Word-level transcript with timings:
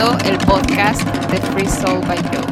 escuchando 0.00 0.30
el 0.30 0.38
podcast 0.46 1.02
de 1.30 1.38
Free 1.38 1.68
Soul 1.68 2.00
by 2.06 2.18
Joe. 2.18 2.46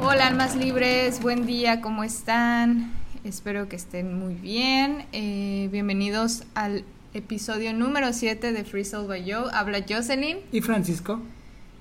Hola 0.00 0.28
almas 0.28 0.54
libres, 0.54 1.20
buen 1.20 1.44
día, 1.44 1.80
¿cómo 1.80 2.04
están? 2.04 2.92
Espero 3.24 3.68
que 3.68 3.74
estén 3.76 4.16
muy 4.18 4.34
bien. 4.34 5.06
Eh, 5.12 5.68
bienvenidos 5.72 6.44
al 6.54 6.84
episodio 7.14 7.72
número 7.72 8.12
7 8.12 8.52
de 8.52 8.64
Free 8.64 8.84
Soul 8.84 9.08
by 9.08 9.28
Joe. 9.28 9.50
Habla 9.52 9.84
Jocelyn. 9.88 10.38
Y 10.52 10.60
Francisco. 10.60 11.20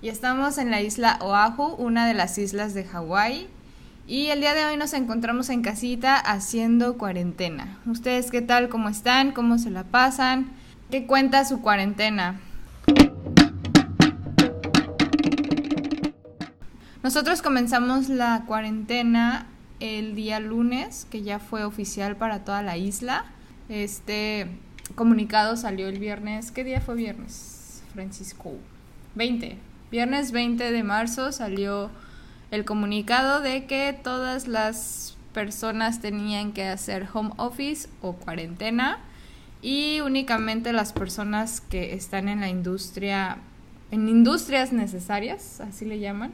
Y 0.01 0.09
estamos 0.09 0.57
en 0.57 0.71
la 0.71 0.81
isla 0.81 1.19
Oahu, 1.21 1.75
una 1.75 2.07
de 2.07 2.15
las 2.15 2.37
islas 2.39 2.73
de 2.73 2.85
Hawái. 2.85 3.47
Y 4.07 4.27
el 4.27 4.39
día 4.39 4.55
de 4.55 4.65
hoy 4.65 4.77
nos 4.77 4.93
encontramos 4.93 5.49
en 5.49 5.61
casita 5.61 6.17
haciendo 6.17 6.97
cuarentena. 6.97 7.77
¿Ustedes 7.85 8.31
qué 8.31 8.41
tal? 8.41 8.69
¿Cómo 8.69 8.89
están? 8.89 9.31
¿Cómo 9.31 9.59
se 9.59 9.69
la 9.69 9.83
pasan? 9.83 10.47
¿Qué 10.89 11.05
cuenta 11.05 11.45
su 11.45 11.61
cuarentena? 11.61 12.39
Nosotros 17.05 17.43
comenzamos 17.43 18.09
la 18.09 18.45
cuarentena 18.47 19.45
el 19.79 20.15
día 20.15 20.39
lunes, 20.39 21.05
que 21.11 21.21
ya 21.21 21.37
fue 21.37 21.63
oficial 21.63 22.15
para 22.15 22.43
toda 22.43 22.63
la 22.63 22.77
isla. 22.77 23.25
Este 23.69 24.47
comunicado 24.95 25.55
salió 25.55 25.87
el 25.87 25.99
viernes. 25.99 26.49
¿Qué 26.49 26.63
día 26.63 26.81
fue 26.81 26.95
viernes, 26.95 27.83
Francisco? 27.93 28.53
20. 29.13 29.55
Viernes 29.91 30.31
20 30.31 30.71
de 30.71 30.81
marzo 30.81 31.31
salió 31.31 31.91
el 32.49 32.65
comunicado 32.65 33.39
de 33.39 33.67
que 33.67 33.93
todas 33.93 34.47
las 34.47 35.15
personas 35.31 36.01
tenían 36.01 36.53
que 36.53 36.63
hacer 36.63 37.07
home 37.13 37.33
office 37.37 37.87
o 38.01 38.13
cuarentena 38.13 38.97
y 39.61 39.99
únicamente 39.99 40.73
las 40.73 40.91
personas 40.91 41.61
que 41.61 41.93
están 41.93 42.29
en 42.29 42.39
la 42.39 42.49
industria, 42.49 43.37
en 43.91 44.09
industrias 44.09 44.73
necesarias, 44.73 45.61
así 45.61 45.85
le 45.85 45.99
llaman, 45.99 46.33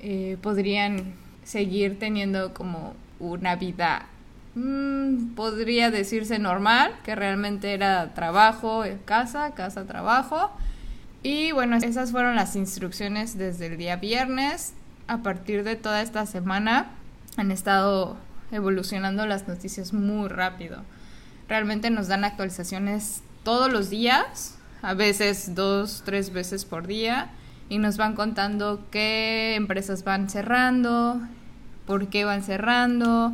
eh, 0.00 0.36
podrían 0.42 1.14
seguir 1.44 1.98
teniendo 1.98 2.54
como 2.54 2.94
una 3.20 3.56
vida, 3.56 4.06
mm, 4.54 5.34
podría 5.34 5.90
decirse 5.90 6.38
normal, 6.38 6.94
que 7.04 7.14
realmente 7.14 7.72
era 7.72 8.14
trabajo, 8.14 8.84
casa, 9.04 9.52
casa, 9.54 9.86
trabajo. 9.86 10.50
Y 11.22 11.52
bueno, 11.52 11.76
esas 11.76 12.12
fueron 12.12 12.36
las 12.36 12.54
instrucciones 12.54 13.36
desde 13.36 13.66
el 13.66 13.76
día 13.76 13.96
viernes 13.96 14.74
a 15.08 15.18
partir 15.18 15.64
de 15.64 15.74
toda 15.74 16.02
esta 16.02 16.26
semana 16.26 16.90
han 17.36 17.50
estado 17.50 18.16
evolucionando 18.52 19.26
las 19.26 19.48
noticias 19.48 19.92
muy 19.92 20.28
rápido. 20.28 20.82
Realmente 21.48 21.90
nos 21.90 22.08
dan 22.08 22.24
actualizaciones 22.24 23.22
todos 23.42 23.72
los 23.72 23.90
días, 23.90 24.58
a 24.82 24.94
veces 24.94 25.54
dos, 25.54 26.02
tres 26.04 26.32
veces 26.32 26.64
por 26.64 26.86
día, 26.86 27.30
y 27.68 27.78
nos 27.78 27.96
van 27.96 28.14
contando 28.14 28.86
qué 28.90 29.54
empresas 29.56 30.04
van 30.04 30.30
cerrando, 30.30 31.20
por 31.86 32.08
qué 32.08 32.24
van 32.24 32.42
cerrando, 32.42 33.32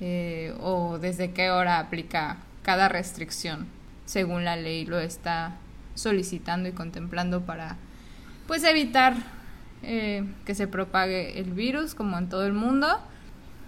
eh, 0.00 0.54
o 0.60 0.98
desde 0.98 1.32
qué 1.32 1.50
hora 1.50 1.78
aplica 1.78 2.36
cada 2.62 2.88
restricción, 2.88 3.66
según 4.04 4.44
la 4.44 4.56
ley 4.56 4.84
lo 4.84 4.98
está 4.98 5.56
solicitando 5.94 6.68
y 6.68 6.72
contemplando 6.72 7.42
para 7.42 7.76
pues 8.46 8.64
evitar 8.64 9.14
eh, 9.82 10.24
que 10.44 10.54
se 10.54 10.66
propague 10.66 11.38
el 11.38 11.52
virus 11.52 11.94
como 11.94 12.18
en 12.18 12.28
todo 12.28 12.46
el 12.46 12.52
mundo. 12.52 12.86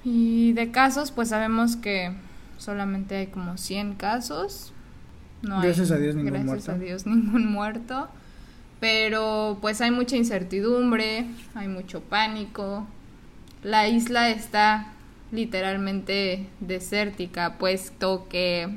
Y 0.04 0.54
de 0.54 0.70
casos, 0.70 1.10
pues 1.12 1.28
sabemos 1.28 1.76
que 1.76 2.12
solamente 2.56 3.16
hay 3.16 3.26
como 3.26 3.58
100 3.58 3.94
casos. 3.94 4.72
No 5.42 5.60
gracias 5.60 5.90
a 5.90 5.96
Dios 5.96 6.14
ningún 6.14 6.32
gracias 6.32 6.46
muerto. 6.46 6.72
a 6.72 6.78
Dios 6.78 7.06
ningún 7.06 7.46
muerto. 7.46 8.08
Pero 8.80 9.58
pues 9.60 9.80
hay 9.80 9.90
mucha 9.90 10.16
incertidumbre, 10.16 11.26
hay 11.54 11.68
mucho 11.68 12.00
pánico. 12.00 12.86
La 13.62 13.88
isla 13.88 14.30
está 14.30 14.94
literalmente 15.32 16.46
desértica, 16.60 17.58
puesto 17.58 18.26
que 18.28 18.68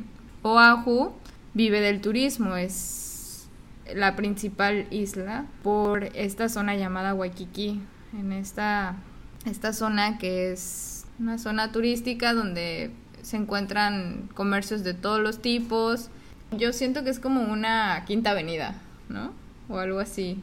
Oahu 0.44 1.14
vive 1.54 1.80
del 1.82 2.02
turismo, 2.02 2.56
es 2.58 3.48
la 3.94 4.16
principal 4.16 4.88
isla 4.92 5.46
por 5.62 6.06
esta 6.16 6.50
zona 6.50 6.76
llamada 6.76 7.14
Waikiki. 7.14 7.82
En 8.18 8.32
esta, 8.32 8.98
esta 9.46 9.74
zona 9.74 10.18
que 10.18 10.52
es 10.52 11.06
una 11.20 11.38
zona 11.38 11.72
turística 11.72 12.34
donde 12.34 12.92
se 13.22 13.38
encuentran 13.38 14.30
comercios 14.36 14.84
de 14.84 14.94
todos 14.94 15.20
los 15.20 15.42
tipos. 15.42 16.10
Yo 16.52 16.74
siento 16.74 17.04
que 17.04 17.10
es 17.10 17.20
como 17.20 17.42
una 17.42 18.04
quinta 18.06 18.32
avenida, 18.32 18.76
¿no? 19.10 19.32
O 19.70 19.78
algo 19.78 20.00
así. 20.00 20.40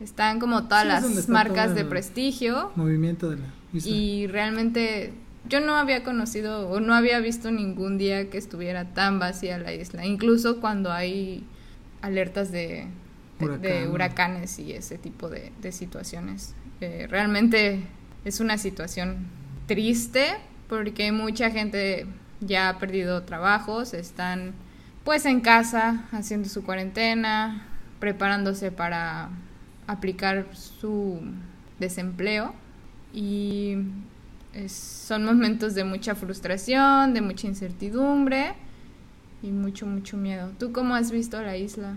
Están 0.00 0.38
como 0.38 0.64
todas 0.64 0.86
las 0.86 1.28
marcas 1.28 1.74
de 1.74 1.84
prestigio. 1.84 2.70
Movimiento 2.76 3.30
de 3.30 3.36
la 3.36 3.46
isla. 3.72 3.90
Y 3.90 4.26
realmente 4.28 5.12
yo 5.48 5.60
no 5.60 5.74
había 5.74 6.04
conocido 6.04 6.68
o 6.68 6.80
no 6.80 6.94
había 6.94 7.18
visto 7.20 7.50
ningún 7.50 7.98
día 7.98 8.30
que 8.30 8.38
estuviera 8.38 8.94
tan 8.94 9.18
vacía 9.18 9.58
la 9.58 9.72
isla. 9.72 10.06
Incluso 10.06 10.60
cuando 10.60 10.92
hay 10.92 11.44
alertas 12.00 12.52
de, 12.52 12.86
de, 13.60 13.88
huracanes 13.88 14.58
y 14.58 14.72
ese 14.72 14.98
tipo 14.98 15.28
de, 15.28 15.52
situaciones. 15.72 16.54
Eh, 16.80 17.06
realmente 17.10 17.82
es 18.24 18.40
una 18.40 18.58
situación 18.58 19.26
triste 19.66 20.36
porque 20.68 21.12
mucha 21.12 21.50
gente 21.50 22.06
ya 22.40 22.68
ha 22.68 22.78
perdido 22.78 23.22
trabajos, 23.22 23.94
están 23.94 24.52
pues 25.04 25.24
en 25.24 25.40
casa 25.40 26.06
haciendo 26.12 26.48
su 26.48 26.62
cuarentena, 26.62 27.66
preparándose 28.00 28.70
para 28.70 29.30
aplicar 29.86 30.46
su 30.54 31.20
desempleo 31.78 32.54
y 33.12 33.76
son 34.66 35.24
momentos 35.24 35.74
de 35.74 35.84
mucha 35.84 36.14
frustración, 36.14 37.14
de 37.14 37.20
mucha 37.20 37.46
incertidumbre 37.46 38.54
y 39.42 39.50
mucho, 39.50 39.86
mucho 39.86 40.16
miedo. 40.16 40.50
¿Tú 40.58 40.72
cómo 40.72 40.94
has 40.94 41.10
visto 41.10 41.40
la 41.40 41.56
isla? 41.56 41.94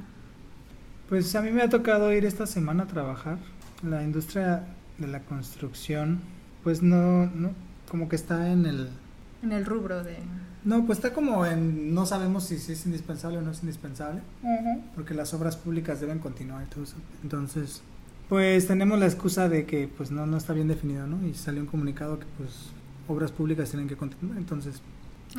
Pues 1.09 1.35
a 1.35 1.41
mí 1.41 1.51
me 1.51 1.62
ha 1.62 1.69
tocado 1.69 2.13
ir 2.13 2.25
esta 2.25 2.45
semana 2.45 2.83
a 2.83 2.88
trabajar. 2.88 3.38
La 3.83 4.03
industria 4.03 4.63
de 4.97 5.07
la 5.07 5.22
construcción, 5.22 6.22
pues 6.63 6.81
no, 6.81 7.25
no 7.28 7.51
como 7.89 8.07
que 8.07 8.16
está 8.16 8.51
en 8.51 8.66
el... 8.66 8.89
En 9.44 9.51
el 9.51 9.66
rubro 9.66 10.03
de... 10.03 10.18
No, 10.64 10.86
pues 10.86 11.00
está 11.00 11.14
como 11.14 11.46
en... 11.46 11.94
No 11.94 12.06
sabemos 12.06 12.46
si, 12.46 12.56
es 12.56 12.86
indispensable 12.86 13.40
o 13.40 13.42
no 13.42 13.52
es 13.52 13.62
indispensable, 13.62 14.22
porque 14.96 15.14
las 15.14 15.34
obras 15.34 15.58
públicas 15.58 16.00
deben 16.00 16.20
continuar 16.20 16.64
y 16.64 16.70
todo 16.70 16.84
eso. 16.84 16.96
Entonces, 17.24 17.82
pues 18.30 18.68
tenemos 18.68 19.00
la 19.00 19.08
excusa 19.08 19.50
de 19.50 19.66
que 19.66 19.88
pues 19.88 20.12
no, 20.12 20.26
no 20.26 20.38
está 20.38 20.54
bien 20.54 20.68
definido, 20.68 21.08
¿no? 21.08 21.26
Y 21.28 21.34
salió 21.34 21.62
un 21.62 21.68
comunicado 21.68 22.20
que 22.20 22.26
pues 22.38 22.70
obras 23.08 23.32
públicas 23.32 23.70
tienen 23.70 23.90
que 23.90 23.98
continuar. 23.98 24.38
Entonces, 24.38 24.82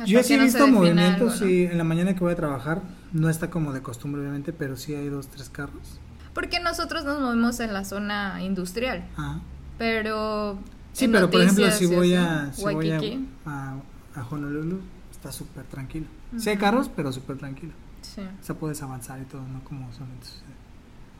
yo 0.05 0.23
sí 0.23 0.33
he 0.33 0.39
visto 0.39 0.67
movimientos, 0.67 1.37
sí, 1.37 1.63
en 1.63 1.77
la 1.77 1.83
mañana 1.83 2.13
que 2.13 2.19
voy 2.19 2.33
a 2.33 2.35
trabajar, 2.35 2.81
no 3.11 3.29
está 3.29 3.49
como 3.49 3.73
de 3.73 3.81
costumbre 3.81 4.21
obviamente, 4.21 4.51
pero 4.53 4.75
sí 4.75 4.95
hay 4.95 5.09
dos, 5.09 5.27
tres 5.27 5.49
carros. 5.49 5.99
Porque 6.33 6.59
nosotros 6.59 7.05
nos 7.05 7.21
movemos 7.21 7.59
en 7.59 7.73
la 7.73 7.85
zona 7.85 8.43
industrial. 8.43 9.05
Ah. 9.17 9.39
Pero... 9.77 10.57
Sí, 10.93 11.07
pero 11.07 11.29
por 11.29 11.41
ejemplo, 11.41 11.69
si 11.71 11.85
voy 11.85 12.13
a, 12.13 12.51
si 12.53 12.61
voy 12.61 12.91
a, 12.91 12.99
a, 13.45 14.27
Honolulu, 14.29 14.79
está 15.23 15.31
súper 15.31 15.63
tranquilo. 15.63 16.05
Sí 16.37 16.49
hay 16.49 16.57
carros, 16.57 16.89
pero 16.93 17.13
súper 17.13 17.37
tranquilo. 17.37 17.71
Sí. 18.01 18.21
O 18.21 18.43
sea, 18.43 18.55
puedes 18.55 18.81
avanzar 18.81 19.21
y 19.21 19.23
todo, 19.23 19.41
no 19.41 19.63
como 19.63 19.91
solamente 19.93 20.25
sucede. 20.25 20.53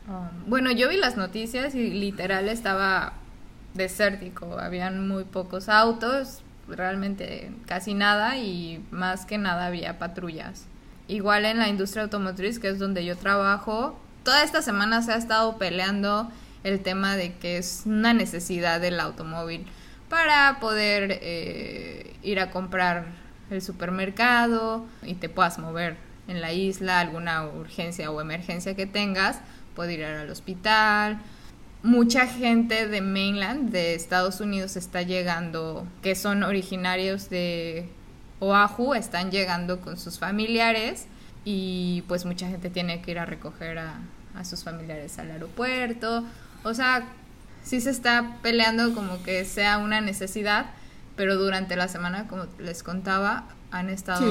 Um, 0.08 0.50
bueno, 0.50 0.70
yo 0.70 0.90
vi 0.90 0.98
las 0.98 1.16
noticias 1.16 1.74
y 1.74 1.90
literal 1.90 2.50
estaba 2.50 3.14
desértico, 3.72 4.58
habían 4.58 5.08
muy 5.08 5.24
pocos 5.24 5.70
autos, 5.70 6.42
realmente 6.68 7.50
casi 7.66 7.94
nada 7.94 8.36
y 8.36 8.84
más 8.90 9.24
que 9.24 9.38
nada 9.38 9.66
había 9.66 9.98
patrullas. 9.98 10.66
Igual 11.08 11.46
en 11.46 11.58
la 11.58 11.68
industria 11.68 12.02
automotriz, 12.02 12.58
que 12.58 12.68
es 12.68 12.78
donde 12.78 13.06
yo 13.06 13.16
trabajo, 13.16 13.98
toda 14.22 14.44
esta 14.44 14.60
semana 14.60 15.00
se 15.00 15.12
ha 15.12 15.16
estado 15.16 15.56
peleando 15.56 16.30
el 16.62 16.80
tema 16.80 17.16
de 17.16 17.34
que 17.36 17.56
es 17.56 17.84
una 17.86 18.12
necesidad 18.12 18.80
del 18.82 19.00
automóvil 19.00 19.66
para 20.10 20.58
poder 20.60 21.18
eh, 21.22 22.14
ir 22.22 22.40
a 22.40 22.50
comprar 22.50 23.23
el 23.50 23.62
supermercado 23.62 24.84
y 25.02 25.14
te 25.14 25.28
puedas 25.28 25.58
mover 25.58 25.96
en 26.28 26.40
la 26.40 26.52
isla, 26.52 27.00
alguna 27.00 27.46
urgencia 27.46 28.10
o 28.10 28.20
emergencia 28.20 28.74
que 28.74 28.86
tengas, 28.86 29.40
poder 29.74 30.00
ir 30.00 30.04
al 30.06 30.30
hospital, 30.30 31.20
mucha 31.84 32.26
gente 32.26 32.88
de 32.88 33.02
mainland, 33.02 33.70
de 33.70 33.94
Estados 33.94 34.40
Unidos, 34.40 34.76
está 34.76 35.02
llegando, 35.02 35.86
que 36.02 36.14
son 36.14 36.42
originarios 36.42 37.28
de 37.28 37.90
Oahu, 38.40 38.94
están 38.94 39.30
llegando 39.30 39.80
con 39.80 39.98
sus 39.98 40.18
familiares 40.18 41.06
y 41.44 42.02
pues 42.08 42.24
mucha 42.24 42.48
gente 42.48 42.70
tiene 42.70 43.02
que 43.02 43.10
ir 43.10 43.18
a 43.18 43.26
recoger 43.26 43.78
a, 43.78 44.00
sus 44.44 44.64
familiares 44.64 45.18
al 45.20 45.30
aeropuerto. 45.30 46.24
O 46.64 46.74
sea, 46.74 47.06
sí 47.62 47.80
se 47.80 47.90
está 47.90 48.38
peleando 48.42 48.92
como 48.92 49.22
que 49.22 49.44
sea 49.44 49.78
una 49.78 50.00
necesidad, 50.00 50.66
pero 51.16 51.36
durante 51.36 51.76
la 51.76 51.88
semana, 51.88 52.26
como 52.26 52.46
les 52.58 52.82
contaba, 52.82 53.44
han 53.70 53.90
estado 53.90 54.22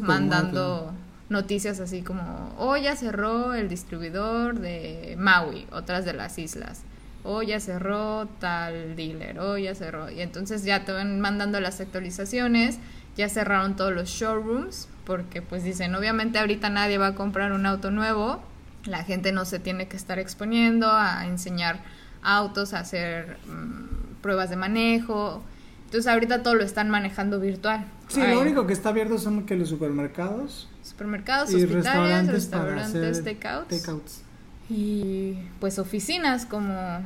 mandando 0.00 0.92
noticias 1.28 1.80
así 1.80 2.02
como, 2.02 2.54
oh, 2.58 2.76
ya 2.76 2.96
cerró 2.96 3.54
el 3.54 3.68
distribuidor 3.68 4.58
de 4.58 5.16
Maui, 5.18 5.66
otras 5.72 6.04
de 6.04 6.12
las 6.12 6.38
islas. 6.38 6.82
O 7.24 7.42
ya 7.42 7.60
cerró 7.60 8.26
tal 8.38 8.96
dealer, 8.96 9.38
o 9.40 9.58
ya 9.58 9.74
cerró. 9.74 10.10
Y 10.10 10.20
entonces 10.20 10.64
ya 10.64 10.84
te 10.84 10.92
van 10.92 11.20
mandando 11.20 11.60
las 11.60 11.80
actualizaciones, 11.80 12.78
ya 13.16 13.28
cerraron 13.28 13.76
todos 13.76 13.92
los 13.92 14.08
showrooms, 14.08 14.88
porque 15.04 15.42
pues 15.42 15.64
dicen, 15.64 15.94
obviamente 15.94 16.38
ahorita 16.38 16.70
nadie 16.70 16.98
va 16.98 17.08
a 17.08 17.14
comprar 17.14 17.52
un 17.52 17.66
auto 17.66 17.90
nuevo, 17.90 18.40
la 18.84 19.04
gente 19.04 19.32
no 19.32 19.44
se 19.44 19.58
tiene 19.58 19.88
que 19.88 19.96
estar 19.96 20.18
exponiendo 20.18 20.90
a 20.90 21.26
enseñar 21.26 21.80
autos, 22.22 22.72
a 22.72 22.80
hacer 22.80 23.38
mm, 23.46 24.22
pruebas 24.22 24.50
de 24.50 24.56
manejo. 24.56 25.42
Entonces 25.88 26.06
ahorita 26.06 26.42
todo 26.42 26.54
lo 26.54 26.64
están 26.64 26.90
manejando 26.90 27.40
virtual. 27.40 27.86
Sí, 28.08 28.20
Ay, 28.20 28.34
lo 28.34 28.42
único 28.42 28.66
que 28.66 28.74
está 28.74 28.90
abierto 28.90 29.16
son 29.16 29.46
que 29.46 29.56
los 29.56 29.70
supermercados 29.70 30.68
Supermercados, 30.82 31.50
y 31.50 31.56
hospitales, 31.64 32.26
restaurantes, 32.28 33.24
takeouts. 33.24 33.68
takeouts. 33.68 34.22
Y 34.68 35.38
pues 35.60 35.78
oficinas, 35.78 36.44
como 36.44 37.00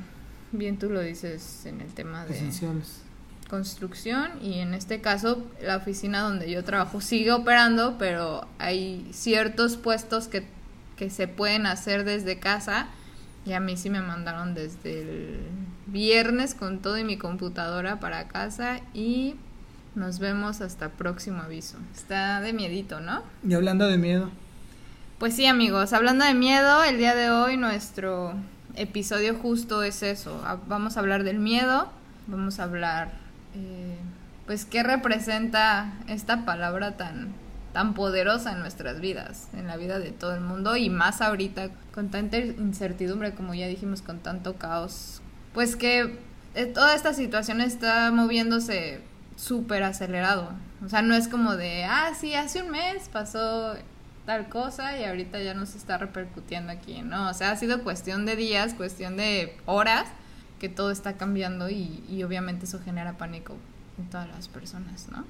bien 0.51 0.79
tú 0.79 0.91
lo 0.91 1.01
dices 1.01 1.65
en 1.65 1.81
el 1.81 1.95
tema 1.95 2.25
de 2.25 2.35
esenciales. 2.35 3.03
construcción. 3.49 4.31
Y 4.43 4.59
en 4.59 4.75
este 4.75 5.01
caso, 5.01 5.47
la 5.63 5.77
oficina 5.77 6.23
donde 6.23 6.51
yo 6.51 6.65
trabajo 6.65 7.01
sigue 7.01 7.31
operando, 7.31 7.99
pero 7.99 8.47
hay 8.59 9.09
ciertos 9.13 9.77
puestos 9.77 10.27
que, 10.27 10.45
que 10.97 11.09
se 11.09 11.29
pueden 11.29 11.67
hacer 11.67 12.03
desde 12.05 12.41
casa. 12.41 12.89
Y 13.45 13.55
a 13.55 13.61
mí 13.61 13.77
sí 13.77 13.91
me 13.91 14.01
mandaron 14.01 14.55
desde 14.55 15.03
el 15.03 15.41
viernes 15.87 16.55
con 16.55 16.79
todo 16.79 16.97
y 16.99 17.05
mi 17.05 17.19
computadora 17.19 17.99
para 17.99 18.29
casa. 18.29 18.81
Y 18.95 19.35
nos 19.95 20.19
vemos 20.19 20.61
hasta 20.61 20.91
próximo 20.91 21.43
aviso. 21.43 21.77
Está 21.95 22.41
de 22.41 22.53
miedito, 22.53 23.01
¿no? 23.01 23.23
Y 23.47 23.55
hablando 23.55 23.89
de 23.89 23.99
miedo, 23.99 24.31
Pues 25.19 25.35
sí, 25.37 25.47
amigos, 25.47 25.93
hablando 25.93 26.25
de 26.25 26.35
miedo, 26.35 26.83
el 26.83 26.99
día 26.99 27.15
de 27.15 27.31
hoy 27.31 27.57
nuestro 27.57 28.35
episodio 28.75 29.35
justo 29.35 29.83
es 29.83 30.03
eso. 30.03 30.43
Vamos 30.67 30.97
a 30.97 31.01
hablar 31.01 31.23
del 31.25 31.39
miedo, 31.39 31.89
vamos 32.27 32.59
a 32.59 32.65
hablar, 32.65 33.13
eh, 33.55 33.97
pues, 34.47 34.65
qué 34.65 34.83
representa 34.83 35.93
esta 36.09 36.45
palabra 36.45 36.97
tan, 36.97 37.29
tan 37.73 37.95
poderosa 37.95 38.53
en 38.53 38.61
nuestras 38.61 39.01
vidas, 39.01 39.49
en 39.55 39.67
la 39.67 39.77
vida 39.77 39.99
de 39.99 40.11
todo 40.11 40.35
el 40.35 40.41
mundo 40.41 40.77
y 40.77 40.91
más 40.91 41.21
ahorita 41.21 41.71
con 41.95 42.11
tanta 42.11 42.39
incertidumbre, 42.39 43.35
como 43.35 43.55
ya 43.55 43.67
dijimos, 43.67 44.03
con 44.03 44.19
tanto 44.21 44.57
caos. 44.57 45.23
Pues 45.55 45.77
que 45.77 46.19
eh, 46.55 46.67
toda 46.67 46.95
esta 46.95 47.15
situación 47.15 47.61
está 47.61 48.11
moviéndose 48.11 49.01
súper 49.37 49.83
acelerado. 49.83 50.51
O 50.85 50.89
sea, 50.89 51.03
no 51.03 51.15
es 51.15 51.29
como 51.29 51.57
de, 51.57 51.85
ah, 51.85 52.13
sí, 52.19 52.35
hace 52.35 52.63
un 52.63 52.71
mes 52.71 53.09
pasó 53.11 53.75
tal 54.27 54.49
cosa 54.49 54.99
y 54.99 55.05
ahorita 55.05 55.41
ya 55.43 55.55
nos 55.55 55.75
está 55.75 55.99
repercutiendo 55.99 56.73
aquí, 56.73 57.03
¿no? 57.03 57.31
O 57.31 57.35
sea, 57.35 57.51
ha 57.51 57.57
sido 57.57 57.83
cuestión 57.83 58.27
de 58.27 58.37
días, 58.37 58.75
cuestión 58.75 59.17
de 59.17 59.57
horas 59.67 60.07
que 60.61 60.69
todo 60.69 60.91
está 60.91 61.17
cambiando 61.17 61.71
y, 61.71 62.05
y 62.09 62.23
obviamente 62.23 62.67
eso 62.67 62.81
genera 62.85 63.19
pánico 63.19 63.57
en 63.99 64.09
todas 64.11 64.29
las 64.29 64.49
personas, 64.49 65.09
¿no? 65.11 65.25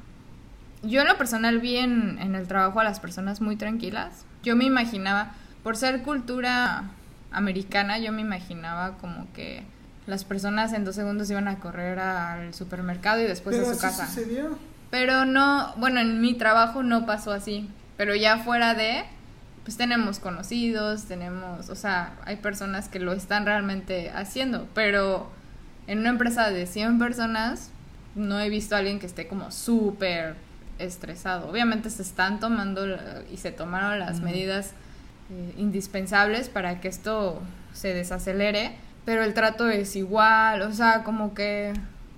Yo 0.82 1.02
en 1.02 1.08
lo 1.08 1.16
personal 1.16 1.58
vi 1.60 1.76
en, 1.76 2.18
en 2.20 2.34
el 2.34 2.46
trabajo 2.48 2.80
a 2.80 2.84
las 2.84 3.00
personas 3.00 3.40
muy 3.40 3.56
tranquilas. 3.56 4.24
Yo 4.42 4.56
me 4.56 4.64
imaginaba, 4.64 5.32
por 5.62 5.76
ser 5.76 6.02
cultura 6.02 6.84
americana, 7.30 7.98
yo 7.98 8.12
me 8.12 8.20
imaginaba 8.20 8.98
como 8.98 9.32
que 9.32 9.62
las 10.06 10.24
personas 10.24 10.72
en 10.72 10.84
dos 10.84 10.96
segundos 10.96 11.30
iban 11.30 11.48
a 11.48 11.58
correr 11.60 11.98
al 11.98 12.52
supermercado 12.54 13.20
y 13.20 13.24
después 13.24 13.56
pero 13.56 13.68
a 13.70 13.74
su 13.74 13.78
así 13.78 13.86
casa. 13.86 14.06
sucedió. 14.08 14.58
Pero 14.90 15.24
no, 15.24 15.72
bueno, 15.76 16.00
en 16.00 16.20
mi 16.20 16.34
trabajo 16.34 16.82
no 16.82 17.06
pasó 17.06 17.32
así. 17.32 17.70
Pero 17.96 18.14
ya 18.14 18.38
fuera 18.38 18.74
de, 18.74 19.04
pues 19.64 19.76
tenemos 19.76 20.18
conocidos, 20.18 21.04
tenemos, 21.04 21.70
o 21.70 21.76
sea, 21.76 22.14
hay 22.24 22.36
personas 22.36 22.88
que 22.88 22.98
lo 22.98 23.12
están 23.12 23.46
realmente 23.46 24.10
haciendo. 24.10 24.66
Pero 24.74 25.30
en 25.86 26.00
una 26.00 26.08
empresa 26.10 26.50
de 26.50 26.66
100 26.66 26.98
personas, 26.98 27.70
no 28.14 28.40
he 28.40 28.48
visto 28.48 28.74
a 28.74 28.78
alguien 28.78 28.98
que 28.98 29.06
esté 29.06 29.28
como 29.28 29.50
súper 29.50 30.34
estresado. 30.84 31.48
Obviamente 31.48 31.90
se 31.90 32.02
están 32.02 32.40
tomando 32.40 32.86
la- 32.86 33.22
y 33.32 33.36
se 33.38 33.52
tomaron 33.52 33.98
las 33.98 34.20
medidas 34.20 34.72
eh, 35.30 35.54
indispensables 35.56 36.48
para 36.48 36.80
que 36.80 36.88
esto 36.88 37.40
se 37.72 37.94
desacelere, 37.94 38.76
pero 39.04 39.24
el 39.24 39.32
trato 39.34 39.68
es 39.68 39.96
igual, 39.96 40.62
o 40.62 40.72
sea, 40.72 41.04
como 41.04 41.32
que, 41.34 41.72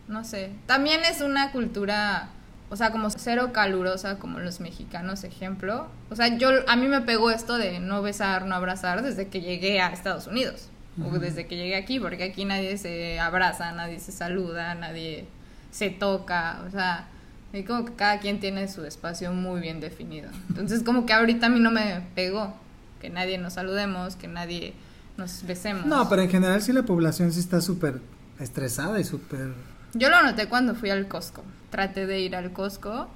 no 0.09 0.25
sé, 0.25 0.51
también 0.67 1.01
es 1.05 1.21
una 1.21 1.53
cultura, 1.53 2.29
o 2.71 2.77
sea, 2.77 2.91
como 2.91 3.09
cero 3.11 3.51
calurosa 3.53 4.19
como 4.19 4.41
los 4.41 4.59
mexicanos, 4.61 5.23
ejemplo. 5.25 5.87
O 6.11 6.17
sea, 6.17 6.37
yo, 6.37 6.49
a 6.67 6.77
mí 6.77 6.89
me 6.89 7.01
pegó 7.03 7.31
esto 7.31 7.57
de 7.57 7.79
no 7.79 8.03
besar, 8.03 8.47
no 8.47 8.55
abrazar 8.57 9.03
desde 9.03 9.29
que 9.29 9.41
llegué 9.41 9.81
a 9.81 9.89
Estados 9.93 10.27
Unidos, 10.27 10.69
o 11.03 11.19
desde 11.19 11.47
que 11.47 11.57
llegué 11.57 11.77
aquí, 11.77 11.99
porque 12.01 12.25
aquí 12.25 12.45
nadie 12.45 12.77
se 12.79 13.19
abraza, 13.21 13.73
nadie 13.73 13.99
se 14.01 14.13
saluda, 14.13 14.75
nadie 14.75 15.27
se 15.71 15.91
toca, 15.91 16.61
o 16.67 16.71
sea, 16.71 17.07
y 17.55 17.63
como 17.65 17.85
que 17.85 17.95
cada 17.95 18.19
quien 18.19 18.41
tiene 18.41 18.69
su 18.69 18.85
espacio 18.85 19.33
muy 19.33 19.61
bien 19.61 19.81
definido. 19.81 20.29
Entonces, 20.49 20.83
como 20.83 21.07
que 21.07 21.13
ahorita 21.13 21.47
a 21.47 21.49
mí 21.49 21.61
no 21.61 21.71
me 21.71 22.03
pegó 22.15 22.55
que 23.01 23.11
nadie 23.11 23.39
nos 23.39 23.55
saludemos, 23.55 24.17
que 24.17 24.29
nadie 24.29 24.75
nos 25.17 25.45
besemos. 25.47 25.87
No, 25.87 26.09
pero 26.09 26.23
en 26.23 26.31
general 26.31 26.61
sí 26.63 26.73
la 26.73 26.83
población 26.83 27.33
sí 27.33 27.41
está 27.41 27.61
súper 27.61 28.01
estresada 28.41 28.99
y 28.99 29.05
súper... 29.05 29.53
Yo 29.95 30.11
lo 30.11 30.23
noté 30.23 30.49
cuando 30.49 30.75
fui 30.75 30.91
al 30.91 31.07
Costco. 31.07 31.45
Traté 31.71 32.07
de 32.07 32.21
ir 32.21 32.35
al 32.35 32.53
Costco 32.53 33.09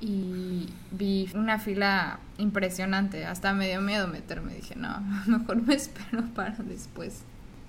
y 0.00 0.68
vi 0.90 1.30
una 1.34 1.58
fila 1.58 2.18
impresionante. 2.36 3.24
Hasta 3.24 3.54
me 3.54 3.68
dio 3.68 3.80
miedo 3.80 4.08
meterme. 4.08 4.54
Dije, 4.54 4.76
no, 4.76 5.00
mejor 5.26 5.62
me 5.62 5.74
espero 5.74 6.24
para 6.34 6.56
después. 6.56 7.22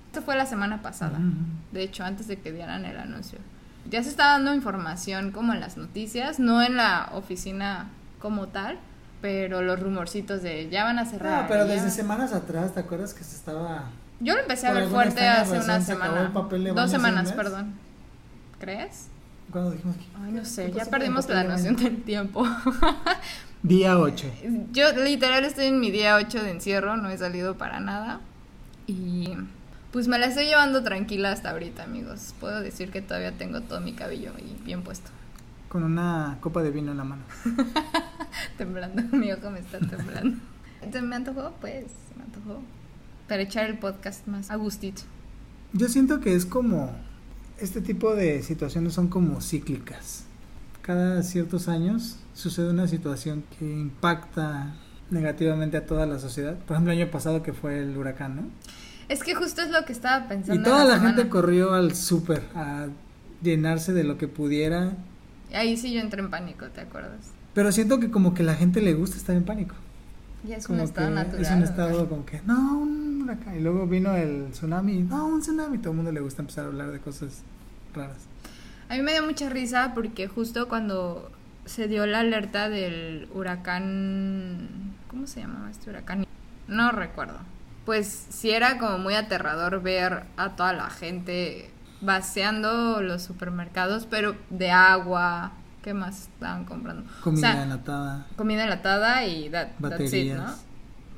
Esto 0.08 0.20
fue 0.20 0.36
la 0.36 0.44
semana 0.44 0.82
pasada. 0.82 1.18
Ujú. 1.18 1.36
De 1.72 1.82
hecho, 1.82 2.04
antes 2.04 2.28
de 2.28 2.38
que 2.38 2.52
dieran 2.52 2.84
el 2.84 2.98
anuncio. 2.98 3.38
Ya 3.90 4.02
se 4.02 4.08
está 4.10 4.26
dando 4.28 4.54
información 4.54 5.32
como 5.32 5.52
en 5.52 5.60
las 5.60 5.76
noticias, 5.76 6.38
no 6.38 6.62
en 6.62 6.76
la 6.76 7.10
oficina 7.12 7.88
como 8.20 8.48
tal, 8.48 8.78
pero 9.20 9.62
los 9.62 9.78
rumorcitos 9.80 10.42
de 10.42 10.68
ya 10.70 10.84
van 10.84 10.98
a 10.98 11.04
cerrar. 11.04 11.42
No, 11.42 11.48
pero 11.48 11.66
ya- 11.66 11.74
desde 11.74 11.90
semanas 11.90 12.32
atrás, 12.32 12.74
¿te 12.74 12.80
acuerdas 12.80 13.14
que 13.14 13.24
se 13.24 13.36
estaba... 13.36 13.90
Yo 14.20 14.34
lo 14.34 14.40
empecé 14.40 14.68
a 14.68 14.72
ver 14.72 14.86
fuerte 14.88 15.26
hace 15.26 15.58
una 15.58 15.80
se 15.80 15.86
semana. 15.86 16.30
Dos 16.32 16.84
un 16.84 16.88
semanas, 16.88 17.32
perdón. 17.32 17.74
¿Crees? 18.60 19.08
cuando 19.50 19.72
dijimos 19.72 19.96
que... 19.96 20.04
Ay, 20.24 20.32
no 20.32 20.44
sé, 20.44 20.70
¿Qué 20.70 20.78
ya 20.78 20.84
perdimos 20.86 21.28
la 21.28 21.42
de 21.42 21.48
noción 21.48 21.76
del 21.76 22.02
tiempo. 22.02 22.46
Día 23.62 23.98
8. 23.98 24.26
Yo 24.72 24.92
literal 25.04 25.44
estoy 25.44 25.66
en 25.66 25.78
mi 25.78 25.90
día 25.90 26.16
8 26.16 26.42
de 26.42 26.50
encierro, 26.50 26.96
no 26.96 27.10
he 27.10 27.18
salido 27.18 27.56
para 27.58 27.78
nada. 27.78 28.20
Y 28.86 29.28
pues 29.92 30.08
me 30.08 30.18
la 30.18 30.26
estoy 30.26 30.46
llevando 30.46 30.82
tranquila 30.82 31.32
hasta 31.32 31.50
ahorita, 31.50 31.84
amigos. 31.84 32.34
Puedo 32.40 32.60
decir 32.62 32.90
que 32.90 33.02
todavía 33.02 33.32
tengo 33.32 33.60
todo 33.60 33.80
mi 33.80 33.92
cabello 33.92 34.32
ahí 34.36 34.58
bien 34.64 34.82
puesto. 34.82 35.10
Con 35.68 35.84
una 35.84 36.38
copa 36.40 36.62
de 36.62 36.70
vino 36.70 36.92
en 36.92 36.98
la 36.98 37.04
mano. 37.04 37.22
Temblando, 38.58 39.02
mi 39.16 39.30
ojo 39.32 39.50
me 39.50 39.60
está 39.60 39.78
temblando. 39.78 40.38
Se 40.90 41.02
me 41.02 41.16
antojó, 41.16 41.52
pues, 41.60 41.84
se 42.08 42.18
me 42.18 42.24
antojó. 42.24 42.62
Para 43.28 43.42
echar 43.42 43.66
el 43.66 43.78
podcast 43.78 44.26
más 44.26 44.50
a 44.50 44.56
gustito. 44.56 45.02
Yo 45.72 45.88
siento 45.88 46.20
que 46.20 46.34
es 46.34 46.46
como... 46.46 46.90
Este 47.58 47.80
tipo 47.80 48.14
de 48.14 48.42
situaciones 48.42 48.94
son 48.94 49.08
como 49.08 49.40
cíclicas. 49.40 50.24
Cada 50.80 51.22
ciertos 51.22 51.68
años 51.68 52.18
sucede 52.34 52.70
una 52.70 52.88
situación 52.88 53.44
que 53.58 53.70
impacta 53.70 54.74
negativamente 55.10 55.76
a 55.76 55.86
toda 55.86 56.06
la 56.06 56.18
sociedad. 56.18 56.56
Por 56.58 56.74
ejemplo, 56.74 56.92
el 56.92 57.02
año 57.02 57.10
pasado 57.10 57.42
que 57.42 57.52
fue 57.52 57.78
el 57.78 57.96
huracán, 57.96 58.36
¿no? 58.36 58.42
Es 59.12 59.22
que 59.22 59.34
justo 59.34 59.60
es 59.60 59.70
lo 59.70 59.84
que 59.84 59.92
estaba 59.92 60.26
pensando. 60.26 60.58
Y 60.58 60.64
toda 60.64 60.86
la 60.86 60.98
gente 60.98 61.28
corrió 61.28 61.74
al 61.74 61.94
súper 61.94 62.42
a 62.54 62.86
llenarse 63.42 63.92
de 63.92 64.04
lo 64.04 64.16
que 64.16 64.26
pudiera. 64.26 64.92
Ahí 65.52 65.76
sí 65.76 65.92
yo 65.92 66.00
entré 66.00 66.22
en 66.22 66.30
pánico, 66.30 66.64
¿te 66.68 66.80
acuerdas? 66.80 67.20
Pero 67.52 67.70
siento 67.72 68.00
que 68.00 68.10
como 68.10 68.32
que 68.32 68.42
la 68.42 68.54
gente 68.54 68.80
le 68.80 68.94
gusta 68.94 69.18
estar 69.18 69.36
en 69.36 69.44
pánico. 69.44 69.74
Y 70.48 70.52
es 70.52 70.66
Como 70.66 70.78
un 70.78 70.84
estado 70.86 71.10
natural. 71.10 71.42
Es 71.42 71.50
un 71.50 71.62
estado 71.62 72.08
como 72.08 72.24
que, 72.24 72.40
no, 72.46 72.78
un 72.78 73.22
huracán. 73.22 73.58
Y 73.58 73.60
luego 73.60 73.86
vino 73.86 74.16
el 74.16 74.48
tsunami, 74.52 75.02
no, 75.02 75.26
un 75.26 75.42
tsunami. 75.42 75.76
Todo 75.76 75.90
el 75.90 75.96
mundo 75.96 76.10
le 76.10 76.20
gusta 76.20 76.40
empezar 76.40 76.64
a 76.64 76.68
hablar 76.68 76.90
de 76.90 76.98
cosas 76.98 77.42
raras. 77.94 78.16
A 78.88 78.94
mí 78.94 79.02
me 79.02 79.12
dio 79.12 79.26
mucha 79.26 79.50
risa 79.50 79.92
porque 79.94 80.26
justo 80.26 80.68
cuando 80.68 81.30
se 81.66 81.86
dio 81.86 82.06
la 82.06 82.20
alerta 82.20 82.70
del 82.70 83.28
huracán... 83.34 84.68
¿Cómo 85.08 85.26
se 85.26 85.40
llamaba 85.40 85.70
este 85.70 85.90
huracán? 85.90 86.26
No 86.66 86.92
recuerdo. 86.92 87.51
Pues 87.84 88.26
sí 88.30 88.50
era 88.50 88.78
como 88.78 88.98
muy 88.98 89.14
aterrador 89.14 89.82
ver 89.82 90.24
a 90.36 90.50
toda 90.50 90.72
la 90.72 90.90
gente 90.90 91.70
vaciando 92.00 93.00
los 93.00 93.22
supermercados, 93.22 94.06
pero 94.08 94.36
de 94.50 94.70
agua. 94.70 95.52
¿Qué 95.82 95.94
más 95.94 96.22
estaban 96.22 96.64
comprando? 96.64 97.10
Comida 97.22 97.48
o 97.48 97.52
sea, 97.52 97.62
enlatada, 97.64 98.26
comida 98.36 98.62
enlatada 98.62 99.26
y 99.26 99.50
that, 99.50 99.68
that's 99.80 100.12
it. 100.12 100.34
¿no? 100.34 100.54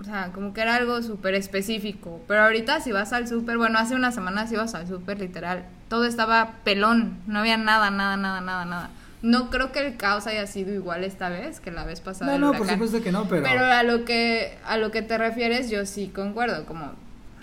O 0.00 0.04
sea, 0.04 0.32
como 0.32 0.52
que 0.52 0.62
era 0.62 0.74
algo 0.76 1.02
súper 1.02 1.34
específico. 1.34 2.20
Pero 2.26 2.42
ahorita 2.42 2.80
si 2.80 2.90
vas 2.90 3.12
al 3.12 3.28
súper, 3.28 3.58
bueno, 3.58 3.78
hace 3.78 3.94
una 3.94 4.10
semana 4.10 4.46
si 4.46 4.54
ibas 4.54 4.74
al 4.74 4.88
súper, 4.88 5.18
literal, 5.18 5.64
todo 5.88 6.04
estaba 6.04 6.54
pelón. 6.64 7.18
No 7.26 7.40
había 7.40 7.56
nada, 7.56 7.90
nada, 7.90 8.16
nada, 8.16 8.40
nada, 8.40 8.64
nada. 8.64 8.90
No 9.24 9.48
creo 9.48 9.72
que 9.72 9.86
el 9.86 9.96
caos 9.96 10.26
haya 10.26 10.46
sido 10.46 10.74
igual 10.74 11.02
esta 11.02 11.30
vez 11.30 11.58
que 11.58 11.70
la 11.70 11.84
vez 11.84 12.02
pasada. 12.02 12.36
No, 12.36 12.52
no, 12.52 12.58
por 12.58 12.68
supuesto 12.68 13.02
que 13.02 13.10
no, 13.10 13.26
pero... 13.26 13.42
Pero 13.42 13.64
a 13.64 13.82
lo 13.82 14.04
que 14.04 14.58
a 14.66 14.76
lo 14.76 14.90
que 14.90 15.00
te 15.00 15.16
refieres, 15.16 15.70
yo 15.70 15.86
sí 15.86 16.08
concuerdo. 16.08 16.66
Como 16.66 16.92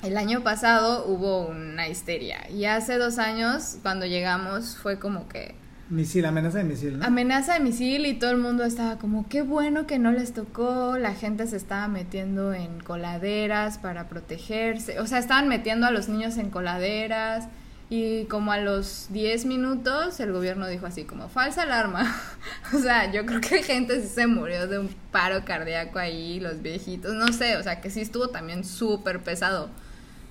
el 0.04 0.16
año 0.16 0.42
pasado 0.42 1.06
hubo 1.08 1.48
una 1.48 1.88
histeria 1.88 2.48
y 2.52 2.66
hace 2.66 3.00
dos 3.00 3.18
años 3.18 3.78
cuando 3.82 4.06
llegamos 4.06 4.78
fue 4.78 5.00
como 5.00 5.28
que 5.28 5.56
Misil, 5.90 6.24
amenaza 6.26 6.60
de 6.60 6.64
misil, 6.64 7.00
¿no? 7.00 7.06
amenaza 7.06 7.56
de 7.56 7.60
misil 7.60 8.06
y 8.06 8.14
todo 8.14 8.30
el 8.30 8.38
mundo 8.38 8.64
estaba 8.64 8.98
como 8.98 9.28
qué 9.28 9.42
bueno 9.42 9.88
que 9.88 10.00
no 10.00 10.12
les 10.12 10.34
tocó. 10.34 10.98
La 10.98 11.16
gente 11.16 11.48
se 11.48 11.58
estaba 11.58 11.88
metiendo 11.90 12.54
en 12.54 12.80
coladeras 12.80 13.78
para 13.80 14.08
protegerse. 14.08 15.02
O 15.02 15.08
sea, 15.08 15.18
estaban 15.18 15.50
metiendo 15.50 15.88
a 15.88 15.92
los 15.92 16.08
niños 16.08 16.38
en 16.38 16.50
coladeras. 16.50 17.50
Y 17.94 18.24
como 18.28 18.54
a 18.54 18.58
los 18.58 19.08
10 19.10 19.44
minutos 19.46 20.22
el 20.22 20.32
gobierno 20.32 20.66
dijo 20.68 20.86
así 20.86 21.04
como 21.04 21.28
falsa 21.28 21.64
alarma. 21.64 22.10
o 22.74 22.80
sea, 22.80 23.12
yo 23.12 23.26
creo 23.26 23.42
que 23.42 23.62
gente 23.64 24.02
sí 24.02 24.08
se 24.08 24.28
murió 24.28 24.66
de 24.68 24.80
un 24.80 24.90
paro 25.12 25.44
cardíaco 25.44 26.00
ahí, 26.00 26.40
los 26.40 26.62
viejitos, 26.62 27.14
no 27.14 27.28
sé, 27.34 27.58
o 27.58 27.64
sea, 27.64 27.82
que 27.82 27.90
sí 27.90 28.00
estuvo 28.00 28.30
también 28.30 28.64
súper 28.64 29.20
pesado. 29.20 29.70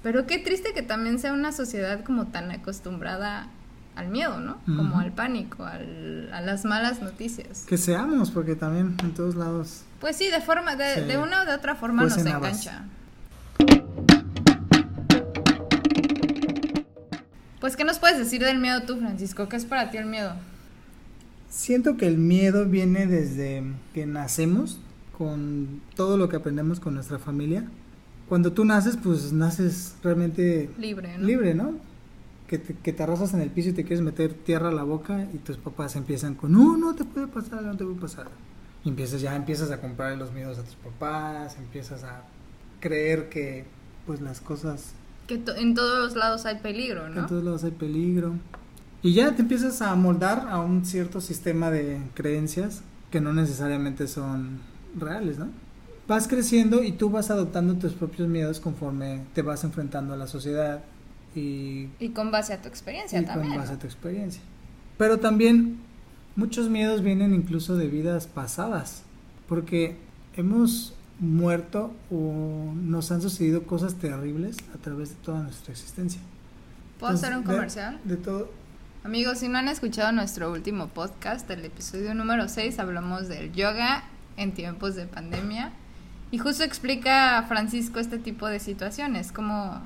Pero 0.02 0.26
qué 0.26 0.38
triste 0.38 0.72
que 0.72 0.80
también 0.82 1.18
sea 1.18 1.34
una 1.34 1.52
sociedad 1.52 2.02
como 2.02 2.28
tan 2.28 2.50
acostumbrada 2.50 3.48
al 3.94 4.08
miedo, 4.08 4.40
¿no? 4.40 4.58
Como 4.64 4.98
al 4.98 5.12
pánico, 5.12 5.64
al- 5.66 6.30
a 6.32 6.40
las 6.40 6.64
malas 6.64 7.02
noticias. 7.02 7.64
Que 7.68 7.76
seamos, 7.76 8.30
porque 8.30 8.56
también 8.56 8.96
en 9.02 9.12
todos 9.12 9.34
lados... 9.34 9.82
Pues 10.00 10.16
sí, 10.16 10.30
de 10.30 10.40
forma, 10.40 10.76
de, 10.76 11.02
de 11.04 11.18
una 11.18 11.42
o 11.42 11.44
de 11.44 11.52
otra 11.52 11.74
forma 11.74 12.04
nos 12.04 12.24
engancha. 12.70 12.84
Pues, 17.60 17.76
¿qué 17.76 17.84
nos 17.84 17.98
puedes 17.98 18.18
decir 18.18 18.42
del 18.42 18.58
miedo 18.58 18.82
tú, 18.82 18.98
Francisco? 18.98 19.48
¿Qué 19.48 19.56
es 19.56 19.64
para 19.64 19.90
ti 19.90 19.98
el 19.98 20.06
miedo? 20.06 20.32
Siento 21.48 21.96
que 21.96 22.06
el 22.06 22.16
miedo 22.16 22.64
viene 22.66 23.06
desde 23.06 23.62
que 23.92 24.06
nacemos, 24.06 24.80
con 25.20 25.82
todo 25.96 26.16
lo 26.16 26.30
que 26.30 26.36
aprendemos 26.36 26.80
con 26.80 26.94
nuestra 26.94 27.18
familia. 27.18 27.64
Cuando 28.28 28.54
tú 28.54 28.64
naces, 28.64 28.96
pues 28.96 29.32
naces 29.32 29.94
realmente 30.02 30.70
Libre, 30.78 31.18
¿no? 31.18 31.26
libre, 31.26 31.54
¿no? 31.54 31.74
Que 32.46 32.56
te, 32.58 32.74
que 32.74 32.92
te 32.94 33.02
arrasas 33.02 33.34
en 33.34 33.42
el 33.42 33.50
piso 33.50 33.68
y 33.68 33.72
te 33.72 33.82
quieres 33.84 34.00
meter 34.00 34.32
tierra 34.32 34.68
a 34.70 34.72
la 34.72 34.82
boca 34.82 35.28
y 35.34 35.38
tus 35.38 35.58
papás 35.58 35.94
empiezan 35.96 36.34
con, 36.36 36.52
no, 36.52 36.78
no 36.78 36.94
te 36.94 37.04
puede 37.04 37.26
pasar, 37.26 37.62
no 37.62 37.76
te 37.76 37.84
puede 37.84 38.00
pasar. 38.00 38.28
Y 38.82 38.88
empiezas, 38.88 39.20
ya 39.20 39.36
empiezas 39.36 39.70
a 39.70 39.80
comprar 39.80 40.16
los 40.16 40.32
miedos 40.32 40.58
a 40.58 40.62
tus 40.62 40.76
papás, 40.76 41.58
empiezas 41.58 42.02
a 42.04 42.22
creer 42.80 43.28
que 43.28 43.66
pues 44.06 44.22
las 44.22 44.40
cosas, 44.40 44.92
Que 45.30 45.38
to- 45.38 45.54
en 45.54 45.74
todos 45.76 45.98
los 46.00 46.16
lados 46.16 46.44
hay 46.44 46.56
peligro, 46.58 47.08
¿no? 47.08 47.20
en 47.20 47.26
todos 47.28 47.44
lados 47.44 47.62
hay 47.62 47.70
peligro. 47.70 48.32
Y 49.00 49.12
ya 49.14 49.30
te 49.36 49.42
empiezas 49.42 49.80
a 49.80 49.94
moldar 49.94 50.48
a 50.50 50.58
un 50.58 50.84
cierto 50.84 51.20
sistema 51.20 51.70
de 51.70 52.00
creencias 52.14 52.82
que 53.12 53.20
no 53.20 53.32
necesariamente 53.32 54.08
son 54.08 54.58
reales, 54.98 55.38
¿no? 55.38 55.48
Vas 56.08 56.26
creciendo 56.26 56.82
y 56.82 56.90
tú 56.90 57.10
vas 57.10 57.30
adoptando 57.30 57.74
tus 57.76 57.92
propios 57.92 58.28
miedos 58.28 58.58
conforme 58.58 59.20
te 59.32 59.42
vas 59.42 59.62
enfrentando 59.62 60.14
a 60.14 60.16
la 60.16 60.26
sociedad 60.26 60.82
y 61.36 61.88
Y 62.00 62.08
con 62.08 62.32
base 62.32 62.52
a 62.54 62.60
tu 62.60 62.66
experiencia 62.66 63.20
y 63.20 63.24
también. 63.24 63.50
con 63.50 63.58
base 63.58 63.72
¿no? 63.72 63.76
a 63.78 63.80
tu 63.80 63.86
experiencia. 63.86 64.42
Pero 64.98 65.18
también 65.20 65.78
muchos 66.34 66.68
miedos 66.68 67.02
vienen 67.02 67.32
incluso 67.34 67.76
de 67.76 67.86
vidas 67.86 68.26
pasadas, 68.26 69.04
porque 69.48 69.96
hemos 70.36 70.92
muerto 71.20 71.94
o 72.10 72.72
nos 72.74 73.12
han 73.12 73.22
sucedido 73.22 73.62
cosas 73.64 73.94
terribles 73.96 74.56
a 74.74 74.78
través 74.78 75.10
de 75.10 75.14
toda 75.16 75.42
nuestra 75.42 75.72
existencia. 75.72 76.20
¿Puedo 76.98 77.12
hacer 77.12 77.36
un 77.36 77.44
de- 77.44 77.52
comercial? 77.54 78.00
De, 78.04 78.16
todo. 78.16 78.50
Amigos, 79.04 79.38
si 79.38 79.48
no 79.48 79.58
han 79.58 79.68
escuchado 79.68 80.12
nuestro 80.12 80.50
último 80.52 80.88
podcast, 80.88 81.48
el 81.50 81.64
episodio 81.64 82.14
número 82.14 82.48
6, 82.48 82.78
hablamos 82.78 83.28
del 83.28 83.52
yoga 83.52 84.04
en 84.36 84.52
tiempos 84.52 84.94
de 84.96 85.06
pandemia. 85.06 85.72
Y 86.30 86.38
justo 86.38 86.62
explica 86.64 87.38
a 87.38 87.42
Francisco 87.44 87.98
este 87.98 88.18
tipo 88.18 88.46
de 88.46 88.60
situaciones, 88.60 89.32
cómo 89.32 89.80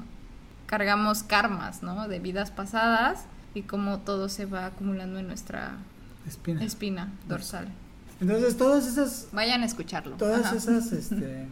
cargamos 0.67 1.23
karmas, 1.23 1.83
¿no? 1.83 2.07
De 2.09 2.19
vidas 2.19 2.51
pasadas 2.51 3.25
y 3.55 3.63
cómo 3.63 4.01
todo 4.01 4.29
se 4.29 4.47
va 4.47 4.67
acumulando 4.67 5.19
en 5.21 5.27
nuestra 5.29 5.77
Espina. 6.27 6.63
espina 6.65 7.13
dorsal. 7.29 7.69
Entonces 8.21 8.57
todas 8.57 8.87
esas, 8.87 9.27
Vayan 9.33 9.63
a 9.63 9.67
escucharlo. 9.67 10.17
todas 10.17 10.47
Ajá. 10.47 10.57
esas 10.57 10.93
este, 10.93 11.47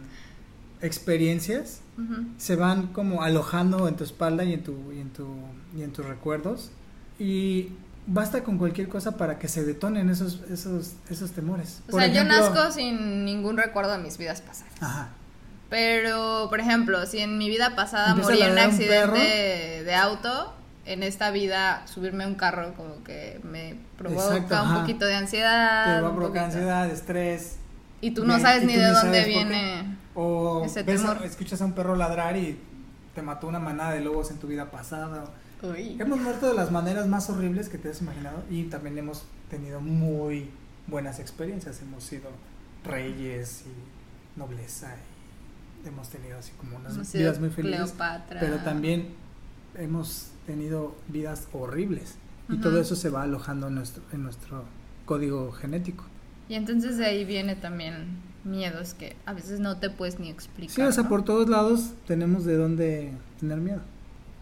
experiencias 0.81 1.79
se 2.37 2.55
van 2.55 2.87
como 2.87 3.21
alojando 3.23 3.87
en 3.87 3.95
tu 3.95 4.03
espalda 4.03 4.43
y 4.43 4.53
en 4.53 4.63
tu 4.63 4.91
y 4.91 4.99
en 4.99 5.09
tu 5.11 5.27
y 5.77 5.83
en 5.83 5.91
tus 5.93 6.05
recuerdos 6.05 6.71
y 7.19 7.69
basta 8.07 8.43
con 8.43 8.57
cualquier 8.57 8.89
cosa 8.89 9.15
para 9.15 9.37
que 9.39 9.47
se 9.47 9.63
detonen 9.63 10.09
esos 10.09 10.41
esos 10.49 10.93
esos 11.09 11.31
temores. 11.31 11.81
O 11.87 11.91
Por 11.91 12.01
sea, 12.01 12.09
ejemplo- 12.11 12.35
yo 12.35 12.41
nazco 12.49 12.71
sin 12.71 13.23
ningún 13.25 13.57
recuerdo 13.57 13.91
de 13.93 13.99
mis 13.99 14.17
vidas 14.17 14.41
pasadas. 14.41 14.73
Ajá. 14.81 15.09
Pero, 15.69 16.47
por 16.49 16.59
ejemplo, 16.59 17.05
si 17.07 17.19
en 17.19 17.37
mi 17.37 17.49
vida 17.49 17.75
pasada 17.75 18.13
morí 18.15 18.41
en 18.41 18.51
un 18.51 18.59
accidente 18.59 19.83
de 19.83 19.95
auto, 19.95 20.53
en 20.85 21.03
esta 21.03 21.31
vida 21.31 21.85
subirme 21.87 22.23
a 22.25 22.27
un 22.27 22.35
carro 22.35 22.73
como 22.75 23.03
que 23.03 23.39
me 23.43 23.75
provoca 23.97 24.37
Exacto, 24.37 24.63
un 24.63 24.81
poquito 24.81 25.05
de 25.05 25.15
ansiedad. 25.15 25.95
Te 25.97 26.01
va 26.01 26.09
a 26.09 26.15
provocar 26.15 26.45
ansiedad, 26.45 26.89
estrés. 26.89 27.57
Y 28.01 28.11
tú 28.11 28.25
no 28.25 28.37
sabes 28.39 28.65
ni 28.65 28.75
de 28.75 28.87
ni 28.87 28.93
dónde 28.93 29.23
viene. 29.25 29.97
O 30.15 30.63
Ese 30.65 30.83
ves 30.83 31.01
a- 31.03 31.13
temor. 31.13 31.25
escuchas 31.25 31.61
a 31.61 31.65
un 31.65 31.73
perro 31.73 31.95
ladrar 31.95 32.35
y 32.37 32.59
te 33.15 33.21
mató 33.21 33.47
una 33.47 33.59
manada 33.59 33.91
de 33.93 34.01
lobos 34.01 34.29
en 34.31 34.37
tu 34.39 34.47
vida 34.47 34.69
pasada. 34.71 35.25
Uy. 35.61 35.95
Hemos 35.99 36.19
muerto 36.19 36.47
de 36.49 36.53
las 36.55 36.69
maneras 36.71 37.07
más 37.07 37.29
horribles 37.29 37.69
que 37.69 37.77
te 37.77 37.89
has 37.89 38.01
imaginado 38.01 38.43
y 38.49 38.63
también 38.63 38.97
hemos 38.97 39.23
tenido 39.49 39.79
muy 39.79 40.49
buenas 40.87 41.19
experiencias. 41.19 41.81
Hemos 41.81 42.03
sido 42.03 42.29
reyes 42.83 43.63
y 43.65 44.37
nobleza 44.39 44.93
y 45.83 45.87
hemos 45.87 46.09
tenido 46.09 46.37
así 46.37 46.51
como 46.57 46.75
unas 46.75 46.95
Hemos 46.95 47.13
vidas 47.13 47.39
muy 47.39 47.49
felices. 47.49 47.91
Cleopatra. 47.93 48.39
Pero 48.41 48.57
también 48.57 49.15
hemos 49.75 50.31
tenido 50.45 50.95
vidas 51.07 51.47
horribles 51.53 52.15
y 52.49 52.57
todo 52.57 52.79
eso 52.79 52.95
se 52.95 53.09
va 53.09 53.23
alojando 53.23 53.67
en 53.67 53.75
nuestro, 53.75 54.03
en 54.11 54.23
nuestro 54.23 54.65
código 55.05 55.51
genético. 55.51 56.05
Y 56.49 56.55
entonces 56.55 56.97
de 56.97 57.05
ahí 57.05 57.25
viene 57.25 57.55
también 57.55 58.19
miedos 58.43 58.93
que 58.93 59.15
a 59.25 59.33
veces 59.33 59.59
no 59.59 59.77
te 59.77 59.89
puedes 59.89 60.19
ni 60.19 60.29
explicar. 60.29 60.75
Sí, 60.75 60.81
o 60.81 60.91
sea, 60.91 61.03
¿no? 61.03 61.09
por 61.09 61.23
todos 61.23 61.49
lados 61.49 61.93
tenemos 62.05 62.45
de 62.45 62.57
dónde 62.57 63.13
tener 63.39 63.59
miedo. 63.59 63.81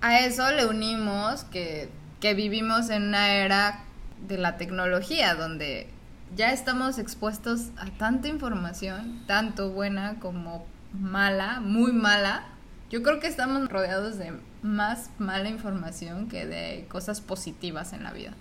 A 0.02 0.20
eso 0.20 0.50
le 0.52 0.66
unimos 0.66 1.44
que, 1.46 1.90
que 2.20 2.34
vivimos 2.34 2.90
en 2.90 3.04
una 3.04 3.36
era 3.36 3.84
de 4.28 4.38
la 4.38 4.58
tecnología 4.58 5.36
donde 5.36 5.88
ya 6.36 6.52
estamos 6.54 6.98
expuestos 6.98 7.70
a 7.78 7.86
tanta 7.98 8.28
información, 8.28 9.24
tanto 9.28 9.72
buena 9.72 10.20
como 10.20 10.66
mala, 10.94 11.60
muy 11.60 11.92
mala. 11.92 12.46
Yo 12.90 13.04
creo 13.04 13.20
que 13.20 13.28
estamos 13.28 13.70
rodeados 13.70 14.18
de 14.18 14.34
más 14.62 15.10
mala 15.18 15.50
información 15.50 16.28
que 16.28 16.46
de 16.46 16.86
cosas 16.90 17.22
positivas 17.22 17.94
en 17.94 18.04
la 18.04 18.12
vida. 18.12 18.34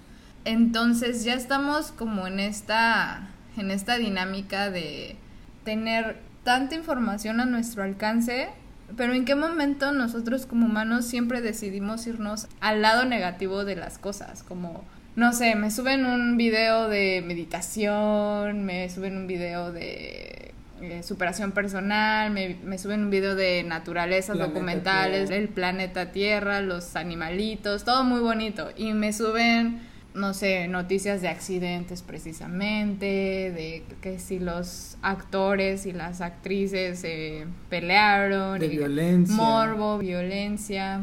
Entonces 0.44 1.24
ya 1.24 1.34
estamos 1.34 1.92
como 1.92 2.26
en 2.26 2.40
esta, 2.40 3.28
en 3.56 3.70
esta 3.70 3.96
dinámica 3.96 4.70
de 4.70 5.16
tener 5.64 6.18
tanta 6.44 6.74
información 6.74 7.40
a 7.40 7.44
nuestro 7.44 7.82
alcance, 7.82 8.48
pero 8.96 9.12
en 9.12 9.24
qué 9.24 9.34
momento 9.34 9.92
nosotros 9.92 10.46
como 10.46 10.66
humanos 10.66 11.04
siempre 11.04 11.42
decidimos 11.42 12.06
irnos 12.06 12.48
al 12.60 12.82
lado 12.82 13.04
negativo 13.04 13.64
de 13.64 13.76
las 13.76 13.98
cosas, 13.98 14.42
como, 14.42 14.84
no 15.14 15.32
sé, 15.32 15.54
me 15.54 15.70
suben 15.70 16.06
un 16.06 16.36
video 16.36 16.88
de 16.88 17.22
meditación, 17.24 18.64
me 18.64 18.88
suben 18.88 19.16
un 19.16 19.26
video 19.26 19.72
de 19.72 20.54
eh, 20.80 21.02
superación 21.02 21.52
personal, 21.52 22.30
me, 22.30 22.56
me 22.64 22.78
suben 22.78 23.04
un 23.04 23.10
video 23.10 23.34
de 23.34 23.62
naturalezas 23.64 24.36
Planeta 24.36 24.52
documentales, 24.54 25.28
Tierra. 25.28 25.42
el 25.42 25.48
planeta 25.48 26.12
Tierra, 26.12 26.60
los 26.60 26.96
animalitos, 26.96 27.84
todo 27.84 28.04
muy 28.04 28.20
bonito. 28.20 28.70
Y 28.76 28.92
me 28.92 29.12
suben, 29.12 29.80
no 30.14 30.34
sé, 30.34 30.68
noticias 30.68 31.20
de 31.22 31.28
accidentes 31.28 32.02
precisamente, 32.02 33.06
de 33.06 33.84
que 34.00 34.18
si 34.18 34.38
los 34.38 34.96
actores 35.02 35.86
y 35.86 35.92
las 35.92 36.20
actrices 36.20 36.98
se 37.00 37.46
pelearon, 37.68 38.58
De 38.58 38.66
y 38.66 38.70
violencia. 38.70 39.34
morbo, 39.36 39.98
violencia. 39.98 41.02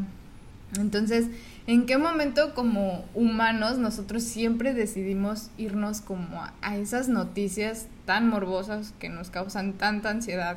Entonces, 0.78 1.26
¿en 1.68 1.86
qué 1.86 1.98
momento 1.98 2.54
como 2.54 3.04
humanos 3.14 3.78
nosotros 3.78 4.24
siempre 4.24 4.74
decidimos 4.74 5.50
irnos 5.56 6.00
como 6.00 6.42
a, 6.42 6.54
a 6.62 6.76
esas 6.76 7.08
noticias 7.08 7.86
tan 8.06 8.28
morbosas 8.28 8.94
que 8.98 9.08
nos 9.08 9.30
causan 9.30 9.74
tanta 9.74 10.10
ansiedad 10.10 10.56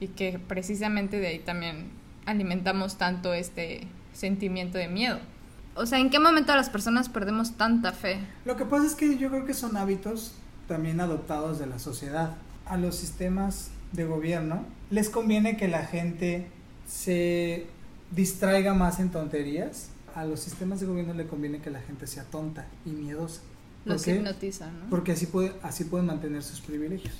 y 0.00 0.08
que 0.08 0.40
precisamente 0.40 1.20
de 1.20 1.28
ahí 1.28 1.38
también 1.38 1.90
alimentamos 2.24 2.96
tanto 2.96 3.32
este 3.34 3.86
sentimiento 4.12 4.78
de 4.78 4.88
miedo? 4.88 5.18
O 5.74 5.84
sea, 5.84 5.98
¿en 5.98 6.08
qué 6.08 6.18
momento 6.18 6.56
las 6.56 6.70
personas 6.70 7.10
perdemos 7.10 7.58
tanta 7.58 7.92
fe? 7.92 8.18
Lo 8.46 8.56
que 8.56 8.64
pasa 8.64 8.86
es 8.86 8.94
que 8.94 9.18
yo 9.18 9.28
creo 9.28 9.44
que 9.44 9.52
son 9.52 9.76
hábitos 9.76 10.34
también 10.66 11.00
adoptados 11.00 11.58
de 11.58 11.66
la 11.66 11.78
sociedad. 11.78 12.34
A 12.64 12.78
los 12.78 12.96
sistemas 12.96 13.70
de 13.92 14.06
gobierno 14.06 14.64
les 14.88 15.10
conviene 15.10 15.58
que 15.58 15.68
la 15.68 15.84
gente 15.84 16.48
se 16.86 17.66
distraiga 18.10 18.72
más 18.72 19.00
en 19.00 19.10
tonterías. 19.10 19.90
A 20.16 20.24
los 20.24 20.40
sistemas 20.40 20.80
de 20.80 20.86
gobierno 20.86 21.12
le 21.12 21.26
conviene 21.26 21.60
que 21.60 21.70
la 21.70 21.80
gente 21.80 22.06
sea 22.06 22.24
tonta 22.24 22.66
y 22.86 22.90
miedosa. 22.90 23.42
Los 23.84 24.02
¿Por 24.02 24.04
qué? 24.06 24.16
hipnotiza, 24.16 24.70
¿no? 24.70 24.90
Porque 24.90 25.12
así, 25.12 25.26
puede, 25.26 25.52
así 25.62 25.84
pueden 25.84 26.06
mantener 26.06 26.42
sus 26.42 26.60
privilegios. 26.60 27.14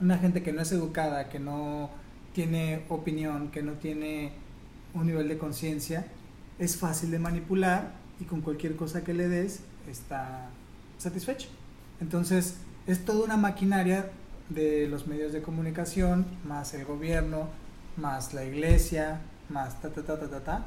Una 0.00 0.16
gente 0.16 0.44
que 0.44 0.52
no 0.52 0.62
es 0.62 0.70
educada, 0.70 1.28
que 1.28 1.40
no 1.40 1.90
tiene 2.34 2.84
opinión, 2.88 3.50
que 3.50 3.62
no 3.62 3.72
tiene 3.72 4.32
un 4.94 5.06
nivel 5.06 5.26
de 5.26 5.38
conciencia, 5.38 6.06
es 6.60 6.76
fácil 6.76 7.10
de 7.10 7.18
manipular 7.18 7.92
y 8.20 8.24
con 8.24 8.42
cualquier 8.42 8.76
cosa 8.76 9.02
que 9.02 9.12
le 9.12 9.26
des 9.28 9.60
está 9.90 10.50
satisfecho. 10.98 11.48
Entonces, 12.00 12.58
es 12.86 13.04
toda 13.04 13.24
una 13.24 13.36
maquinaria 13.36 14.08
de 14.50 14.86
los 14.86 15.08
medios 15.08 15.32
de 15.32 15.42
comunicación, 15.42 16.26
más 16.46 16.74
el 16.74 16.84
gobierno, 16.84 17.48
más 17.96 18.34
la 18.34 18.44
iglesia, 18.44 19.20
más 19.48 19.80
ta 19.82 19.90
ta 19.90 20.02
ta 20.02 20.18
ta 20.20 20.28
ta 20.28 20.40
ta, 20.44 20.66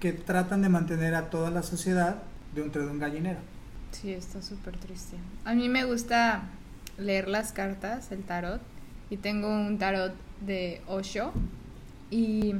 que 0.00 0.12
tratan 0.12 0.62
de 0.62 0.68
mantener 0.68 1.14
a 1.14 1.30
toda 1.30 1.50
la 1.50 1.62
sociedad 1.62 2.22
dentro 2.54 2.84
de 2.84 2.90
un 2.90 2.98
gallinero. 2.98 3.38
Sí, 3.92 4.12
está 4.12 4.42
súper 4.42 4.76
triste. 4.78 5.16
A 5.44 5.54
mí 5.54 5.68
me 5.68 5.84
gusta 5.84 6.42
leer 6.98 7.28
las 7.28 7.52
cartas, 7.52 8.10
el 8.10 8.22
tarot, 8.22 8.60
y 9.10 9.18
tengo 9.18 9.48
un 9.48 9.78
tarot 9.78 10.14
de 10.40 10.80
Osho. 10.86 11.32
Y 12.10 12.54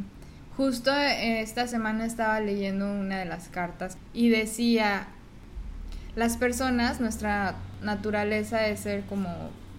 justo 0.57 0.93
esta 0.93 1.67
semana 1.67 2.05
estaba 2.05 2.41
leyendo 2.41 2.93
una 2.93 3.19
de 3.19 3.25
las 3.25 3.49
cartas 3.49 3.97
y 4.13 4.29
decía, 4.29 5.09
las 6.17 6.37
personas, 6.37 7.01
nuestra 7.01 7.57
naturaleza 7.83 8.67
es 8.67 8.81
ser 8.81 9.05
como 9.07 9.29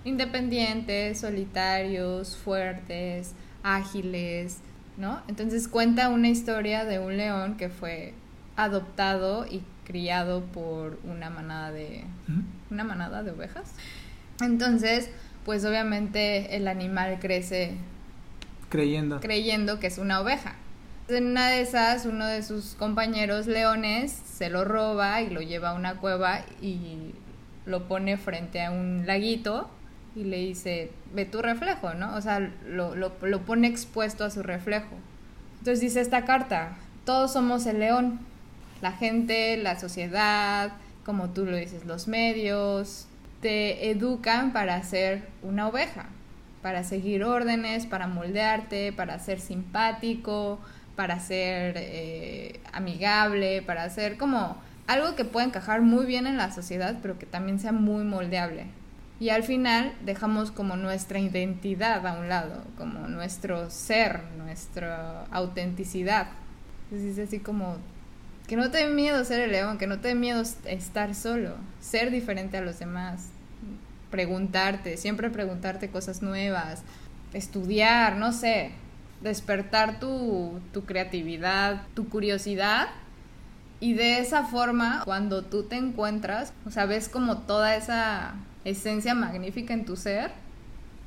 independientes, 0.04 1.20
solitarios, 1.20 2.36
fuertes, 2.36 3.34
ágiles, 3.64 4.58
¿no? 5.02 5.22
Entonces 5.28 5.68
cuenta 5.68 6.10
una 6.10 6.30
historia 6.30 6.86
de 6.86 7.00
un 7.00 7.18
león 7.18 7.58
que 7.58 7.70
fue 7.70 8.14
adoptado 8.56 9.48
y 9.48 9.64
criado 9.84 10.44
por 10.44 11.00
una 11.04 11.30
manada 11.30 11.72
de 11.72 12.06
una 12.70 12.84
manada 12.84 13.24
de 13.24 13.32
ovejas. 13.32 13.74
Entonces, 14.40 15.10
pues 15.44 15.66
obviamente 15.66 16.56
el 16.56 16.68
animal 16.68 17.18
crece 17.20 17.74
Creyendo. 18.70 19.20
creyendo 19.20 19.80
que 19.80 19.88
es 19.88 19.98
una 19.98 20.22
oveja. 20.22 20.54
En 21.10 21.26
una 21.26 21.50
de 21.50 21.62
esas, 21.62 22.06
uno 22.06 22.28
de 22.28 22.44
sus 22.44 22.76
compañeros 22.76 23.48
leones 23.48 24.12
se 24.12 24.50
lo 24.50 24.64
roba 24.64 25.22
y 25.22 25.32
lo 25.32 25.42
lleva 25.42 25.70
a 25.70 25.74
una 25.74 25.96
cueva 25.96 26.46
y 26.62 27.14
lo 27.66 27.88
pone 27.88 28.18
frente 28.18 28.64
a 28.64 28.72
un 28.72 29.06
laguito 29.08 29.70
y 30.16 30.24
le 30.24 30.38
dice, 30.38 30.92
ve 31.14 31.26
tu 31.26 31.42
reflejo, 31.42 31.94
¿no? 31.94 32.16
O 32.16 32.22
sea, 32.22 32.40
lo, 32.68 32.96
lo, 32.96 33.14
lo 33.22 33.42
pone 33.42 33.68
expuesto 33.68 34.24
a 34.26 34.30
su 34.30 34.44
reflejo. 34.44 34.96
Entonces 35.60 35.80
dice 35.80 36.02
esta 36.02 36.26
carta, 36.26 36.78
todos 37.06 37.34
somos 37.34 37.66
el 37.66 37.80
león, 37.80 38.20
la 38.82 38.92
gente, 38.92 39.58
la 39.58 39.80
sociedad, 39.80 40.72
como 41.06 41.30
tú 41.30 41.46
lo 41.46 41.56
dices, 41.56 41.86
los 41.86 42.08
medios, 42.08 43.08
te 43.42 43.90
educan 43.90 44.54
para 44.54 44.82
ser 44.84 45.28
una 45.42 45.68
oveja, 45.68 46.06
para 46.62 46.84
seguir 46.84 47.24
órdenes, 47.24 47.86
para 47.86 48.08
moldearte, 48.08 48.94
para 48.94 49.18
ser 49.20 49.40
simpático, 49.40 50.60
para 50.96 51.20
ser 51.20 51.76
eh, 51.78 52.60
amigable, 52.74 53.62
para 53.62 53.90
ser 53.90 54.18
como 54.18 54.58
algo 54.88 55.16
que 55.16 55.26
pueda 55.26 55.46
encajar 55.46 55.82
muy 55.82 56.06
bien 56.06 56.28
en 56.28 56.38
la 56.38 56.52
sociedad, 56.52 56.98
pero 57.02 57.18
que 57.18 57.26
también 57.26 57.60
sea 57.60 57.72
muy 57.72 58.04
moldeable. 58.04 58.66
Y 59.22 59.30
al 59.30 59.44
final 59.44 59.94
dejamos 60.04 60.50
como 60.50 60.78
nuestra 60.78 61.20
identidad 61.20 62.08
a 62.08 62.14
un 62.20 62.28
lado, 62.28 62.64
como 62.76 63.08
nuestro 63.08 63.70
ser, 63.70 64.22
nuestra 64.36 65.26
autenticidad. 65.30 66.30
Entonces 66.86 67.20
es 67.20 67.28
así 67.28 67.38
como 67.38 67.78
que 68.48 68.56
no 68.56 68.72
te 68.72 68.80
dé 68.80 68.88
miedo 68.88 69.24
ser 69.24 69.42
el 69.42 69.52
león, 69.52 69.78
que 69.78 69.86
no 69.86 70.00
te 70.00 70.08
dé 70.08 70.16
miedo 70.16 70.42
estar 70.66 71.14
solo, 71.14 71.54
ser 71.80 72.10
diferente 72.10 72.58
a 72.58 72.62
los 72.62 72.80
demás, 72.80 73.28
preguntarte, 74.10 74.98
siempre 74.98 75.30
preguntarte 75.30 75.92
cosas 75.92 76.24
nuevas, 76.24 76.82
estudiar, 77.32 78.16
no 78.16 78.34
sé, 78.34 78.72
despertar 79.22 80.00
tu, 80.00 80.60
tu 80.74 80.86
creatividad, 80.86 81.84
tu 81.94 82.10
curiosidad. 82.10 82.88
Y 83.80 83.94
de 83.94 84.18
esa 84.18 84.46
forma, 84.46 85.04
cuando 85.06 85.44
tú 85.44 85.62
te 85.62 85.76
encuentras, 85.76 86.54
o 86.66 86.72
sea, 86.72 86.88
ves 86.88 87.08
como 87.08 87.38
toda 87.44 87.76
esa 87.76 88.34
esencia 88.66 89.14
magnífica 89.16 89.74
en 89.74 89.86
tu 89.86 89.96
ser, 89.96 90.32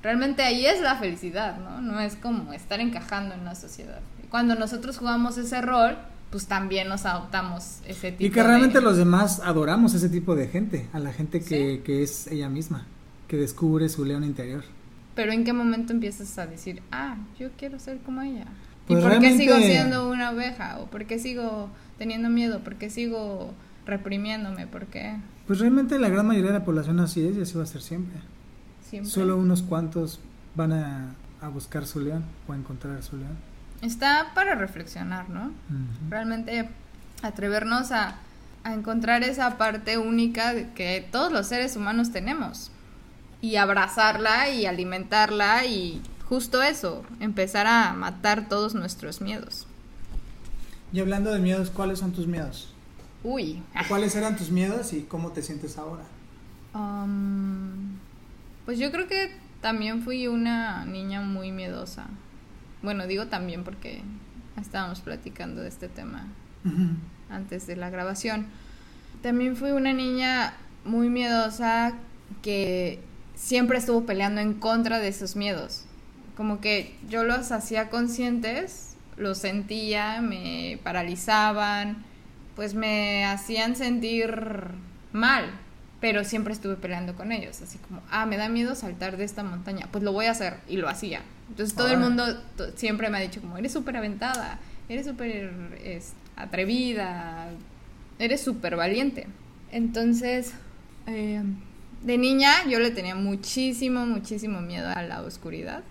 realmente 0.02 0.42
ahí 0.42 0.66
es 0.66 0.80
la 0.80 0.96
felicidad, 0.96 1.58
¿no? 1.58 1.80
No 1.80 2.00
es 2.00 2.16
como 2.16 2.52
estar 2.52 2.80
encajando 2.80 3.34
en 3.34 3.44
la 3.44 3.54
sociedad. 3.54 4.00
Y 4.22 4.26
cuando 4.26 4.54
nosotros 4.54 4.98
jugamos 4.98 5.38
ese 5.38 5.60
rol, 5.60 5.96
pues 6.30 6.46
también 6.46 6.88
nos 6.88 7.06
adoptamos 7.06 7.78
ese 7.86 8.10
tipo 8.10 8.24
Y 8.24 8.30
que 8.30 8.42
realmente 8.42 8.78
de... 8.78 8.84
los 8.84 8.96
demás 8.96 9.40
adoramos 9.44 9.94
a 9.94 9.98
ese 9.98 10.08
tipo 10.08 10.34
de 10.34 10.48
gente, 10.48 10.88
a 10.92 10.98
la 10.98 11.12
gente 11.12 11.40
que, 11.40 11.76
Sí. 11.76 11.82
que 11.84 12.02
es 12.02 12.26
ella 12.26 12.48
misma, 12.48 12.86
que 13.28 13.36
descubre 13.36 13.88
su 13.88 14.04
león 14.04 14.24
interior. 14.24 14.64
Pero 15.14 15.30
¿en 15.32 15.44
qué 15.44 15.52
momento 15.52 15.92
empiezas 15.92 16.36
a 16.38 16.46
decir, 16.46 16.82
ah, 16.90 17.16
yo 17.38 17.50
quiero 17.56 17.78
ser 17.78 17.98
como 17.98 18.20
ella? 18.22 18.46
Pues 18.86 18.98
¿Y 18.98 19.02
por 19.08 19.18
qué 19.20 19.36
sigo 19.36 19.56
siendo 19.58 20.10
una 20.10 20.32
oveja? 20.32 20.78
¿O 20.80 20.86
por 20.86 21.06
qué 21.06 21.18
sigo 21.20 21.70
teniendo 21.98 22.28
miedo? 22.30 22.64
¿Por 22.64 22.74
qué 22.74 22.90
sigo 22.90 23.54
reprimiéndome? 23.86 24.66
¿Por 24.66 24.86
qué 24.86 25.16
Pues 25.46 25.58
realmente 25.58 25.98
la 25.98 26.08
gran 26.08 26.26
mayoría 26.26 26.52
de 26.52 26.58
la 26.58 26.64
población 26.64 27.00
así 27.00 27.26
es 27.26 27.36
y 27.36 27.42
así 27.42 27.56
va 27.56 27.64
a 27.64 27.66
ser 27.66 27.82
siempre. 27.82 28.18
siempre? 28.88 29.10
Solo 29.10 29.36
unos 29.36 29.62
cuantos 29.62 30.20
van 30.54 30.72
a, 30.72 31.14
a 31.40 31.48
buscar 31.48 31.86
su 31.86 32.00
león 32.00 32.24
o 32.48 32.52
a 32.52 32.56
encontrar 32.56 33.02
su 33.02 33.16
león. 33.16 33.36
Está 33.82 34.32
para 34.34 34.54
reflexionar, 34.54 35.28
¿no? 35.28 35.52
Realmente 36.08 36.68
atrevernos 37.22 37.92
a, 37.92 38.16
a 38.62 38.72
encontrar 38.72 39.22
esa 39.22 39.58
parte 39.58 39.98
única 39.98 40.72
que 40.74 41.06
todos 41.12 41.30
los 41.30 41.46
seres 41.46 41.76
humanos 41.76 42.10
tenemos. 42.10 42.70
Y 43.42 43.56
abrazarla 43.56 44.48
y 44.48 44.64
alimentarla 44.64 45.66
y 45.66 46.00
justo 46.26 46.62
eso, 46.62 47.04
empezar 47.20 47.66
a 47.66 47.92
matar 47.92 48.48
todos 48.48 48.74
nuestros 48.74 49.20
miedos. 49.20 49.66
Y 50.92 51.00
hablando 51.00 51.30
de 51.30 51.40
miedos, 51.40 51.68
¿cuáles 51.70 51.98
son 51.98 52.12
tus 52.12 52.26
miedos? 52.26 52.73
Uy. 53.24 53.62
¿Cuáles 53.88 54.14
eran 54.14 54.36
tus 54.36 54.50
miedos 54.50 54.92
y 54.92 55.02
cómo 55.02 55.32
te 55.32 55.42
sientes 55.42 55.78
ahora? 55.78 56.04
Um, 56.74 57.98
pues 58.66 58.78
yo 58.78 58.92
creo 58.92 59.08
que 59.08 59.32
también 59.62 60.02
fui 60.02 60.26
una 60.26 60.84
niña 60.84 61.22
muy 61.22 61.50
miedosa. 61.50 62.06
Bueno, 62.82 63.06
digo 63.06 63.26
también 63.26 63.64
porque 63.64 64.02
estábamos 64.60 65.00
platicando 65.00 65.62
de 65.62 65.68
este 65.68 65.88
tema 65.88 66.26
antes 67.30 67.66
de 67.66 67.76
la 67.76 67.88
grabación. 67.88 68.46
También 69.22 69.56
fui 69.56 69.70
una 69.70 69.94
niña 69.94 70.54
muy 70.84 71.08
miedosa 71.08 71.94
que 72.42 73.00
siempre 73.34 73.78
estuvo 73.78 74.04
peleando 74.04 74.42
en 74.42 74.52
contra 74.52 74.98
de 74.98 75.08
esos 75.08 75.34
miedos. 75.34 75.84
Como 76.36 76.60
que 76.60 76.94
yo 77.08 77.24
los 77.24 77.52
hacía 77.52 77.88
conscientes, 77.88 78.96
los 79.16 79.38
sentía, 79.38 80.20
me 80.20 80.78
paralizaban, 80.82 82.04
pues 82.56 82.74
me 82.74 83.24
hacían 83.24 83.76
sentir 83.76 84.34
mal, 85.12 85.50
pero 86.00 86.24
siempre 86.24 86.52
estuve 86.52 86.76
peleando 86.76 87.14
con 87.14 87.32
ellos, 87.32 87.60
así 87.62 87.78
como, 87.78 88.02
ah, 88.10 88.26
me 88.26 88.36
da 88.36 88.48
miedo 88.48 88.74
saltar 88.74 89.16
de 89.16 89.24
esta 89.24 89.42
montaña, 89.42 89.88
pues 89.90 90.04
lo 90.04 90.12
voy 90.12 90.26
a 90.26 90.32
hacer 90.32 90.58
y 90.68 90.76
lo 90.76 90.88
hacía. 90.88 91.22
Entonces 91.48 91.74
todo 91.74 91.88
el 91.88 91.98
mundo 91.98 92.24
siempre 92.76 93.10
me 93.10 93.18
ha 93.18 93.20
dicho 93.20 93.40
como, 93.40 93.58
eres 93.58 93.72
súper 93.72 93.96
aventada, 93.96 94.58
eres 94.88 95.06
súper 95.06 95.52
es, 95.82 96.12
atrevida, 96.36 97.48
eres 98.18 98.42
súper 98.42 98.76
valiente. 98.76 99.26
Entonces, 99.70 100.52
eh, 101.06 101.42
de 102.02 102.18
niña 102.18 102.66
yo 102.68 102.78
le 102.78 102.90
tenía 102.90 103.14
muchísimo, 103.14 104.06
muchísimo 104.06 104.60
miedo 104.60 104.88
a 104.88 105.02
la 105.02 105.22
oscuridad. 105.22 105.82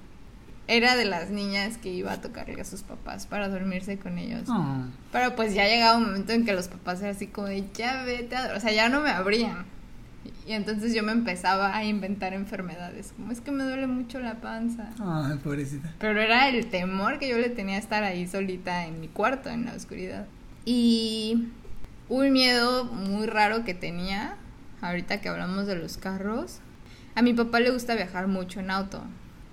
Era 0.68 0.96
de 0.96 1.06
las 1.06 1.30
niñas 1.30 1.78
que 1.78 1.90
iba 1.90 2.14
a 2.14 2.22
tocarle 2.22 2.62
a 2.62 2.66
sus 2.66 2.84
papás 2.84 3.28
para 3.28 3.50
dormirse 3.50 3.98
con 3.98 4.18
ellos. 4.18 4.44
Oh. 4.48 4.86
Pero 5.12 5.36
pues 5.36 5.54
ya 5.54 5.66
llegaba 5.66 5.98
un 5.98 6.06
momento 6.06 6.32
en 6.32 6.46
que 6.46 6.54
los 6.54 6.70
papás 6.70 7.02
eran 7.02 7.16
así 7.16 7.28
como 7.28 7.48
de, 7.48 7.66
ya 7.74 8.04
vete 8.04 8.36
a... 8.36 8.54
O 8.56 8.60
sea, 8.60 8.72
ya 8.72 8.88
no 8.88 9.02
me 9.02 9.10
abrían. 9.10 9.66
Y 10.48 10.54
entonces 10.54 10.94
yo 10.94 11.04
me 11.04 11.12
empezaba 11.12 11.76
a 11.76 11.84
inventar 11.84 12.34
enfermedades. 12.34 13.14
Como 13.16 13.32
es 13.32 13.42
que 13.42 13.52
me 13.52 13.64
duele 13.64 13.88
mucho 13.88 14.20
la 14.20 14.36
panza. 14.36 14.90
Ay, 15.00 15.38
pobrecita. 15.44 15.94
Pero 16.00 16.22
era 16.22 16.48
el 16.50 16.66
temor 16.68 17.20
que 17.20 17.30
yo 17.30 17.38
le 17.38 17.50
tenía 17.50 17.76
a 17.76 17.80
estar 17.80 18.04
ahí 18.04 18.28
solita 18.28 18.86
en 18.86 19.02
mi 19.02 19.08
cuarto, 19.08 19.50
en 19.50 19.66
la 19.66 19.74
oscuridad. 19.74 20.28
Y 20.66 21.50
un 22.10 22.32
miedo 22.32 22.86
muy 22.86 23.26
raro 23.26 23.66
que 23.66 23.74
tenía, 23.74 24.36
ahorita 24.82 25.20
que 25.20 25.30
hablamos 25.30 25.68
de 25.68 25.76
los 25.76 25.98
carros, 25.98 26.60
a 27.16 27.22
mi 27.22 27.34
papá 27.34 27.60
le 27.60 27.72
gusta 27.72 27.96
viajar 27.96 28.28
mucho 28.28 28.60
en 28.60 28.72
auto. 28.72 29.04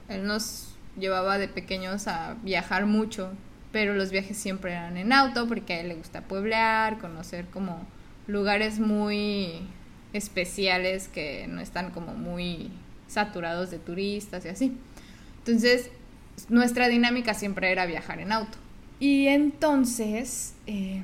Él 0.09 0.27
nos 0.27 0.69
llevaba 1.00 1.38
de 1.38 1.48
pequeños 1.48 2.06
a 2.06 2.36
viajar 2.42 2.86
mucho, 2.86 3.32
pero 3.72 3.94
los 3.94 4.10
viajes 4.10 4.36
siempre 4.36 4.72
eran 4.72 4.96
en 4.96 5.12
auto 5.12 5.48
porque 5.48 5.74
a 5.74 5.80
él 5.80 5.88
le 5.88 5.94
gusta 5.94 6.22
pueblear, 6.22 6.98
conocer 6.98 7.46
como 7.46 7.86
lugares 8.26 8.78
muy 8.78 9.60
especiales 10.12 11.08
que 11.08 11.46
no 11.48 11.60
están 11.60 11.90
como 11.90 12.14
muy 12.14 12.70
saturados 13.08 13.70
de 13.70 13.78
turistas 13.78 14.44
y 14.44 14.48
así. 14.48 14.76
Entonces, 15.38 15.90
nuestra 16.48 16.88
dinámica 16.88 17.34
siempre 17.34 17.70
era 17.72 17.86
viajar 17.86 18.20
en 18.20 18.32
auto. 18.32 18.58
Y 18.98 19.28
entonces, 19.28 20.54
eh, 20.66 21.02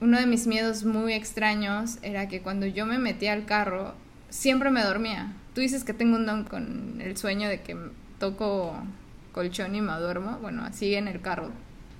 uno 0.00 0.18
de 0.18 0.26
mis 0.26 0.46
miedos 0.46 0.84
muy 0.84 1.12
extraños 1.12 1.98
era 2.02 2.28
que 2.28 2.40
cuando 2.40 2.66
yo 2.66 2.86
me 2.86 2.98
metía 2.98 3.32
al 3.32 3.44
carro, 3.44 3.94
siempre 4.30 4.70
me 4.70 4.82
dormía. 4.82 5.32
Tú 5.54 5.60
dices 5.60 5.84
que 5.84 5.92
tengo 5.92 6.16
un 6.16 6.26
don 6.26 6.44
con 6.44 7.00
el 7.00 7.16
sueño 7.16 7.48
de 7.48 7.60
que 7.60 7.76
toco 8.18 8.74
colchón 9.32 9.74
y 9.74 9.80
me 9.80 9.92
duermo, 9.94 10.38
bueno, 10.40 10.64
así 10.64 10.94
en 10.94 11.08
el 11.08 11.20
carro. 11.20 11.50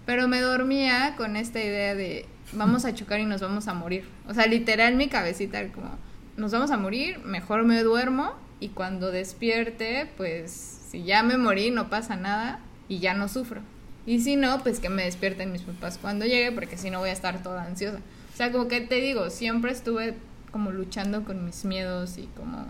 Pero 0.07 0.29
me 0.29 0.40
dormía 0.40 1.14
con 1.16 1.37
esta 1.37 1.62
idea 1.62 1.95
de 1.95 2.27
vamos 2.53 2.85
a 2.85 2.95
chocar 2.95 3.21
y 3.21 3.25
nos 3.25 3.40
vamos 3.40 3.68
a 3.68 3.75
morir. 3.75 4.05
O 4.29 4.35
sea, 4.35 4.47
literal 4.47 4.97
mi 4.97 5.09
cabecita 5.09 5.66
como 5.68 5.90
nos 6.37 6.53
vamos 6.53 6.71
a 6.71 6.77
morir, 6.77 7.18
mejor 7.21 7.64
me 7.64 7.83
duermo 7.83 8.33
y 8.59 8.68
cuando 8.68 9.11
despierte, 9.11 10.11
pues 10.16 10.51
si 10.88 11.05
ya 11.05 11.23
me 11.23 11.37
morí 11.37 11.71
no 11.71 11.90
pasa 11.90 12.16
nada 12.16 12.61
y 12.88 12.99
ya 13.01 13.14
no 13.14 13.29
sufro. 13.29 13.61
Y 14.05 14.21
si 14.21 14.37
no, 14.37 14.62
pues 14.62 14.81
que 14.81 14.88
me 14.88 15.05
despierten 15.05 15.53
mis 15.53 15.62
papás 15.62 15.99
cuando 15.99 16.25
llegue 16.25 16.53
porque 16.53 16.77
si 16.77 16.90
no 16.90 16.99
voy 16.99 17.11
a 17.11 17.12
estar 17.12 17.42
toda 17.42 17.64
ansiosa. 17.64 17.99
O 18.33 18.37
sea, 18.37 18.51
como 18.51 18.66
que 18.66 18.81
te 18.81 18.97
digo, 18.97 19.31
siempre 19.31 19.73
estuve 19.73 20.14
como 20.51 20.71
luchando 20.71 21.25
con 21.25 21.45
mis 21.45 21.64
miedos 21.64 22.18
y 22.18 22.29
como 22.37 22.64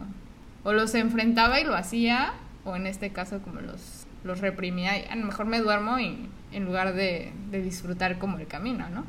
o 0.65 0.73
los 0.73 0.95
enfrentaba 0.95 1.61
y 1.61 1.65
lo 1.65 1.75
hacía 1.75 2.35
o 2.65 2.77
en 2.77 2.87
este 2.87 3.11
caso 3.11 3.41
como 3.41 3.61
los 3.61 4.02
los 4.25 4.41
reprimía 4.41 4.99
y 4.99 5.05
a 5.09 5.17
lo 5.17 5.27
mejor 5.27 5.47
me 5.47 5.61
duermo 5.61 5.99
y, 5.99 6.29
en 6.53 6.65
lugar 6.65 6.95
de, 6.95 7.33
disfrutar 7.51 8.19
como 8.19 8.39
el 8.39 8.47
camino, 8.47 8.87
¿no? 8.89 9.05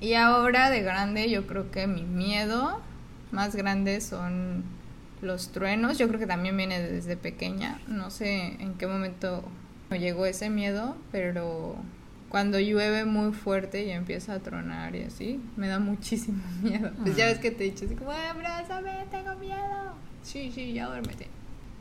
Y 0.00 0.14
ahora 0.14 0.70
de 0.70 0.82
grande 0.82 1.28
yo 1.30 1.46
creo 1.46 1.70
que 1.70 1.86
mi 1.86 2.02
miedo 2.02 2.80
más 3.32 3.54
grande 3.56 4.00
son 4.00 4.64
los 5.20 5.50
truenos. 5.50 5.98
Yo 5.98 6.08
creo 6.08 6.20
que 6.20 6.26
también 6.26 6.56
viene 6.56 6.80
desde 6.80 7.16
pequeña. 7.16 7.80
No 7.88 8.10
sé 8.10 8.56
en 8.60 8.74
qué 8.74 8.86
momento 8.86 9.44
me 9.90 9.98
llegó 9.98 10.26
ese 10.26 10.50
miedo, 10.50 10.96
pero 11.10 11.76
cuando 12.28 12.60
llueve 12.60 13.04
muy 13.04 13.32
fuerte 13.32 13.84
y 13.84 13.90
empieza 13.90 14.34
a 14.34 14.38
tronar 14.38 14.94
y 14.94 15.02
así, 15.02 15.40
me 15.56 15.66
da 15.66 15.80
muchísimo 15.80 16.42
miedo. 16.62 16.92
Pues 17.02 17.16
ya 17.16 17.26
ves 17.26 17.38
que 17.38 17.50
te 17.50 17.64
he 17.64 17.70
dicho 17.70 17.84
así 17.84 17.94
como, 17.94 18.12
abrázame, 18.12 19.06
tengo 19.10 19.34
miedo. 19.36 19.94
Sí, 20.22 20.52
sí, 20.54 20.72
ya 20.72 20.86
duérmete 20.86 21.37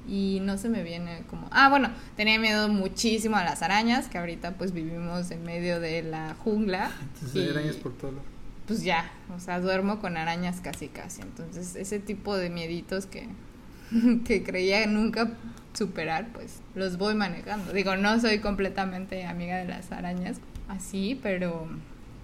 y 0.08 0.40
no 0.42 0.58
se 0.58 0.70
me 0.70 0.84
viene 0.84 1.24
como... 1.30 1.48
Ah, 1.52 1.70
bueno, 1.70 1.90
tenía 2.16 2.40
miedo 2.40 2.70
muchísimo 2.70 3.36
a 3.36 3.44
las 3.44 3.62
arañas, 3.62 4.08
que 4.08 4.18
ahorita 4.18 4.54
pues 4.54 4.72
vivimos 4.72 5.30
en 5.32 5.44
medio 5.44 5.80
de 5.80 6.04
la 6.04 6.36
jungla. 6.36 6.92
Entonces 7.14 7.36
hay 7.36 7.50
arañas 7.50 7.76
por 7.76 7.94
todo 7.94 8.14
Pues 8.66 8.84
ya, 8.84 9.12
o 9.36 9.40
sea, 9.40 9.60
duermo 9.60 10.00
con 10.00 10.18
arañas 10.18 10.62
casi 10.62 10.88
casi. 10.88 11.22
Entonces 11.22 11.76
ese 11.76 12.00
tipo 12.00 12.38
de 12.38 12.50
mieditos 12.50 13.06
que, 13.06 13.28
que 14.26 14.44
creía 14.44 14.86
nunca 14.88 15.34
superar, 15.74 16.30
pues 16.34 16.62
los 16.74 16.98
voy 16.98 17.14
manejando. 17.14 17.74
Digo, 17.74 17.96
no 17.98 18.20
soy 18.20 18.40
completamente 18.40 19.26
amiga 19.26 19.58
de 19.58 19.66
las 19.66 19.92
arañas 19.92 20.40
así, 20.68 21.20
pero, 21.22 21.68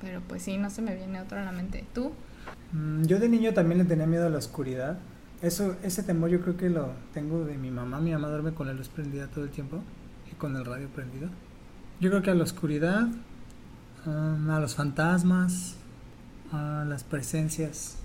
pero 0.02 0.22
pues 0.28 0.43
sí, 0.43 0.58
no 0.58 0.69
se 0.69 0.82
me 0.82 0.96
viene 0.96 1.22
otro 1.22 1.39
a 1.39 1.43
la 1.43 1.52
mente. 1.52 1.86
¿Tú? 1.93 2.13
Mm, 2.72 3.04
yo 3.04 3.19
de 3.19 3.30
niño 3.30 3.54
también 3.54 3.78
le 3.80 3.86
tenía 3.86 4.08
miedo 4.08 4.26
a 4.26 4.30
la 4.30 4.38
oscuridad 4.38 5.00
eso, 5.43 5.75
ese 5.84 6.03
temor 6.03 6.29
yo 6.29 6.41
creo 6.41 6.56
que 6.56 6.69
lo 6.69 6.93
tengo 7.13 7.43
de 7.43 7.58
mi 7.58 7.69
mamá. 7.69 7.99
Mi 7.99 8.12
mamá 8.12 8.29
duerme 8.29 8.53
con 8.53 8.65
la 8.65 8.73
luz 8.73 8.88
prendida 8.88 9.27
todo 9.27 9.43
el 9.43 9.51
tiempo 9.51 9.84
y 10.32 10.36
con 10.36 10.56
el 10.56 10.65
radio 10.65 10.88
prendido. 10.88 11.29
Yo 11.99 12.10
creo 12.10 12.21
que 12.21 12.32
a 12.32 12.36
la 12.36 12.43
oscuridad, 12.43 13.08
um, 14.06 14.49
a 14.49 14.60
los 14.62 14.75
fantasmas, 14.75 15.75
a 16.53 16.86
las 16.88 17.03
presencias, 17.03 17.97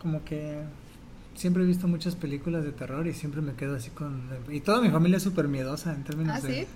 como 0.00 0.24
que 0.24 0.62
siempre 1.34 1.64
he 1.64 1.66
visto 1.66 1.88
muchas 1.88 2.14
películas 2.14 2.62
de 2.62 2.70
terror 2.70 3.08
y 3.08 3.12
siempre 3.12 3.42
me 3.42 3.54
quedo 3.54 3.74
así 3.74 3.90
con... 3.90 4.28
Y 4.48 4.60
toda 4.60 4.80
mi 4.80 4.90
familia 4.90 5.16
es 5.16 5.24
súper 5.24 5.48
miedosa 5.48 5.92
en 5.92 6.04
términos 6.04 6.36
¿Ah, 6.36 6.46
de, 6.46 6.54
de, 6.54 6.66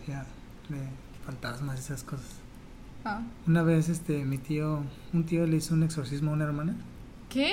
fantasmas 1.25 1.79
esas 1.79 2.03
cosas. 2.03 2.27
Ah. 3.05 3.23
Una 3.47 3.63
vez 3.63 3.89
este 3.89 4.25
mi 4.25 4.39
tío, 4.39 4.83
un 5.13 5.25
tío 5.25 5.47
le 5.47 5.59
hizo 5.59 5.75
un 5.75 5.85
exorcismo 5.85 6.33
a 6.33 6.35
una 6.35 6.45
hermana. 6.45 6.75
¿Qué? 7.29 7.53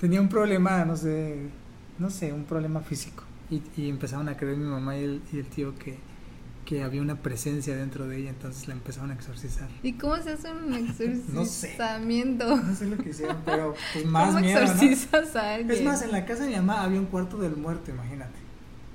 Tenía 0.00 0.20
un 0.20 0.28
problema, 0.28 0.84
no 0.84 0.96
sé, 0.96 1.36
no 1.98 2.10
sé, 2.10 2.32
un 2.32 2.44
problema 2.44 2.80
físico. 2.80 3.24
Y, 3.50 3.62
y 3.76 3.88
empezaron 3.88 4.28
a 4.28 4.36
creer 4.36 4.56
mi 4.56 4.64
mamá 4.64 4.96
y 4.96 5.04
el, 5.04 5.22
y 5.32 5.38
el 5.38 5.46
tío 5.46 5.74
que, 5.78 5.98
que 6.64 6.82
había 6.82 7.00
una 7.00 7.16
presencia 7.22 7.76
dentro 7.76 8.06
de 8.08 8.18
ella, 8.18 8.30
entonces 8.30 8.66
la 8.68 8.74
empezaron 8.74 9.10
a 9.12 9.14
exorcizar. 9.14 9.68
¿Y 9.82 9.92
cómo 9.94 10.16
se 10.16 10.32
hace 10.32 10.52
un 10.52 10.74
exorcizamiento? 10.74 12.44
no 12.56 12.64
sé. 12.64 12.66
No 12.66 12.74
sé 12.74 12.86
lo 12.86 12.98
que 12.98 13.10
hicieron, 13.10 13.38
pero 13.44 13.74
pues 13.92 14.04
más 14.04 14.28
¿Cómo 14.28 14.40
miedo, 14.40 14.60
exorcizas 14.60 15.36
a 15.36 15.54
alguien? 15.54 15.70
Es 15.70 15.84
más, 15.84 16.02
en 16.02 16.12
la 16.12 16.26
casa 16.26 16.42
de 16.42 16.50
mi 16.50 16.56
mamá 16.56 16.82
había 16.82 17.00
un 17.00 17.06
cuarto 17.06 17.38
del 17.38 17.56
muerto, 17.56 17.90
imagínate. 17.90 18.38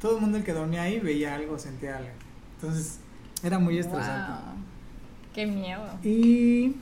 Todo 0.01 0.15
el 0.15 0.21
mundo 0.21 0.37
el 0.37 0.43
que 0.43 0.53
dormía 0.53 0.83
ahí 0.83 0.99
veía 0.99 1.35
algo, 1.35 1.57
sentía 1.57 1.97
algo. 1.97 2.09
Entonces, 2.55 2.99
era 3.41 3.57
muy 3.57 3.77
estresante. 3.77 4.31
Wow. 4.31 4.55
Qué 5.33 5.45
miedo. 5.45 5.81
Y 6.03 6.75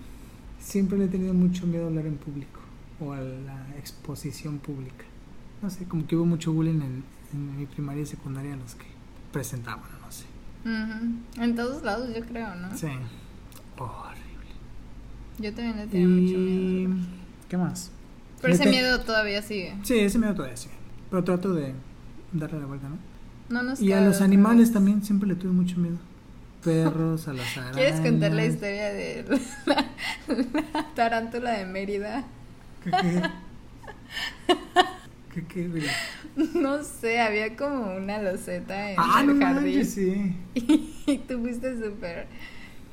siempre 0.59 0.97
le 0.97 1.05
he 1.05 1.07
tenido 1.07 1.33
mucho 1.33 1.67
miedo 1.67 1.85
a 1.85 1.87
hablar 1.87 2.07
en 2.07 2.17
público 2.17 2.58
o 2.99 3.13
a 3.13 3.19
la 3.19 3.77
exposición 3.77 4.59
pública. 4.59 5.05
No 5.61 5.69
sé, 5.69 5.85
como 5.85 6.07
que 6.07 6.15
hubo 6.15 6.25
mucho 6.25 6.53
bullying 6.53 6.81
en, 6.81 7.03
en 7.33 7.57
mi 7.57 7.65
primaria 7.65 8.03
y 8.03 8.05
secundaria 8.05 8.55
los 8.55 8.75
que 8.75 8.85
presentaban, 9.31 9.89
no 10.01 10.11
sé. 10.11 10.25
En 11.41 11.55
todos 11.55 11.83
lados, 11.83 12.09
yo 12.15 12.23
creo, 12.25 12.53
¿no? 12.55 12.75
Sí. 12.75 12.87
Horrible. 13.77 14.19
Yo 15.39 15.53
también 15.53 15.77
le 15.77 15.87
tenía 15.87 16.07
mucho 16.07 16.37
miedo. 16.37 17.05
¿Qué 17.47 17.57
más? 17.57 17.91
Pero 18.41 18.53
ese 18.53 18.69
miedo 18.69 18.99
todavía 19.01 19.41
sigue. 19.41 19.75
Sí, 19.83 19.99
ese 19.99 20.19
miedo 20.19 20.35
todavía 20.35 20.57
sigue. 20.57 20.75
Pero 21.09 21.23
trato 21.23 21.53
de 21.53 21.73
darle 22.33 22.59
la 22.59 22.65
vuelta, 22.65 22.89
¿no? 22.89 22.97
No 23.49 23.63
nos 23.63 23.81
Y 23.81 23.91
a 23.93 24.01
los 24.01 24.21
animales 24.21 24.71
también 24.71 25.03
siempre 25.03 25.27
le 25.27 25.35
tuve 25.35 25.51
mucho 25.51 25.77
miedo. 25.77 25.97
Perros, 26.63 27.27
a 27.27 27.33
las 27.33 27.57
arañas. 27.57 27.75
¿Quieres 27.75 28.01
contar 28.01 28.33
la 28.33 28.45
historia 28.45 28.89
de 28.89 29.25
la 29.65 29.85
tarántula 30.93 31.51
de 31.51 31.65
Mérida? 31.65 32.25
¿Qué 32.83 32.91
qué? 32.91 33.21
¿Qué 35.33 35.45
qué, 35.45 35.69
No 36.55 36.83
sé, 36.83 37.19
había 37.19 37.55
como 37.55 37.95
una 37.95 38.21
loseta 38.21 38.91
en 38.91 38.95
ah, 38.99 39.19
el 39.21 39.39
no 39.39 39.45
jardín. 39.45 39.85
sí. 39.85 40.35
Y, 41.05 41.17
tú 41.19 41.39
fuiste 41.39 41.79
súper. 41.79 42.27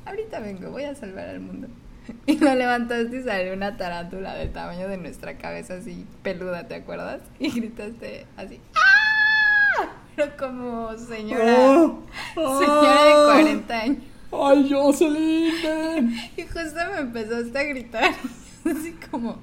Ahorita 0.04 0.40
vengo, 0.40 0.70
voy 0.70 0.84
a 0.84 0.94
salvar 0.94 1.28
al 1.28 1.40
mundo. 1.40 1.68
Y 2.26 2.38
lo 2.38 2.54
levantaste 2.54 3.18
y 3.18 3.22
salió 3.22 3.52
una 3.52 3.76
tarántula 3.76 4.34
del 4.34 4.52
tamaño 4.52 4.88
de 4.88 4.96
nuestra 4.96 5.38
cabeza, 5.38 5.74
así 5.74 6.06
peluda, 6.22 6.68
¿te 6.68 6.76
acuerdas? 6.76 7.22
Y 7.38 7.50
gritaste 7.50 8.26
así. 8.36 8.60
¡Ah! 8.74 9.88
Pero 10.14 10.36
como 10.36 10.96
señora. 10.96 11.56
Oh, 12.36 12.58
señora 12.58 13.04
de 13.04 13.24
40 13.24 13.74
ah. 13.74 13.80
años. 13.82 14.02
¡Ay, 14.32 14.70
Jocelyn! 14.70 16.16
Y 16.36 16.42
justo 16.42 16.80
me 16.94 17.00
empezaste 17.00 17.58
a 17.58 17.62
gritar. 17.64 18.14
Así 18.64 18.96
como. 19.10 19.38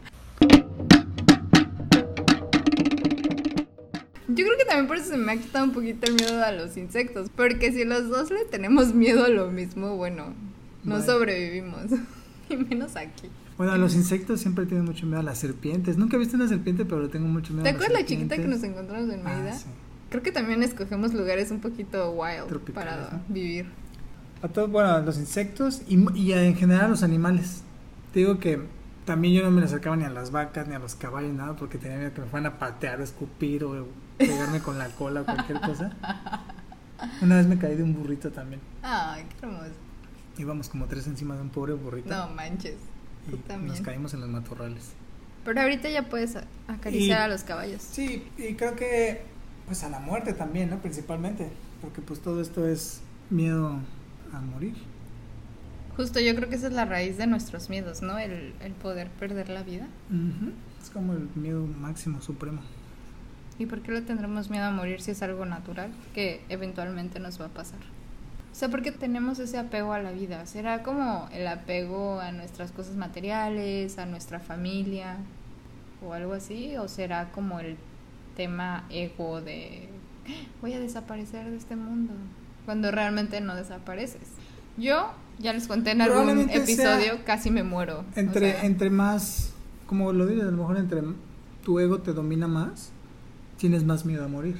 Yo 4.35 4.45
creo 4.45 4.57
que 4.57 4.65
también 4.65 4.87
por 4.87 4.97
eso 4.97 5.09
se 5.09 5.17
me 5.17 5.31
ha 5.31 5.37
quitado 5.37 5.65
un 5.65 5.71
poquito 5.71 6.07
el 6.07 6.13
miedo 6.15 6.43
a 6.43 6.51
los 6.51 6.77
insectos. 6.77 7.29
Porque 7.35 7.71
si 7.71 7.83
los 7.85 8.09
dos 8.09 8.31
le 8.31 8.45
tenemos 8.45 8.93
miedo 8.93 9.25
a 9.25 9.29
lo 9.29 9.51
mismo, 9.51 9.95
bueno, 9.95 10.33
no 10.83 11.01
sobrevivimos. 11.03 11.85
y 12.49 12.55
menos 12.57 12.95
aquí. 12.95 13.29
Bueno, 13.57 13.73
a 13.73 13.77
los 13.77 13.93
insectos 13.95 14.39
siempre 14.41 14.65
tienen 14.65 14.85
mucho 14.85 15.05
miedo 15.05 15.19
a 15.19 15.23
las 15.23 15.37
serpientes. 15.37 15.97
Nunca 15.97 16.15
he 16.15 16.19
visto 16.19 16.35
una 16.35 16.47
serpiente, 16.47 16.85
pero 16.85 17.09
tengo 17.09 17.27
mucho 17.27 17.53
miedo 17.53 17.63
¿Te 17.63 17.69
a 17.69 17.73
las 17.73 17.81
acuerdas 17.81 18.01
la 18.01 18.07
chiquita 18.07 18.35
que 18.37 18.47
nos 18.47 18.63
encontramos 18.63 19.13
en 19.13 19.19
Ah, 19.25 19.29
Mérida? 19.29 19.53
sí. 19.57 19.65
Creo 20.09 20.23
que 20.23 20.31
también 20.31 20.61
escogemos 20.63 21.13
lugares 21.13 21.49
un 21.51 21.59
poquito 21.59 22.11
wild 22.11 22.47
Tropicales, 22.47 22.93
para 22.95 23.11
¿no? 23.17 23.23
vivir. 23.29 23.65
A 24.41 24.47
todos, 24.47 24.69
bueno, 24.69 24.89
a 24.89 24.99
los 25.01 25.17
insectos 25.17 25.81
y, 25.87 25.97
y 26.19 26.33
en 26.33 26.55
general 26.55 26.85
a 26.85 26.87
los 26.89 27.03
animales. 27.03 27.61
Te 28.11 28.19
digo 28.19 28.39
que 28.39 28.59
también 29.05 29.33
yo 29.33 29.43
no 29.43 29.51
me 29.51 29.63
acercaba 29.63 29.95
ni 29.95 30.03
a 30.03 30.09
las 30.09 30.31
vacas, 30.31 30.67
ni 30.67 30.75
a 30.75 30.79
los 30.79 30.95
caballos, 30.95 31.33
nada, 31.33 31.55
porque 31.55 31.77
tenía 31.77 31.97
miedo 31.97 32.13
que 32.13 32.21
me 32.21 32.27
fueran 32.27 32.51
a 32.53 32.59
patear 32.59 32.99
o 32.99 33.03
escupir 33.03 33.63
o 33.63 33.87
pegarme 34.17 34.60
con 34.60 34.78
la 34.80 34.89
cola 34.89 35.21
o 35.21 35.26
cualquier 35.26 35.60
cosa. 35.62 35.91
Una 37.21 37.38
vez 37.38 37.47
me 37.47 37.58
caí 37.58 37.76
de 37.76 37.84
un 37.84 37.93
burrito 37.93 38.32
también. 38.32 38.62
Ay, 38.82 39.26
qué 39.39 39.45
hermoso. 39.45 39.71
Íbamos 40.38 40.69
como 40.69 40.86
tres 40.86 41.06
encima 41.08 41.36
de 41.36 41.41
un 41.41 41.49
pobre 41.49 41.73
burrito. 41.73 42.10
No 42.10 42.28
manches. 42.30 42.76
y 43.28 43.32
tú 43.32 43.38
también. 43.38 43.69
nos 43.71 43.82
caímos 43.82 44.13
en 44.13 44.21
los 44.21 44.30
matorrales. 44.30 44.91
Pero 45.45 45.62
ahorita 45.62 45.89
ya 45.89 46.10
puedes 46.10 46.38
acariciar 46.67 47.19
Y- 47.19 47.23
a 47.23 47.28
los 47.28 47.43
caballos. 47.43 47.82
Sí, 47.82 48.28
y 48.38 48.54
creo 48.56 48.76
que 48.76 49.23
pues 49.65 49.84
a 49.84 49.89
la 49.89 49.99
muerte 49.99 50.34
también, 50.34 50.69
¿no? 50.69 50.80
Principalmente, 50.80 51.49
porque 51.82 52.02
pues 52.02 52.19
todo 52.21 52.41
esto 52.41 52.67
es 52.67 53.02
miedo 53.30 53.78
a 54.34 54.39
morir. 54.41 54.73
Justo 55.95 56.19
yo 56.19 56.36
creo 56.36 56.49
que 56.49 56.56
esa 56.56 56.67
es 56.67 56.73
la 56.73 56.86
raíz 56.86 57.17
de 57.17 57.28
nuestros 57.28 57.69
miedos, 57.69 58.02
¿no? 58.02 58.17
El, 58.17 58.54
el 58.62 58.71
poder 58.73 59.10
perder 59.12 59.49
la 59.49 59.63
vida. 59.63 59.88
Ujú. 60.10 60.52
Es 60.82 60.89
como 60.89 61.13
el 61.13 61.30
miedo 61.36 61.65
máximo, 61.67 62.19
supremo. 62.21 62.62
¿Y 63.63 63.65
por 63.65 63.80
qué 63.80 63.93
le 63.93 64.02
tendremos 64.02 64.49
miedo 64.49 64.65
a 64.65 64.71
morir 64.71 64.99
si 64.99 65.12
es 65.12 65.23
algo 65.23 65.45
natural 65.45 65.89
que 66.13 66.41
eventualmente 66.49 67.21
nos 67.21 67.39
va 67.39 67.45
a 67.45 67.49
pasar? 67.49 67.80
O 68.52 68.56
sea, 68.56 68.67
¿por 68.67 68.82
qué 68.82 68.91
tenemos 68.91 69.39
ese 69.39 69.58
apego 69.58 69.93
a 69.93 69.99
la 69.99 70.12
vida? 70.12 70.45
¿Será 70.45 70.84
como 70.84 71.30
el 71.32 71.47
apego 71.47 72.19
a 72.19 72.34
nuestras 72.34 72.73
cosas 72.73 72.97
materiales, 72.97 73.97
a 73.99 74.06
nuestra 74.06 74.41
familia 74.41 75.15
o 76.06 76.12
algo 76.13 76.34
así? 76.34 76.76
¿O 76.76 76.89
será 76.89 77.32
como 77.32 77.62
el 77.62 77.78
tema 78.36 78.84
ego 78.89 79.39
de 79.39 79.88
voy 80.62 80.73
a 80.73 80.80
desaparecer 80.80 81.49
de 81.49 81.56
este 81.56 81.78
mundo 81.78 82.13
cuando 82.65 82.91
realmente 82.91 83.39
no 83.39 83.56
desapareces? 83.56 84.28
Yo 84.76 85.13
ya 85.39 85.54
les 85.54 85.67
conté 85.67 85.91
en 85.91 86.02
algún 86.02 86.49
episodio, 86.49 87.23
casi 87.26 87.49
me 87.49 87.63
muero. 87.63 87.99
o 88.02 88.19
Entre, 88.19 88.52
sea, 88.52 88.65
entre 88.65 88.89
más, 88.89 89.54
como 89.88 90.12
lo 90.12 90.28
dices, 90.28 90.43
a 90.43 90.52
lo 90.52 90.58
mejor 90.58 90.76
entre 90.78 91.02
tu 91.63 91.80
ego 91.80 91.99
te 91.99 92.12
domina 92.12 92.49
más, 92.49 92.91
tienes 93.63 93.86
más 93.86 94.04
miedo 94.04 94.26
a 94.26 94.28
morir. 94.28 94.58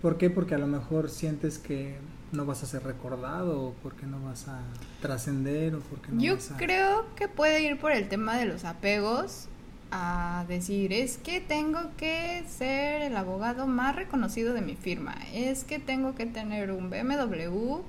¿Por 0.00 0.16
qué? 0.16 0.30
Porque 0.30 0.54
a 0.54 0.58
lo 0.58 0.66
mejor 0.66 1.10
sientes 1.10 1.58
que 1.58 1.98
no 2.32 2.46
vas 2.46 2.62
a 2.62 2.66
ser 2.66 2.82
recordado, 2.82 3.60
o 3.60 3.74
porque 3.82 4.06
no 4.06 4.22
vas 4.22 4.48
a 4.48 4.62
trascender, 5.02 5.74
o 5.74 5.80
porque 5.80 6.10
no 6.10 6.18
Yo 6.18 6.36
vas 6.36 6.52
a... 6.52 6.56
creo 6.56 7.04
que 7.14 7.28
puede 7.28 7.62
ir 7.62 7.78
por 7.78 7.92
el 7.92 8.08
tema 8.08 8.38
de 8.38 8.46
los 8.46 8.64
apegos 8.64 9.48
a 9.90 10.46
decir, 10.48 10.94
es 10.94 11.18
que 11.18 11.42
tengo 11.42 11.90
que 11.98 12.42
ser 12.48 13.02
el 13.02 13.18
abogado 13.18 13.66
más 13.66 13.94
reconocido 13.94 14.54
de 14.54 14.62
mi 14.62 14.76
firma, 14.76 15.14
es 15.34 15.64
que 15.64 15.78
tengo 15.78 16.14
que 16.14 16.24
tener 16.24 16.70
un 16.70 16.88
BMW, 16.88 17.82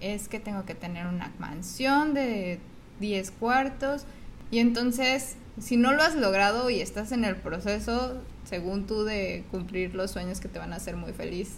es 0.00 0.26
que 0.28 0.40
tengo 0.40 0.64
que 0.64 0.74
tener 0.74 1.06
una 1.06 1.30
mansión 1.38 2.14
de 2.14 2.60
10 3.00 3.30
cuartos 3.32 4.06
y 4.50 4.60
entonces 4.60 5.36
si 5.60 5.76
no 5.76 5.92
lo 5.92 6.02
has 6.02 6.14
logrado 6.14 6.70
y 6.70 6.80
estás 6.80 7.12
en 7.12 7.24
el 7.24 7.36
proceso, 7.36 8.20
según 8.44 8.86
tú, 8.86 9.04
de 9.04 9.44
cumplir 9.50 9.94
los 9.94 10.10
sueños 10.10 10.40
que 10.40 10.48
te 10.48 10.58
van 10.58 10.72
a 10.72 10.76
hacer 10.76 10.96
muy 10.96 11.12
feliz, 11.12 11.56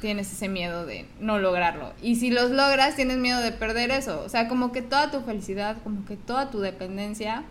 tienes 0.00 0.32
ese 0.32 0.48
miedo 0.48 0.84
de 0.86 1.06
no 1.20 1.38
lograrlo. 1.38 1.92
Y 2.02 2.16
si 2.16 2.30
los 2.30 2.50
logras, 2.50 2.96
tienes 2.96 3.18
miedo 3.18 3.40
de 3.40 3.52
perder 3.52 3.90
eso. 3.90 4.22
O 4.24 4.28
sea, 4.28 4.48
como 4.48 4.72
que 4.72 4.82
toda 4.82 5.10
tu 5.10 5.20
felicidad, 5.20 5.76
como 5.82 6.04
que 6.04 6.16
toda 6.16 6.50
tu 6.50 6.60
dependencia 6.60 7.44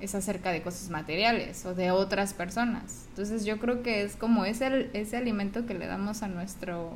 es 0.00 0.14
acerca 0.14 0.52
de 0.52 0.62
cosas 0.62 0.90
materiales 0.90 1.64
o 1.64 1.74
de 1.74 1.90
otras 1.90 2.34
personas. 2.34 3.06
Entonces 3.08 3.44
yo 3.44 3.58
creo 3.58 3.82
que 3.82 4.02
es 4.02 4.14
como 4.16 4.44
ese, 4.44 4.90
ese 4.92 5.16
alimento 5.16 5.66
que 5.66 5.74
le 5.74 5.86
damos 5.86 6.22
a 6.22 6.28
nuestro 6.28 6.92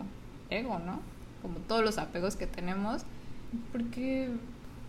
ego, 0.51 0.79
¿no? 0.79 1.01
Como 1.43 1.57
todos 1.59 1.83
los 1.83 1.99
apegos 1.99 2.37
que 2.37 2.47
tenemos. 2.47 3.03
Porque, 3.73 4.29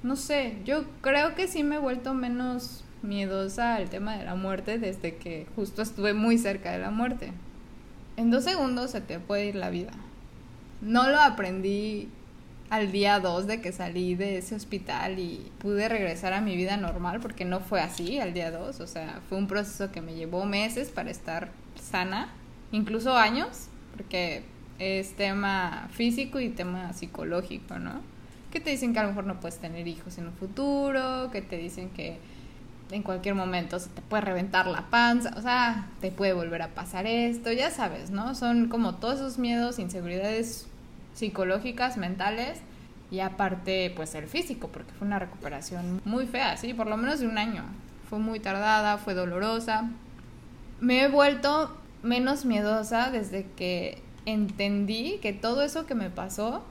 no 0.04 0.16
sé, 0.16 0.58
yo 0.66 0.84
creo 1.02 1.34
que 1.36 1.48
sí 1.48 1.64
me 1.64 1.76
he 1.76 1.80
vuelto 1.80 2.14
menos 2.14 2.84
miedosa 3.02 3.76
al 3.76 3.90
tema 3.90 4.18
de 4.18 4.26
la 4.26 4.36
muerte 4.36 4.78
desde 4.78 5.16
que 5.16 5.48
justo 5.56 5.82
estuve 5.82 6.14
muy 6.14 6.38
cerca 6.38 6.72
de 6.72 6.80
la 6.80 6.92
muerte. 6.92 7.32
En 8.18 8.32
dos 8.32 8.44
segundos 8.44 8.92
se 8.92 9.02
te 9.02 9.20
puede 9.20 9.46
ir 9.46 9.56
la 9.56 9.70
vida. 9.70 9.92
No 10.82 11.10
lo 11.10 11.20
aprendí 11.20 12.10
al 12.72 12.92
día 12.92 13.20
2 13.20 13.48
de 13.48 13.62
que 13.62 13.74
salí 13.74 14.16
de 14.16 14.38
ese 14.38 14.56
hospital 14.56 15.20
y 15.20 15.52
pude 15.60 15.90
regresar 15.90 16.32
a 16.32 16.40
mi 16.40 16.56
vida 16.56 16.78
normal, 16.78 17.20
porque 17.20 17.44
no 17.44 17.60
fue 17.60 17.82
así 17.82 18.20
al 18.20 18.34
día 18.34 18.50
2, 18.50 18.80
o 18.80 18.88
sea, 18.88 19.20
fue 19.28 19.38
un 19.38 19.48
proceso 19.48 19.92
que 19.92 20.02
me 20.02 20.16
llevó 20.16 20.46
meses 20.46 20.90
para 20.90 21.12
estar 21.12 21.50
sana, 21.76 22.30
incluso 22.72 23.18
años, 23.18 23.68
porque 23.98 24.44
es 24.80 25.14
tema 25.18 25.90
físico 25.92 26.40
y 26.40 26.48
tema 26.48 26.94
psicológico, 26.94 27.78
¿no? 27.78 28.02
Que 28.52 28.62
te 28.62 28.70
dicen 28.70 28.94
que 28.94 29.00
a 29.00 29.04
lo 29.04 29.10
mejor 29.10 29.26
no 29.26 29.42
puedes 29.42 29.60
tener 29.60 29.86
hijos 29.90 30.18
en 30.18 30.28
un 30.28 30.34
futuro, 30.34 31.30
que 31.30 31.42
te 31.42 31.58
dicen 31.58 31.90
que 31.90 32.20
en 32.92 33.04
cualquier 33.04 33.36
momento 33.36 33.80
se 33.80 33.90
te 33.90 34.02
puede 34.02 34.22
reventar 34.22 34.68
la 34.68 34.90
panza, 34.90 35.34
o 35.38 35.42
sea, 35.42 35.88
te 36.02 36.12
puede 36.12 36.34
volver 36.34 36.62
a 36.62 36.70
pasar 36.70 37.08
esto, 37.08 37.52
ya 37.52 37.72
sabes, 37.72 38.12
¿no? 38.12 38.36
Son 38.36 38.68
como 38.68 38.96
todos 38.96 39.16
esos 39.16 39.38
miedos, 39.38 39.80
inseguridades 39.80 40.68
psicológicas, 41.14 41.98
mentales 41.98 42.60
y 43.10 43.20
aparte 43.20 43.92
pues 43.96 44.16
el 44.16 44.28
físico, 44.28 44.70
porque 44.70 44.94
fue 44.94 45.08
una 45.08 45.20
recuperación 45.20 46.02
muy 46.06 46.28
fea, 46.28 46.58
sí, 46.58 46.74
por 46.74 46.88
lo 46.88 46.98
menos 46.98 47.20
de 47.20 47.28
un 47.28 47.38
año. 47.38 47.64
Fue 48.10 48.20
muy 48.20 48.40
tardada, 48.40 48.98
fue 48.98 49.14
dolorosa. 49.14 49.90
Me 50.80 51.04
he 51.04 51.08
vuelto 51.08 51.76
menos 52.04 52.46
miedosa 52.46 53.10
desde 53.12 53.46
que 53.56 54.02
entendí 54.26 55.20
que 55.22 55.34
todo 55.34 55.62
eso 55.64 55.86
que 55.86 55.96
me 55.96 56.10
pasó 56.10 56.64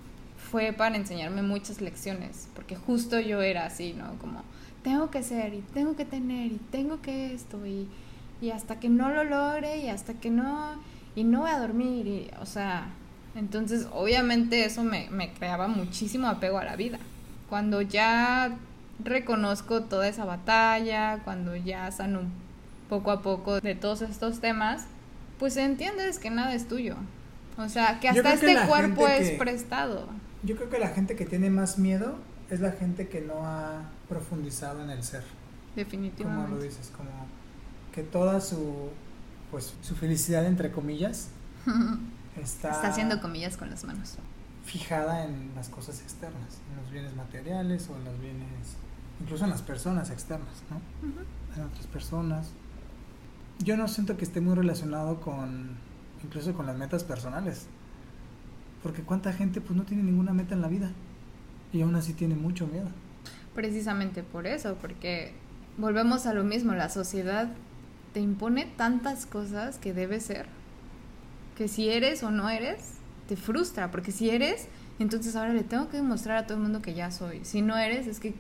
fue 0.51 0.73
para 0.73 0.97
enseñarme 0.97 1.43
muchas 1.43 1.81
lecciones, 1.81 2.49
porque 2.55 2.77
justo 2.77 3.21
yo 3.21 3.41
era 3.43 3.67
así, 3.67 3.93
¿no? 3.93 4.19
Como 4.19 4.43
tengo 4.83 5.11
que 5.11 5.23
ser 5.23 5.55
y 5.55 5.61
tengo 5.75 5.97
que 5.97 6.05
tener 6.05 6.47
y 6.53 6.61
tengo 6.71 7.01
que 7.03 7.35
esto 7.35 7.67
y, 7.67 7.89
y 8.41 8.51
hasta 8.51 8.81
que 8.81 8.89
no 8.89 9.11
lo 9.11 9.25
logre 9.25 9.79
y 9.79 9.89
hasta 9.89 10.15
que 10.15 10.31
no 10.31 10.73
y 11.15 11.25
no 11.25 11.41
voy 11.41 11.51
a 11.51 11.59
dormir 11.59 12.07
y 12.07 12.31
o 12.41 12.47
sea 12.47 12.87
entonces 13.35 13.87
obviamente 13.93 14.65
eso 14.65 14.83
me, 14.83 15.09
me 15.11 15.33
creaba 15.33 15.69
muchísimo 15.69 16.27
apego 16.29 16.59
a 16.59 16.65
la 16.65 16.77
vida. 16.77 16.99
Cuando 17.49 17.81
ya 17.83 18.57
reconozco 19.05 19.83
toda 19.83 20.09
esa 20.09 20.25
batalla 20.25 21.19
cuando 21.25 21.57
ya 21.57 21.91
sano 21.91 22.21
poco 22.89 23.11
a 23.11 23.23
poco 23.23 23.61
de 23.61 23.75
todos 23.75 24.03
estos 24.03 24.41
temas 24.41 24.87
pues 25.39 25.57
entiendes 25.57 26.19
que 26.19 26.31
nada 26.31 26.55
es 26.55 26.69
tuyo. 26.69 26.97
O 27.57 27.69
sea 27.69 27.99
que 28.01 28.09
hasta 28.09 28.23
que 28.39 28.53
este 28.53 28.67
cuerpo 28.67 29.07
es 29.09 29.31
que- 29.31 29.37
prestado. 29.37 30.07
Yo 30.43 30.57
creo 30.57 30.71
que 30.71 30.79
la 30.79 30.89
gente 30.89 31.17
que 31.17 31.27
tiene 31.27 31.51
más 31.51 31.79
miedo 31.79 32.17
es 32.51 32.61
la 32.61 32.73
gente 32.73 33.09
que 33.09 33.21
no 33.21 33.45
ha 33.45 33.83
profundizado 34.11 34.83
en 34.83 34.91
el 34.91 35.03
ser. 35.03 35.23
como 35.23 35.31
lo 35.71 35.77
definitivamente 35.77 36.63
dices, 36.63 36.93
como 36.95 37.11
que 37.95 38.03
toda 38.03 38.43
su 38.43 38.91
pues 39.51 39.75
su 39.83 39.97
felicidad 39.97 40.45
entre 40.45 40.71
comillas 40.71 41.29
está, 42.37 42.71
está 42.71 42.89
haciendo 42.89 43.21
comillas 43.23 43.57
con 43.57 43.71
las 43.71 43.85
manos 43.85 44.19
fijada 44.71 45.25
en 45.25 45.51
las 45.57 45.69
cosas 45.69 46.01
externas, 46.01 46.61
en 46.71 46.83
los 46.83 46.93
bienes 46.93 47.15
materiales 47.17 47.89
o 47.89 47.97
en 47.97 48.05
los 48.05 48.21
bienes, 48.21 48.77
incluso 49.21 49.45
en 49.45 49.51
las 49.51 49.63
personas 49.63 50.11
externas, 50.11 50.63
¿no? 50.71 50.81
En 51.57 51.69
otras 51.69 51.87
personas. 51.87 52.51
Yo 53.59 53.77
no 53.77 53.89
siento 53.89 54.17
que 54.17 54.25
esté 54.25 54.41
muy 54.41 54.55
relacionado 54.55 55.21
con, 55.21 55.77
incluso 56.23 56.55
con 56.55 56.67
las 56.67 56.77
metas 56.77 57.05
personales, 57.05 57.67
porque 58.83 59.03
cuánta 59.03 59.33
gente 59.33 59.61
pues 59.61 59.77
no 59.77 59.83
tiene 59.83 60.03
ninguna 60.03 60.33
meta 60.33 60.55
en 60.55 60.63
la 60.63 60.69
vida 60.69 60.93
y 61.73 61.83
aún 61.83 61.95
así 61.97 62.15
tiene 62.15 62.37
mucho 62.37 62.67
miedo. 62.67 62.89
Precisamente 63.55 64.23
por 64.23 64.47
eso, 64.47 64.77
porque 64.81 65.33
volvemos 65.77 66.27
a 66.27 66.35
lo 66.35 66.45
mismo, 66.45 66.75
la 66.75 66.89
sociedad 66.89 67.49
te 68.13 68.21
impone 68.21 68.67
tantas 68.77 69.27
cosas 69.27 69.79
que 69.79 69.93
debes 69.93 70.25
ser, 70.25 70.47
que 71.57 71.69
si 71.69 71.89
eres 71.89 72.23
o 72.23 72.31
no 72.31 72.49
eres, 72.49 72.95
te 73.29 73.37
frustra, 73.37 73.91
porque 73.91 74.13
si 74.13 74.31
eres, 74.31 74.67
entonces 74.99 75.37
ahora 75.37 75.53
le 75.53 75.63
tengo 75.63 75.89
que 75.89 75.97
demostrar 75.97 76.37
a 76.39 76.47
todo 76.47 76.59
el 76.59 76.63
mundo 76.63 76.83
que 76.83 76.95
ya 76.95 77.11
soy. 77.11 77.45
Si 77.45 77.63
no 77.63 77.77
eres, 77.77 78.07
es 78.07 78.21
que, 78.21 78.35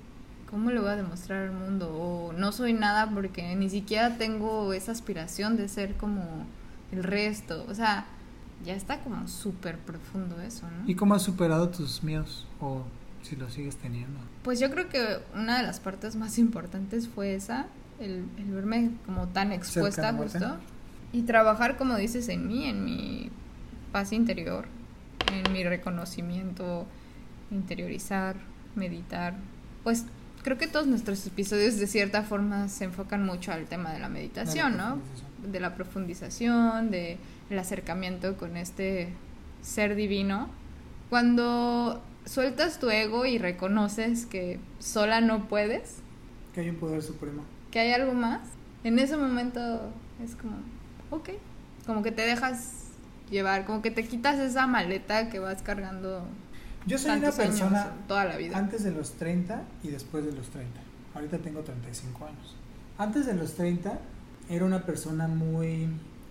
¿cómo 0.50 0.70
le 0.70 0.80
voy 0.80 0.90
a 0.90 0.96
demostrar 0.96 1.44
al 1.44 1.52
mundo? 1.52 1.92
O 1.94 2.32
no 2.32 2.52
soy 2.52 2.72
nada 2.72 3.08
porque 3.10 3.54
ni 3.56 3.70
siquiera 3.70 4.16
tengo 4.16 4.72
esa 4.72 4.92
aspiración 4.92 5.56
de 5.56 5.68
ser 5.68 5.96
como 5.96 6.22
el 6.92 7.02
resto. 7.02 7.64
O 7.68 7.74
sea, 7.74 8.06
ya 8.64 8.74
está 8.74 9.00
como 9.00 9.26
súper 9.28 9.78
profundo 9.78 10.40
eso, 10.40 10.66
¿no? 10.70 10.88
¿Y 10.90 10.94
cómo 10.94 11.14
has 11.14 11.22
superado 11.22 11.68
tus 11.68 12.02
miedos 12.02 12.46
o 12.60 12.82
si 13.22 13.36
los 13.36 13.52
sigues 13.52 13.76
teniendo? 13.76 14.18
Pues 14.42 14.60
yo 14.60 14.70
creo 14.70 14.88
que 14.88 15.18
una 15.34 15.58
de 15.58 15.62
las 15.62 15.80
partes 15.80 16.16
más 16.16 16.38
importantes 16.38 17.08
fue 17.08 17.34
esa, 17.34 17.66
el, 17.98 18.24
el 18.38 18.50
verme 18.52 18.90
como 19.06 19.28
tan 19.28 19.52
expuesta 19.52 20.12
la 20.12 20.18
justo 20.18 20.56
y 21.12 21.22
trabajar 21.22 21.76
como 21.76 21.96
dices 21.96 22.28
en 22.28 22.46
mí, 22.46 22.66
en 22.66 22.84
mi 22.84 23.30
paz 23.92 24.12
interior, 24.12 24.66
en 25.32 25.52
mi 25.52 25.64
reconocimiento, 25.64 26.86
interiorizar, 27.50 28.36
meditar. 28.76 29.34
Pues 29.82 30.06
creo 30.42 30.58
que 30.58 30.66
todos 30.66 30.86
nuestros 30.86 31.26
episodios 31.26 31.78
de 31.78 31.86
cierta 31.86 32.22
forma 32.22 32.68
se 32.68 32.84
enfocan 32.84 33.24
mucho 33.24 33.52
al 33.52 33.66
tema 33.66 33.92
de 33.92 33.98
la 33.98 34.08
meditación, 34.08 34.76
¿no? 34.76 34.96
profundización. 34.96 35.52
de 35.52 35.60
la 35.60 35.74
profundización, 35.74 36.90
de 36.90 37.18
el 37.50 37.58
acercamiento 37.58 38.36
con 38.36 38.56
este 38.56 39.08
ser 39.62 39.94
divino. 39.94 40.48
Cuando 41.08 42.00
sueltas 42.24 42.78
tu 42.78 42.90
ego 42.90 43.26
y 43.26 43.38
reconoces 43.38 44.26
que 44.26 44.60
sola 44.78 45.20
no 45.20 45.48
puedes, 45.48 45.96
Que 46.54 46.60
hay 46.62 46.70
un 46.70 46.76
poder 46.76 47.02
supremo. 47.02 47.42
que 47.70 47.80
hay 47.80 47.92
algo 47.92 48.12
más, 48.14 48.40
en 48.84 48.98
ese 48.98 49.16
momento 49.16 49.90
es 50.24 50.34
como, 50.36 50.56
ok, 51.10 51.30
como 51.86 52.02
que 52.02 52.12
te 52.12 52.22
dejas 52.22 52.74
llevar, 53.30 53.64
como 53.64 53.82
que 53.82 53.90
te 53.90 54.04
quitas 54.04 54.38
esa 54.38 54.66
maleta 54.66 55.28
que 55.30 55.38
vas 55.38 55.62
cargando 55.62 56.24
Yo 56.86 56.98
soy 56.98 57.18
una 57.18 57.30
persona 57.32 57.92
toda 58.08 58.24
la 58.24 58.36
vida. 58.36 58.56
antes 58.58 58.82
de 58.84 58.90
los 58.90 59.12
30 59.12 59.62
y 59.82 59.88
después 59.88 60.24
de 60.24 60.32
los 60.32 60.48
30. 60.48 60.80
Ahorita 61.14 61.38
tengo 61.38 61.60
35 61.60 62.24
años. 62.26 62.56
Antes 62.98 63.26
de 63.26 63.34
los 63.34 63.54
30 63.54 63.98
era 64.48 64.64
una 64.64 64.84
persona 64.84 65.26
muy 65.28 65.88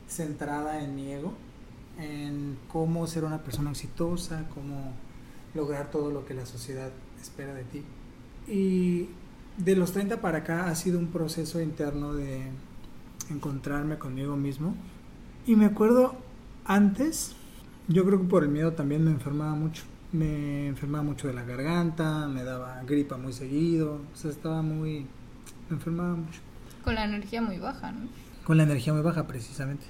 centrada 0.08 0.82
en 0.84 0.96
mi 0.96 1.12
ego, 1.12 1.34
en 2.00 2.58
cómo 2.72 3.06
ser 3.08 3.24
una 3.26 3.40
persona 3.40 3.70
exitosa, 3.72 4.46
cómo 4.54 4.92
lograr 5.54 5.92
todo 5.92 6.12
lo 6.12 6.26
que 6.26 6.34
la 6.34 6.46
sociedad 6.46 6.92
espera 7.22 7.54
de 7.54 7.64
ti. 7.64 7.84
Y 8.48 9.10
de 9.58 9.76
los 9.76 9.92
30 9.92 10.22
para 10.22 10.40
acá 10.40 10.70
ha 10.70 10.76
sido 10.76 11.00
un 11.00 11.08
proceso 11.08 11.62
interno 11.62 12.14
de 12.14 12.44
encontrarme 13.30 13.98
conmigo 13.98 14.36
mismo. 14.36 14.76
Y 15.46 15.56
me 15.56 15.66
acuerdo 15.66 16.16
antes, 16.66 17.36
yo 17.88 18.06
creo 18.06 18.22
que 18.22 18.28
por 18.28 18.44
el 18.44 18.50
miedo 18.50 18.74
también 18.74 19.04
me 19.04 19.12
enfermaba 19.12 19.54
mucho. 19.56 19.84
Me 20.12 20.68
enfermaba 20.68 21.04
mucho 21.04 21.28
de 21.28 21.34
la 21.34 21.44
garganta, 21.44 22.28
me 22.28 22.44
daba 22.44 22.82
gripa 22.84 23.18
muy 23.18 23.34
seguido, 23.34 24.02
o 24.12 24.16
sea, 24.16 24.32
estaba 24.32 24.62
muy... 24.62 25.06
me 25.70 25.76
enfermaba 25.76 26.16
mucho. 26.16 26.40
Con 26.84 26.96
la 26.96 27.06
energía 27.06 27.42
muy 27.42 27.60
baja, 27.60 27.92
¿no? 27.92 28.08
Con 28.44 28.58
la 28.58 28.64
energía 28.64 28.94
muy 28.94 29.04
baja, 29.04 29.28
precisamente. 29.28 29.86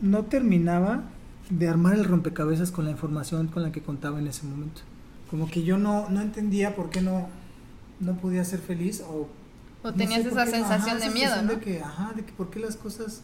No 0.00 0.24
terminaba 0.26 1.02
de 1.50 1.68
armar 1.68 1.94
el 1.94 2.04
rompecabezas 2.04 2.70
con 2.70 2.84
la 2.84 2.90
información 2.92 3.48
con 3.48 3.62
la 3.62 3.72
que 3.72 3.82
contaba 3.82 4.18
en 4.20 4.28
ese 4.28 4.46
momento. 4.46 4.82
Como 5.30 5.48
que 5.50 5.62
yo 5.64 5.78
no, 5.78 6.08
no 6.10 6.20
entendía 6.20 6.74
por 6.76 6.90
qué 6.90 7.00
no, 7.02 7.28
no 8.00 8.16
podía 8.16 8.44
ser 8.44 8.60
feliz 8.60 9.00
o... 9.02 9.28
O 9.82 9.88
no 9.90 9.94
tenías 9.94 10.22
sé 10.22 10.30
por 10.30 10.38
esa 10.38 10.44
qué- 10.46 10.50
sensación 10.52 10.96
ajá, 10.96 10.98
de 10.98 11.04
esa 11.06 11.14
miedo, 11.14 11.34
sensación 11.34 11.46
¿no? 11.46 11.52
De 11.54 11.60
que, 11.60 11.80
ajá, 11.82 12.12
de 12.16 12.24
que 12.24 12.32
por 12.32 12.50
qué 12.50 12.58
las 12.60 12.76
cosas 12.76 13.22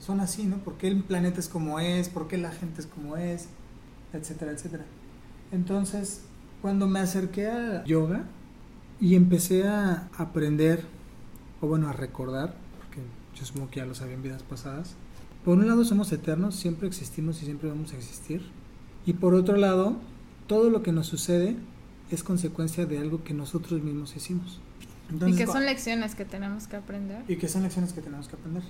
son 0.00 0.20
así, 0.20 0.44
¿no? 0.44 0.56
¿Por 0.58 0.74
qué 0.74 0.88
el 0.88 1.02
planeta 1.04 1.40
es 1.40 1.48
como 1.48 1.78
es? 1.80 2.08
¿Por 2.08 2.28
qué 2.28 2.36
la 2.38 2.50
gente 2.50 2.80
es 2.80 2.86
como 2.86 3.16
es? 3.16 3.48
Etcétera, 4.12 4.52
etcétera. 4.52 4.84
Entonces, 5.52 6.22
cuando 6.60 6.86
me 6.86 7.00
acerqué 7.00 7.46
a 7.48 7.84
yoga 7.84 8.24
y 9.00 9.14
empecé 9.14 9.66
a 9.66 10.08
aprender, 10.16 10.84
o 11.60 11.66
bueno, 11.66 11.88
a 11.88 11.92
recordar, 11.92 12.54
porque 12.78 13.00
yo 13.38 13.44
supongo 13.46 13.70
que 13.70 13.80
ya 13.80 13.86
lo 13.86 13.94
sabía 13.94 14.14
en 14.14 14.22
vidas 14.22 14.42
pasadas, 14.42 14.94
por 15.44 15.58
un 15.58 15.66
lado 15.66 15.84
somos 15.84 16.10
eternos, 16.12 16.54
siempre 16.56 16.88
existimos 16.88 17.42
y 17.42 17.46
siempre 17.46 17.68
vamos 17.68 17.92
a 17.92 17.96
existir. 17.96 18.42
Y 19.06 19.14
por 19.14 19.34
otro 19.34 19.56
lado, 19.56 19.96
todo 20.52 20.68
lo 20.68 20.82
que 20.82 20.92
nos 20.92 21.06
sucede 21.06 21.56
es 22.10 22.22
consecuencia 22.22 22.84
de 22.84 22.98
algo 22.98 23.24
que 23.24 23.32
nosotros 23.32 23.80
mismos 23.82 24.14
hicimos. 24.16 24.60
y 25.08 25.14
Entonces, 25.14 25.38
que 25.38 25.46
cua- 25.46 25.52
son 25.54 25.64
lecciones 25.64 26.14
que 26.14 26.26
tenemos 26.26 26.66
que 26.66 26.76
aprender. 26.76 27.22
y 27.26 27.36
que 27.36 27.48
son 27.48 27.62
lecciones 27.62 27.94
que 27.94 28.02
tenemos 28.02 28.28
que 28.28 28.36
aprender. 28.36 28.62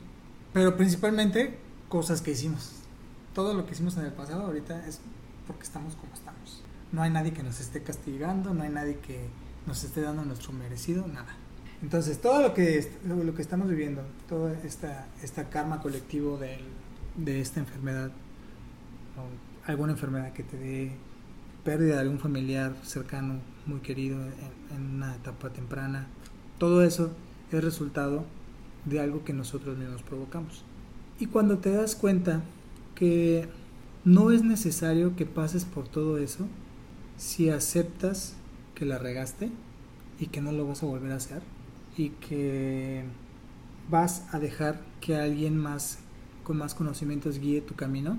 Pero 0.52 0.76
principalmente 0.76 1.58
cosas 1.88 2.20
que 2.22 2.30
hicimos. 2.30 2.70
Todo 3.34 3.54
lo 3.54 3.66
que 3.66 3.72
hicimos 3.72 3.96
en 3.96 4.04
el 4.04 4.12
pasado 4.12 4.42
ahorita 4.46 4.86
es 4.86 5.00
porque 5.48 5.64
estamos 5.64 5.96
como 5.96 6.14
estamos. 6.14 6.62
No 6.92 7.02
hay 7.02 7.10
nadie 7.10 7.32
que 7.32 7.42
nos 7.42 7.58
esté 7.60 7.82
castigando, 7.82 8.54
no 8.54 8.62
hay 8.62 8.70
nadie 8.70 8.98
que 8.98 9.18
nos 9.66 9.82
esté 9.82 10.02
dando 10.02 10.24
nuestro 10.24 10.52
merecido, 10.52 11.08
nada. 11.08 11.34
Entonces, 11.82 12.20
todo 12.20 12.42
lo 12.42 12.54
que, 12.54 12.88
lo 13.08 13.34
que 13.34 13.42
estamos 13.42 13.68
viviendo, 13.68 14.02
toda 14.28 14.52
esta, 14.62 15.08
esta 15.20 15.50
karma 15.50 15.80
colectivo 15.80 16.38
del- 16.38 16.60
de 17.16 17.40
esta 17.40 17.58
enfermedad, 17.58 18.12
o 19.16 19.68
alguna 19.68 19.92
enfermedad 19.92 20.32
que 20.32 20.44
te 20.44 20.56
dé 20.56 20.92
pérdida 21.64 21.94
de 21.94 22.00
algún 22.00 22.18
familiar 22.18 22.74
cercano, 22.82 23.40
muy 23.66 23.80
querido 23.80 24.18
en, 24.70 24.94
una 24.94 25.14
etapa 25.14 25.50
temprana, 25.50 26.06
todo 26.58 26.82
eso 26.82 27.12
es 27.50 27.62
resultado 27.62 28.24
de 28.84 29.00
algo 29.00 29.24
que 29.24 29.32
nosotros 29.32 29.78
mismos 29.78 30.02
provocamos. 30.02 30.64
Y 31.20 31.26
cuando 31.26 31.58
te 31.58 31.70
das 31.70 31.94
cuenta 31.94 32.42
que 32.94 33.48
no 34.04 34.30
es 34.32 34.42
necesario 34.42 35.14
que 35.14 35.26
pases 35.26 35.64
por 35.64 35.86
todo 35.86 36.18
eso 36.18 36.46
si 37.16 37.50
aceptas 37.50 38.34
que 38.74 38.84
la 38.84 38.98
regaste 38.98 39.50
y 40.18 40.26
que 40.26 40.40
no 40.40 40.50
lo 40.50 40.66
vas 40.66 40.82
a 40.82 40.86
volver 40.86 41.12
a 41.12 41.16
hacer 41.16 41.42
y 41.96 42.10
que 42.10 43.04
vas 43.90 44.24
a 44.32 44.38
dejar 44.38 44.80
que 45.00 45.16
alguien 45.16 45.56
más 45.56 45.98
con 46.42 46.56
más 46.56 46.74
conocimientos 46.74 47.38
guíe 47.38 47.60
tu 47.60 47.74
camino, 47.74 48.18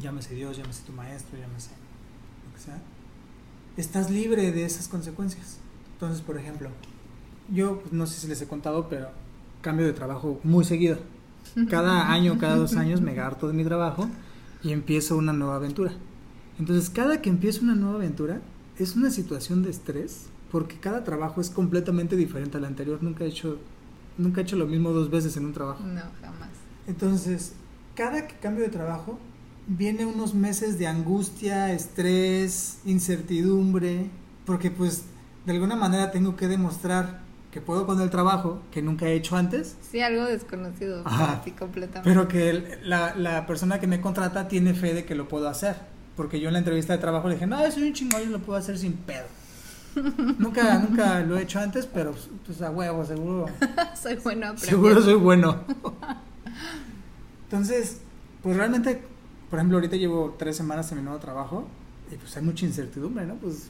llámese 0.00 0.34
Dios, 0.34 0.56
llámese 0.56 0.84
tu 0.84 0.92
maestro, 0.92 1.38
llámese 1.38 1.70
sea, 2.58 2.80
estás 3.76 4.10
libre 4.10 4.52
de 4.52 4.64
esas 4.64 4.88
consecuencias. 4.88 5.58
Entonces, 5.94 6.20
por 6.22 6.36
ejemplo, 6.36 6.70
yo 7.52 7.80
pues, 7.80 7.92
no 7.92 8.06
sé 8.06 8.20
si 8.20 8.26
les 8.28 8.40
he 8.42 8.46
contado, 8.46 8.88
pero 8.88 9.08
cambio 9.62 9.86
de 9.86 9.92
trabajo 9.92 10.40
muy 10.44 10.64
seguido. 10.64 10.98
Cada 11.68 12.12
año, 12.12 12.38
cada 12.38 12.56
dos 12.56 12.76
años 12.76 13.00
me 13.00 13.18
harto 13.18 13.48
de 13.48 13.54
mi 13.54 13.64
trabajo 13.64 14.08
y 14.62 14.72
empiezo 14.72 15.16
una 15.16 15.32
nueva 15.32 15.56
aventura. 15.56 15.92
Entonces, 16.58 16.90
cada 16.90 17.22
que 17.22 17.30
empiezo 17.30 17.62
una 17.62 17.74
nueva 17.74 17.96
aventura 17.96 18.40
es 18.78 18.96
una 18.96 19.10
situación 19.10 19.62
de 19.62 19.70
estrés 19.70 20.26
porque 20.50 20.78
cada 20.78 21.04
trabajo 21.04 21.40
es 21.40 21.50
completamente 21.50 22.16
diferente 22.16 22.56
al 22.56 22.64
anterior. 22.64 23.02
Nunca 23.02 23.24
he 23.24 23.28
hecho, 23.28 23.58
nunca 24.16 24.40
he 24.40 24.44
hecho 24.44 24.56
lo 24.56 24.66
mismo 24.66 24.90
dos 24.90 25.10
veces 25.10 25.36
en 25.36 25.46
un 25.46 25.52
trabajo. 25.52 25.82
No, 25.84 26.02
jamás. 26.20 26.50
Entonces, 26.86 27.52
cada 27.94 28.26
que 28.26 28.36
cambio 28.36 28.64
de 28.64 28.70
trabajo, 28.70 29.18
viene 29.68 30.04
unos 30.06 30.34
meses 30.34 30.78
de 30.78 30.86
angustia, 30.88 31.72
estrés, 31.72 32.78
incertidumbre, 32.84 34.10
porque 34.44 34.70
pues 34.70 35.04
de 35.46 35.52
alguna 35.52 35.76
manera 35.76 36.10
tengo 36.10 36.34
que 36.36 36.48
demostrar 36.48 37.20
que 37.52 37.60
puedo 37.60 37.86
con 37.86 38.00
el 38.00 38.10
trabajo 38.10 38.60
que 38.70 38.82
nunca 38.82 39.06
he 39.06 39.14
hecho 39.14 39.36
antes, 39.36 39.76
Sí, 39.90 40.00
algo 40.00 40.24
desconocido 40.24 41.02
Ajá. 41.06 41.26
para 41.26 41.42
ti 41.42 41.52
completamente. 41.52 42.08
pero 42.10 42.28
que 42.28 42.50
el- 42.50 42.78
la, 42.84 43.14
la 43.14 43.46
persona 43.46 43.78
que 43.80 43.86
me 43.86 44.00
contrata 44.00 44.48
tiene 44.48 44.74
fe 44.74 44.92
de 44.94 45.04
que 45.04 45.14
lo 45.14 45.28
puedo 45.28 45.48
hacer. 45.48 45.76
Porque 46.16 46.40
yo 46.40 46.48
en 46.48 46.54
la 46.54 46.58
entrevista 46.58 46.92
de 46.94 46.98
trabajo 46.98 47.28
le 47.28 47.34
dije, 47.34 47.46
no, 47.46 47.58
soy 47.70 47.84
un 47.84 47.92
chingón, 47.92 48.22
yo 48.22 48.30
lo 48.30 48.40
puedo 48.40 48.58
hacer 48.58 48.76
sin 48.76 48.94
pedo. 48.94 49.24
nunca, 50.38 50.78
nunca 50.78 51.20
lo 51.20 51.38
he 51.38 51.42
hecho 51.42 51.60
antes, 51.60 51.86
pero 51.86 52.14
pues 52.44 52.60
a 52.60 52.70
huevo, 52.70 53.04
seguro. 53.06 53.46
soy 54.02 54.16
bueno 54.16 54.48
aprendiendo. 54.48 54.88
Seguro 54.88 55.02
soy 55.02 55.14
bueno. 55.14 55.60
Entonces, 57.44 57.98
pues 58.42 58.56
realmente, 58.56 59.02
por 59.50 59.58
ejemplo, 59.58 59.76
ahorita 59.78 59.96
llevo 59.96 60.34
tres 60.38 60.56
semanas 60.56 60.90
en 60.92 60.98
mi 60.98 61.04
nuevo 61.04 61.18
trabajo 61.18 61.66
y 62.12 62.16
pues 62.16 62.36
hay 62.36 62.42
mucha 62.42 62.66
incertidumbre, 62.66 63.26
¿no? 63.26 63.34
Pues 63.36 63.68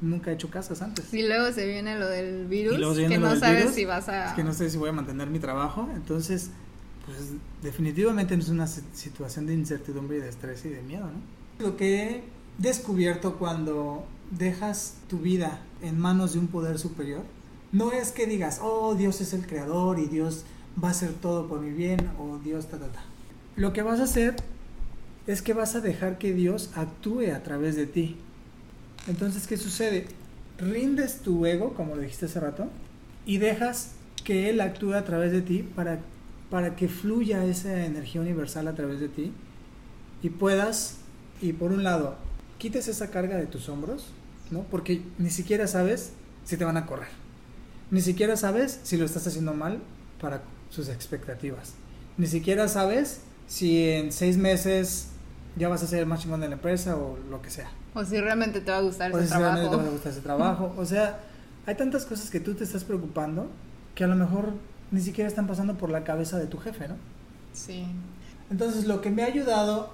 nunca 0.00 0.30
he 0.30 0.34
hecho 0.34 0.50
casas 0.50 0.80
antes. 0.82 1.12
Y 1.12 1.26
luego 1.26 1.52
se 1.52 1.66
viene 1.66 1.98
lo 1.98 2.06
del 2.08 2.46
virus, 2.46 2.74
Y 2.74 2.78
luego 2.78 2.94
se 2.94 3.00
viene 3.00 3.14
que 3.16 3.20
lo 3.20 3.26
no 3.26 3.32
del 3.32 3.40
sabes 3.40 3.58
virus, 3.60 3.74
si 3.74 3.84
vas 3.84 4.08
a... 4.08 4.28
Es 4.28 4.32
que 4.34 4.44
no 4.44 4.52
sé 4.52 4.70
si 4.70 4.78
voy 4.78 4.90
a 4.90 4.92
mantener 4.92 5.28
mi 5.28 5.38
trabajo. 5.38 5.88
Entonces, 5.94 6.50
pues 7.06 7.18
definitivamente 7.62 8.34
es 8.34 8.48
una 8.48 8.66
si- 8.66 8.82
situación 8.92 9.46
de 9.46 9.54
incertidumbre 9.54 10.18
y 10.18 10.20
de 10.20 10.28
estrés 10.28 10.64
y 10.64 10.68
de 10.68 10.82
miedo, 10.82 11.06
¿no? 11.06 11.64
Lo 11.64 11.76
que 11.76 12.02
he 12.02 12.22
descubierto 12.58 13.36
cuando 13.36 14.04
dejas 14.30 14.94
tu 15.08 15.18
vida 15.18 15.60
en 15.82 15.98
manos 15.98 16.34
de 16.34 16.38
un 16.38 16.48
poder 16.48 16.78
superior, 16.78 17.22
no 17.72 17.92
es 17.92 18.12
que 18.12 18.26
digas, 18.26 18.60
oh, 18.62 18.94
Dios 18.94 19.20
es 19.20 19.32
el 19.32 19.46
creador 19.46 19.98
y 19.98 20.06
Dios 20.06 20.44
va 20.82 20.88
a 20.88 20.90
hacer 20.92 21.12
todo 21.14 21.48
por 21.48 21.60
mi 21.60 21.70
bien 21.70 22.10
o 22.18 22.38
Dios 22.38 22.68
ta, 22.68 22.78
ta, 22.78 22.86
ta. 22.88 23.02
Lo 23.56 23.72
que 23.72 23.82
vas 23.82 24.00
a 24.00 24.04
hacer 24.04 24.36
es 25.28 25.42
que 25.42 25.52
vas 25.52 25.74
a 25.74 25.80
dejar 25.80 26.16
que 26.16 26.32
Dios 26.32 26.70
actúe 26.74 27.30
a 27.36 27.42
través 27.42 27.76
de 27.76 27.86
ti. 27.86 28.16
Entonces, 29.06 29.46
¿qué 29.46 29.58
sucede? 29.58 30.06
Rindes 30.56 31.18
tu 31.18 31.44
ego, 31.44 31.74
como 31.74 31.94
lo 31.94 32.00
dijiste 32.00 32.24
hace 32.24 32.40
rato, 32.40 32.68
y 33.26 33.36
dejas 33.36 33.92
que 34.24 34.48
Él 34.48 34.58
actúe 34.62 34.94
a 34.94 35.04
través 35.04 35.30
de 35.30 35.42
ti 35.42 35.62
para, 35.76 35.98
para 36.50 36.76
que 36.76 36.88
fluya 36.88 37.44
esa 37.44 37.84
energía 37.84 38.22
universal 38.22 38.68
a 38.68 38.74
través 38.74 39.00
de 39.00 39.08
ti 39.08 39.32
y 40.22 40.30
puedas, 40.30 40.96
y 41.42 41.52
por 41.52 41.72
un 41.72 41.84
lado, 41.84 42.16
quites 42.56 42.88
esa 42.88 43.10
carga 43.10 43.36
de 43.36 43.46
tus 43.46 43.68
hombros, 43.68 44.06
¿no? 44.50 44.62
Porque 44.62 45.02
ni 45.18 45.28
siquiera 45.28 45.66
sabes 45.66 46.12
si 46.46 46.56
te 46.56 46.64
van 46.64 46.78
a 46.78 46.86
correr. 46.86 47.08
Ni 47.90 48.00
siquiera 48.00 48.38
sabes 48.38 48.80
si 48.82 48.96
lo 48.96 49.04
estás 49.04 49.26
haciendo 49.26 49.52
mal 49.52 49.80
para 50.22 50.42
sus 50.70 50.88
expectativas. 50.88 51.74
Ni 52.16 52.26
siquiera 52.26 52.66
sabes 52.66 53.20
si 53.46 53.90
en 53.90 54.10
seis 54.10 54.38
meses 54.38 55.08
ya 55.58 55.68
vas 55.68 55.82
a 55.82 55.86
ser 55.86 56.00
el 56.00 56.06
más 56.06 56.20
chingón 56.20 56.40
de 56.40 56.48
la 56.48 56.54
empresa 56.54 56.96
o 56.96 57.18
lo 57.30 57.42
que 57.42 57.50
sea. 57.50 57.70
O 57.94 58.04
si 58.04 58.20
realmente 58.20 58.60
te 58.60 58.70
va 58.70 58.78
a 58.78 58.82
gustar 58.82 59.12
O 59.14 59.18
ese 59.18 59.28
si 59.28 59.34
realmente 59.34 59.64
te 59.64 59.68
trabajo. 59.68 59.82
va 59.82 59.88
a 59.88 59.92
gustar 59.92 60.12
ese 60.12 60.20
trabajo. 60.20 60.74
O 60.78 60.84
sea, 60.84 61.20
hay 61.66 61.74
tantas 61.74 62.06
cosas 62.06 62.30
que 62.30 62.40
tú 62.40 62.54
te 62.54 62.64
estás 62.64 62.84
preocupando 62.84 63.50
que 63.94 64.04
a 64.04 64.06
lo 64.06 64.14
mejor 64.14 64.52
ni 64.90 65.00
siquiera 65.00 65.28
están 65.28 65.46
pasando 65.46 65.76
por 65.76 65.90
la 65.90 66.04
cabeza 66.04 66.38
de 66.38 66.46
tu 66.46 66.58
jefe, 66.58 66.88
¿no? 66.88 66.96
Sí. 67.52 67.84
Entonces, 68.50 68.86
lo 68.86 69.00
que 69.00 69.10
me 69.10 69.22
ha 69.22 69.26
ayudado 69.26 69.90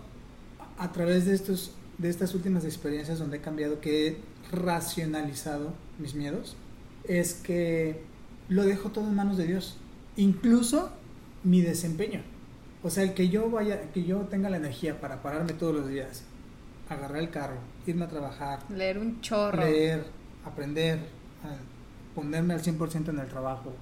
a 0.79 0.93
través 0.93 1.27
de 1.27 1.35
estos 1.35 1.73
de 1.99 2.09
estas 2.11 2.35
últimas 2.35 2.65
experiencias 2.65 3.19
donde 3.19 3.37
he 3.37 3.41
cambiado, 3.41 3.81
que 3.81 4.09
he 4.09 4.19
racionalizado 4.51 5.73
mis 5.99 6.15
miedos, 6.15 6.57
es 7.05 7.35
que 7.35 8.03
lo 8.49 8.65
dejo 8.65 8.91
todo 8.91 9.07
en 9.07 9.15
manos 9.15 9.37
de 9.37 9.47
Dios, 9.47 9.77
incluso 10.17 10.91
mi 11.43 11.61
desempeño. 11.61 12.23
O 12.85 12.91
sea, 12.91 13.03
el 13.03 13.15
que 13.15 13.29
yo 13.31 13.51
vaya, 13.51 13.81
que 13.93 14.05
yo 14.05 14.19
tenga 14.27 14.49
la 14.51 14.59
energía 14.59 15.01
para 15.01 15.23
pararme 15.23 15.55
todos 15.55 15.75
los 15.75 15.89
días, 15.89 16.23
agarrar 16.89 17.17
el 17.19 17.31
carro, 17.31 17.57
irme 17.87 18.05
a 18.05 18.09
trabajar, 18.09 18.61
Leer 18.69 18.99
un 18.99 19.21
chorro. 19.23 19.59
leer, 19.63 20.05
aprender, 20.45 20.99
ponerme 22.15 22.55
al 22.55 22.63
100% 22.63 23.09
en 23.09 23.19
el 23.19 23.27
trabajo, 23.27 23.73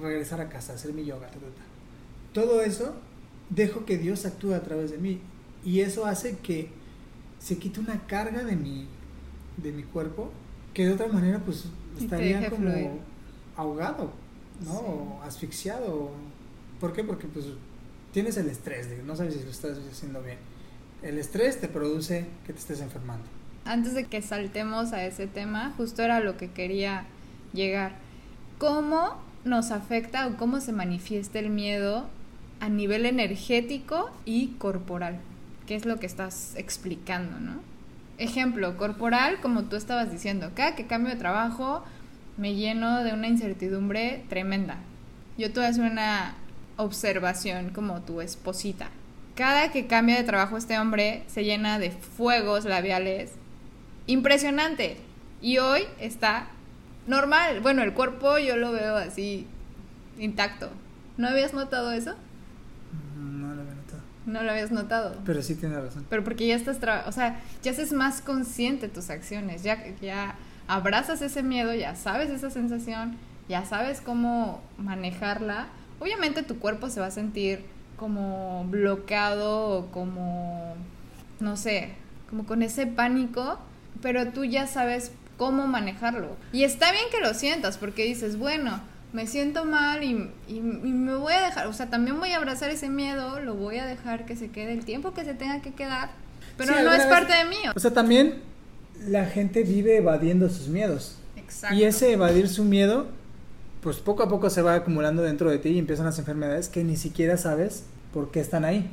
regresar 0.00 0.40
a 0.40 0.48
casa, 0.48 0.74
hacer 0.74 0.92
mi 0.94 1.04
yoga, 1.04 1.26
ta, 1.26 1.34
ta, 1.34 1.46
ta. 1.46 1.62
todo 2.32 2.62
eso 2.62 2.94
dejo 3.50 3.84
que 3.84 3.98
Dios 3.98 4.24
actúe 4.24 4.54
a 4.54 4.60
través 4.62 4.92
de 4.92 4.98
mí 4.98 5.20
y 5.64 5.80
eso 5.80 6.06
hace 6.06 6.38
que 6.38 6.70
se 7.40 7.58
quite 7.58 7.80
una 7.80 8.06
carga 8.06 8.44
de 8.44 8.54
mi, 8.56 8.86
de 9.56 9.72
mi 9.72 9.82
cuerpo 9.82 10.30
que 10.72 10.86
de 10.86 10.92
otra 10.94 11.08
manera 11.08 11.40
pues 11.40 11.64
estaría 12.00 12.48
como 12.48 12.70
fluir. 12.70 12.90
ahogado, 13.56 14.12
¿no? 14.64 14.70
Sí. 14.72 14.84
O 14.86 15.20
asfixiado. 15.24 16.10
¿Por 16.80 16.92
qué? 16.92 17.04
Porque 17.04 17.26
pues 17.26 17.44
tienes 18.12 18.36
el 18.36 18.48
estrés, 18.48 18.88
no 19.04 19.16
sabes 19.16 19.34
si 19.34 19.42
lo 19.42 19.50
estás 19.50 19.78
haciendo 19.90 20.22
bien. 20.22 20.38
El 21.02 21.18
estrés 21.18 21.60
te 21.60 21.68
produce 21.68 22.26
que 22.46 22.52
te 22.52 22.58
estés 22.58 22.80
enfermando. 22.80 23.24
Antes 23.64 23.94
de 23.94 24.04
que 24.04 24.22
saltemos 24.22 24.92
a 24.92 25.04
ese 25.04 25.26
tema, 25.26 25.72
justo 25.76 26.02
era 26.02 26.20
lo 26.20 26.36
que 26.36 26.50
quería 26.50 27.06
llegar. 27.52 27.96
¿Cómo 28.58 29.20
nos 29.44 29.70
afecta 29.70 30.26
o 30.26 30.36
cómo 30.36 30.60
se 30.60 30.72
manifiesta 30.72 31.38
el 31.38 31.50
miedo 31.50 32.08
a 32.60 32.68
nivel 32.68 33.06
energético 33.06 34.10
y 34.24 34.48
corporal? 34.58 35.18
¿Qué 35.66 35.74
es 35.74 35.86
lo 35.86 35.98
que 35.98 36.06
estás 36.06 36.54
explicando, 36.56 37.40
no? 37.40 37.60
Ejemplo, 38.18 38.76
corporal, 38.76 39.40
como 39.40 39.64
tú 39.64 39.76
estabas 39.76 40.12
diciendo, 40.12 40.52
cada 40.54 40.76
que 40.76 40.86
cambio 40.86 41.12
de 41.12 41.18
trabajo 41.18 41.82
me 42.36 42.54
lleno 42.54 43.02
de 43.02 43.12
una 43.12 43.26
incertidumbre 43.26 44.24
tremenda. 44.28 44.76
Yo 45.38 45.48
hacer 45.48 45.90
una 45.90 46.34
observación 46.76 47.70
como 47.70 48.00
tu 48.02 48.20
esposita. 48.20 48.88
Cada 49.34 49.70
que 49.72 49.86
cambia 49.86 50.16
de 50.16 50.24
trabajo 50.24 50.56
este 50.56 50.78
hombre 50.78 51.22
se 51.26 51.44
llena 51.44 51.78
de 51.78 51.90
fuegos 51.90 52.64
labiales. 52.64 53.32
Impresionante. 54.06 54.96
Y 55.40 55.58
hoy 55.58 55.82
está 55.98 56.48
normal. 57.06 57.60
Bueno, 57.60 57.82
el 57.82 57.92
cuerpo 57.94 58.38
yo 58.38 58.56
lo 58.56 58.72
veo 58.72 58.96
así 58.96 59.46
intacto. 60.18 60.70
¿No 61.16 61.28
habías 61.28 61.54
notado 61.54 61.92
eso? 61.92 62.14
No 63.16 63.54
lo 63.54 63.62
había 63.62 63.74
notado. 63.74 64.02
No 64.26 64.42
lo 64.42 64.50
habías 64.50 64.70
notado. 64.70 65.16
Pero 65.24 65.42
sí 65.42 65.54
tiene 65.54 65.80
razón. 65.80 66.06
Pero 66.08 66.24
porque 66.24 66.46
ya 66.46 66.54
estás, 66.54 66.80
tra- 66.80 67.04
o 67.06 67.12
sea, 67.12 67.40
ya 67.62 67.70
haces 67.72 67.92
más 67.92 68.20
consciente 68.20 68.88
tus 68.88 69.10
acciones, 69.10 69.62
ya, 69.62 69.82
ya 70.00 70.34
abrazas 70.68 71.22
ese 71.22 71.42
miedo, 71.42 71.74
ya 71.74 71.96
sabes 71.96 72.30
esa 72.30 72.50
sensación, 72.50 73.16
ya 73.48 73.64
sabes 73.64 74.00
cómo 74.00 74.62
manejarla. 74.78 75.66
Obviamente 76.02 76.42
tu 76.42 76.58
cuerpo 76.58 76.90
se 76.90 76.98
va 76.98 77.06
a 77.06 77.10
sentir 77.12 77.60
como 77.96 78.66
bloqueado 78.68 79.68
o 79.78 79.86
como, 79.92 80.74
no 81.38 81.56
sé, 81.56 81.90
como 82.28 82.44
con 82.44 82.62
ese 82.62 82.86
pánico, 82.88 83.58
pero 84.00 84.26
tú 84.32 84.44
ya 84.44 84.66
sabes 84.66 85.12
cómo 85.36 85.68
manejarlo. 85.68 86.36
Y 86.52 86.64
está 86.64 86.90
bien 86.90 87.04
que 87.12 87.20
lo 87.20 87.32
sientas 87.34 87.78
porque 87.78 88.04
dices, 88.04 88.36
bueno, 88.36 88.80
me 89.12 89.26
siento 89.28 89.64
mal 89.64 90.02
y, 90.02 90.30
y- 90.48 90.56
y 90.56 90.60
me 90.60 91.14
voy 91.14 91.34
a 91.34 91.42
dejar, 91.42 91.66
o 91.68 91.72
sea, 91.72 91.86
también 91.90 92.18
voy 92.18 92.32
a 92.32 92.38
abrazar 92.38 92.70
ese 92.70 92.88
miedo, 92.88 93.38
lo 93.40 93.54
voy 93.54 93.78
a 93.78 93.86
dejar 93.86 94.24
que 94.26 94.34
se 94.34 94.48
quede 94.50 94.72
el 94.72 94.84
tiempo 94.84 95.14
que 95.14 95.24
se 95.24 95.34
tenga 95.34 95.60
que 95.62 95.72
quedar, 95.72 96.10
pero 96.56 96.74
Sí, 96.74 96.82
no 96.82 96.92
es 96.92 96.98
vez- 96.98 97.06
parte 97.08 97.34
de 97.34 97.44
mí. 97.44 97.56
O 97.76 97.78
sea, 97.78 97.92
también 97.92 98.40
la 99.06 99.26
gente 99.26 99.62
vive 99.62 99.98
evadiendo 99.98 100.48
sus 100.48 100.66
miedos. 100.68 101.16
Exacto. 101.36 101.76
Y 101.76 101.84
ese 101.84 102.12
evadir 102.12 102.48
su 102.48 102.64
miedo, 102.64 103.06
pues 103.82 103.96
poco 103.98 104.22
a 104.22 104.28
poco 104.28 104.48
se 104.48 104.62
va 104.62 104.74
acumulando 104.74 105.22
dentro 105.22 105.50
de 105.50 105.58
ti 105.58 105.70
y 105.70 105.78
empiezan 105.78 106.06
las 106.06 106.18
enfermedades 106.18 106.68
que 106.68 106.84
ni 106.84 106.96
siquiera 106.96 107.36
sabes 107.36 107.84
por 108.14 108.30
qué 108.30 108.40
están 108.40 108.64
ahí. 108.64 108.88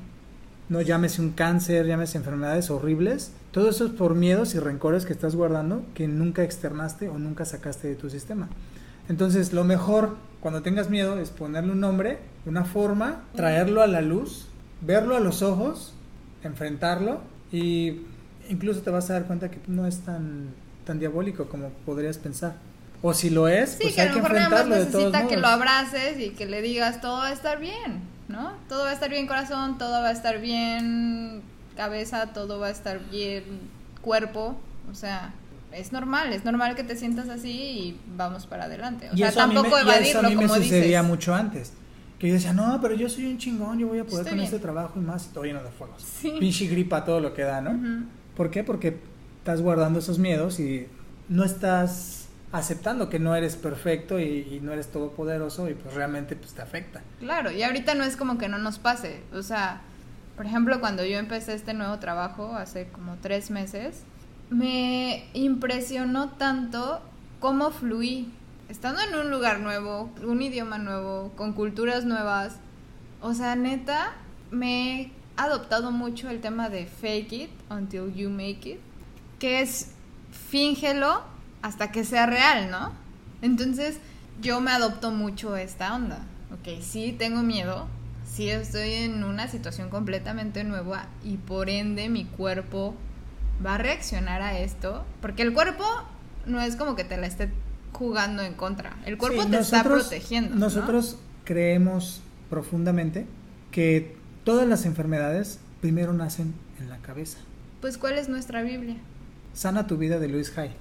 No 0.67 0.81
llámese 0.81 1.21
un 1.21 1.31
cáncer, 1.31 1.85
llámese 1.85 2.17
enfermedades 2.17 2.69
horribles. 2.71 3.31
Todo 3.51 3.69
eso 3.69 3.85
es 3.85 3.91
por 3.91 4.15
miedos 4.15 4.55
y 4.55 4.59
rencores 4.59 5.05
que 5.05 5.13
estás 5.13 5.35
guardando 5.35 5.83
que 5.93 6.07
nunca 6.07 6.43
externaste 6.43 7.07
o 7.07 7.19
nunca 7.19 7.45
sacaste 7.45 7.87
de 7.87 7.95
tu 7.95 8.09
sistema. 8.09 8.49
Entonces, 9.07 9.53
lo 9.53 9.63
mejor 9.63 10.15
cuando 10.41 10.61
tengas 10.61 10.89
miedo 10.89 11.19
es 11.19 11.29
ponerle 11.29 11.71
un 11.71 11.79
nombre, 11.79 12.19
una 12.45 12.65
forma, 12.65 13.23
traerlo 13.35 13.81
a 13.81 13.87
la 13.87 14.01
luz, 14.01 14.47
verlo 14.81 15.15
a 15.15 15.19
los 15.19 15.41
ojos, 15.41 15.93
enfrentarlo 16.43 17.21
y 17.51 18.01
incluso 18.49 18.81
te 18.81 18.89
vas 18.89 19.09
a 19.09 19.13
dar 19.13 19.25
cuenta 19.25 19.51
que 19.51 19.59
no 19.67 19.85
es 19.85 19.99
tan, 19.99 20.49
tan 20.85 20.99
diabólico 20.99 21.45
como 21.45 21.69
podrías 21.85 22.17
pensar. 22.17 22.55
O 23.01 23.13
si 23.13 23.29
lo 23.29 23.47
es, 23.47 23.71
Sí, 23.71 23.77
pues 23.83 23.95
que 23.95 24.01
hay 24.01 24.07
a 24.07 24.11
lo 24.11 24.15
que 24.17 24.21
mejor 24.23 24.35
nada 24.37 24.49
más 24.49 24.59
enfrentarlo 24.61 24.85
de 24.85 24.91
todos 24.91 25.11
necesita 25.13 25.27
que 25.35 25.37
lo 25.41 25.47
abraces 25.47 26.19
y 26.19 26.29
que 26.31 26.45
le 26.45 26.61
digas 26.61 26.99
todo 27.01 27.17
va 27.19 27.27
a 27.27 27.31
estar 27.33 27.59
bien, 27.59 28.01
¿no? 28.27 28.53
Todo 28.67 28.83
va 28.83 28.89
a 28.89 28.93
estar 28.93 29.09
bien 29.09 29.25
corazón, 29.27 29.77
todo 29.77 30.01
va 30.01 30.09
a 30.09 30.11
estar 30.11 30.41
bien 30.41 31.41
cabeza, 31.77 32.27
todo 32.33 32.59
va 32.59 32.67
a 32.67 32.71
estar 32.71 32.99
bien 33.09 33.43
cuerpo, 34.01 34.57
o 34.91 34.95
sea, 34.95 35.33
es 35.71 35.91
normal, 35.93 36.33
es 36.33 36.43
normal 36.43 36.75
que 36.75 36.83
te 36.83 36.95
sientas 36.97 37.29
así 37.29 37.51
y 37.51 37.99
vamos 38.17 38.47
para 38.47 38.65
adelante. 38.65 39.09
O 39.11 39.13
y 39.15 39.17
sea, 39.19 39.47
mí 39.47 39.53
me, 39.53 39.61
tampoco 39.61 39.77
y 39.77 39.79
eso 39.81 39.89
a 39.89 39.95
evadirlo 39.95 40.21
mí 40.23 40.35
me 40.35 40.41
como 40.47 40.55
sucedía 40.55 40.99
dices. 41.01 41.03
mucho 41.03 41.35
antes. 41.35 41.73
Que 42.17 42.27
yo 42.27 42.33
decía, 42.33 42.51
no, 42.51 42.79
pero 42.81 42.95
yo 42.95 43.07
soy 43.07 43.27
un 43.27 43.37
chingón, 43.37 43.79
yo 43.79 43.87
voy 43.87 43.99
a 43.99 44.03
poder 44.03 44.19
Estoy 44.19 44.31
con 44.31 44.37
bien. 44.39 44.45
este 44.45 44.59
trabajo 44.59 44.99
y 44.99 45.03
más, 45.03 45.27
y 45.27 45.29
todo 45.29 45.45
lleno 45.45 45.63
de 45.63 45.69
fuegos. 45.69 46.01
Sí. 46.03 46.33
Pinche 46.37 46.67
gripa, 46.67 47.05
todo 47.05 47.21
lo 47.21 47.33
que 47.33 47.43
da, 47.43 47.61
¿no? 47.61 47.71
Ujú. 47.71 48.05
¿Por 48.35 48.51
qué? 48.51 48.63
Porque 48.65 48.99
estás 49.37 49.61
guardando 49.61 49.99
esos 49.99 50.19
miedos 50.19 50.59
y 50.59 50.87
no 51.29 51.45
estás 51.45 52.27
aceptando 52.51 53.09
que 53.09 53.19
no 53.19 53.35
eres 53.35 53.55
perfecto 53.55 54.19
y, 54.19 54.47
y 54.51 54.59
no 54.61 54.73
eres 54.73 54.91
todopoderoso 54.91 55.69
y 55.69 55.75
pues 55.75 55.93
realmente 55.93 56.35
pues 56.35 56.53
te 56.53 56.61
afecta. 56.61 57.01
Claro, 57.19 57.51
y 57.51 57.63
ahorita 57.63 57.95
no 57.95 58.03
es 58.03 58.15
como 58.15 58.37
que 58.37 58.47
no 58.49 58.57
nos 58.57 58.79
pase. 58.79 59.21
O 59.33 59.43
sea, 59.43 59.81
por 60.35 60.45
ejemplo, 60.45 60.79
cuando 60.79 61.03
yo 61.03 61.17
empecé 61.19 61.53
este 61.53 61.73
nuevo 61.73 61.99
trabajo 61.99 62.55
hace 62.55 62.87
como 62.87 63.17
tres 63.21 63.51
meses, 63.51 64.03
me 64.49 65.27
impresionó 65.33 66.29
tanto 66.29 67.01
cómo 67.39 67.71
fluí. 67.71 68.31
Estando 68.69 69.01
en 69.01 69.15
un 69.15 69.31
lugar 69.31 69.59
nuevo, 69.59 70.09
un 70.23 70.41
idioma 70.41 70.77
nuevo, 70.77 71.31
con 71.35 71.53
culturas 71.53 72.05
nuevas. 72.05 72.55
O 73.21 73.33
sea, 73.33 73.55
neta, 73.55 74.13
me 74.51 75.01
he 75.01 75.11
adoptado 75.37 75.91
mucho 75.91 76.29
el 76.29 76.39
tema 76.39 76.69
de 76.69 76.85
fake 76.85 77.33
it 77.33 77.49
until 77.69 78.13
you 78.13 78.29
make 78.29 78.69
it. 78.69 78.79
Que 79.39 79.61
es 79.61 79.91
fíngelo 80.31 81.23
hasta 81.61 81.91
que 81.91 82.03
sea 82.03 82.25
real, 82.25 82.69
¿no? 82.71 82.91
Entonces, 83.41 83.97
yo 84.41 84.61
me 84.61 84.71
adopto 84.71 85.11
mucho 85.11 85.55
esta 85.57 85.95
onda. 85.95 86.19
Ok, 86.51 86.81
sí 86.81 87.15
tengo 87.17 87.41
miedo, 87.43 87.87
sí 88.25 88.49
estoy 88.49 88.93
en 88.93 89.23
una 89.23 89.47
situación 89.47 89.89
completamente 89.89 90.63
nueva 90.63 91.05
y 91.23 91.37
por 91.37 91.69
ende 91.69 92.09
mi 92.09 92.25
cuerpo 92.25 92.95
va 93.65 93.75
a 93.75 93.77
reaccionar 93.77 94.41
a 94.41 94.57
esto, 94.59 95.03
porque 95.21 95.43
el 95.43 95.53
cuerpo 95.53 95.83
no 96.45 96.61
es 96.61 96.75
como 96.75 96.95
que 96.95 97.03
te 97.03 97.17
la 97.17 97.27
esté 97.27 97.49
jugando 97.91 98.41
en 98.41 98.53
contra, 98.53 98.95
el 99.05 99.17
cuerpo 99.17 99.43
Sí, 99.43 99.49
te 99.49 99.59
está 99.59 99.77
nosotros- 99.79 100.03
protegiendo. 100.07 100.55
¿no? 100.55 100.61
Nosotros 100.61 101.17
creemos 101.43 102.21
profundamente 102.49 103.25
que 103.71 104.15
todas 104.43 104.67
las 104.67 104.85
enfermedades 104.85 105.59
primero 105.81 106.13
nacen 106.13 106.53
en 106.79 106.89
la 106.89 106.97
cabeza. 106.99 107.37
Pues 107.81 107.97
¿cuál 107.97 108.17
es 108.17 108.29
nuestra 108.29 108.61
Biblia? 108.63 108.95
Sana 109.53 109.85
tu 109.87 109.97
vida 109.97 110.19
de 110.19 110.27
Luis 110.29 110.57
Hay. 110.57 110.71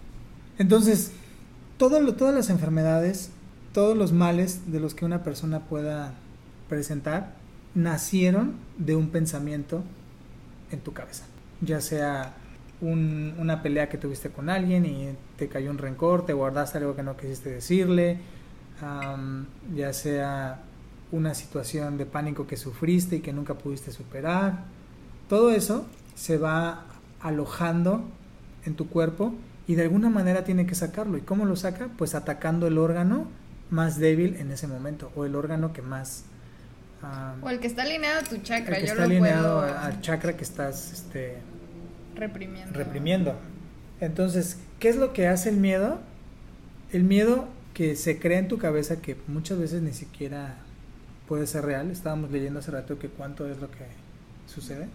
Entonces, 0.59 1.13
todas 1.77 2.03
las 2.35 2.51
enfermedades, 2.51 3.31
todos 3.73 3.97
los 3.97 4.13
males 4.13 4.71
de 4.73 4.81
los 4.81 4.95
que 4.95 5.05
una 5.05 5.23
persona 5.23 5.61
pueda 5.61 6.15
presentar, 6.69 7.35
nacieron 7.75 8.55
de 8.79 8.97
un 8.97 9.11
pensamiento 9.11 9.83
en 10.71 10.81
tu 10.81 10.93
cabeza. 10.93 11.25
Ya 11.61 11.81
sea 11.81 12.35
un- 12.81 13.35
una 13.39 13.63
pelea 13.63 13.89
que 13.89 13.99
tuviste 13.99 14.31
con 14.31 14.49
alguien 14.51 14.85
y 14.87 15.09
te 15.37 15.49
cayó 15.49 15.71
un 15.71 15.79
rencor, 15.79 16.27
te 16.27 16.33
guardaste 16.33 16.79
algo 16.79 16.95
que 16.97 17.03
no 17.03 17.17
quisiste 17.17 17.51
decirle, 17.51 18.19
am, 18.81 19.47
ya 19.75 19.93
sea 19.93 20.61
una 21.11 21.35
situación 21.35 21.97
de 21.99 22.07
pánico 22.07 22.47
que 22.47 22.57
sufriste 22.57 23.17
y 23.17 23.21
que 23.21 23.33
nunca 23.33 23.55
pudiste 23.55 23.93
superar. 23.93 24.65
Todo 25.29 25.51
eso 25.51 25.87
se 26.15 26.39
va 26.39 26.85
alojando 27.21 28.03
en 28.65 28.75
tu 28.75 28.89
cuerpo 28.89 29.33
y 29.69 29.75
de 29.75 29.83
alguna 29.83 30.09
manera 30.09 30.43
tiene 30.45 30.67
que 30.67 30.75
sacarlo. 30.75 31.19
¿Y 31.19 31.21
cómo 31.21 31.45
lo 31.45 31.55
saca? 31.55 31.89
Pues 31.97 32.15
atacando 32.15 32.67
el 32.67 32.79
órgano 32.79 33.29
más 33.71 33.99
débil 33.99 34.37
en 34.37 34.51
ese 34.51 34.67
momento 34.67 35.13
o 35.15 35.27
el 35.27 35.37
órgano 35.37 35.75
que 35.75 35.83
más... 35.83 36.25
am, 37.03 37.45
O 37.45 37.51
el 37.51 37.61
que 37.61 37.67
está 37.67 37.83
alineado 37.83 38.21
a 38.21 38.23
tu 38.25 38.37
el 38.37 38.43
chakra, 38.43 38.77
que 38.77 38.87
yo 38.87 38.87
está 38.87 38.95
lo 38.97 39.03
alineado 39.05 39.61
puedo 39.61 39.79
al 39.79 40.01
chakra 40.01 40.37
que 40.37 40.43
estás 40.43 40.91
este, 40.93 41.37
reprimiendo. 42.17 42.73
reprimiendo. 42.73 43.35
Entonces, 44.01 44.59
¿qué 44.81 44.89
es 44.89 44.97
lo 44.97 45.13
que 45.13 45.29
hace 45.29 45.51
el 45.51 45.59
miedo? 45.59 46.01
El 46.91 47.05
miedo 47.05 47.47
que 47.75 47.95
se 47.95 48.19
crea 48.19 48.39
en 48.39 48.49
tu 48.49 48.57
cabeza 48.57 49.03
que 49.03 49.19
muchas 49.27 49.59
veces 49.59 49.83
ni 49.83 49.93
siquiera 49.93 50.57
puede 51.29 51.47
ser 51.47 51.67
real. 51.67 51.91
Estábamos 51.91 52.31
leyendo 52.31 52.61
hace 52.61 52.71
rato 52.71 52.99
que 52.99 53.09
cuánto 53.11 53.47
es 53.47 53.61
lo 53.61 53.71
que 53.71 53.85
sucede. 54.47 54.89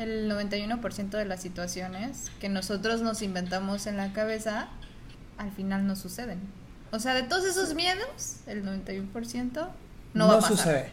El 0.00 0.30
91% 0.30 1.10
de 1.10 1.26
las 1.26 1.42
situaciones 1.42 2.30
que 2.40 2.48
nosotros 2.48 3.02
nos 3.02 3.20
inventamos 3.20 3.86
en 3.86 3.98
la 3.98 4.14
cabeza, 4.14 4.68
al 5.36 5.52
final 5.52 5.86
no 5.86 5.94
suceden. 5.94 6.38
O 6.90 6.98
sea, 6.98 7.12
de 7.12 7.22
todos 7.22 7.44
esos 7.44 7.74
miedos, 7.74 8.36
el 8.46 8.64
91% 8.64 9.68
no, 10.14 10.26
va 10.26 10.32
a 10.32 10.40
pasar. 10.40 10.56
sucede. 10.56 10.88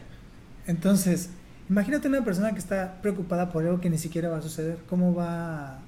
Entonces, 0.66 1.30
imagínate 1.70 2.06
una 2.06 2.22
persona 2.22 2.52
que 2.52 2.58
está 2.58 3.00
preocupada 3.00 3.50
por 3.50 3.64
algo 3.64 3.80
que 3.80 3.88
ni 3.88 3.96
siquiera 3.96 4.28
va 4.28 4.36
a 4.36 4.42
suceder. 4.42 4.76
¿Cómo 4.90 5.14
va 5.14 5.76
a 5.76 5.78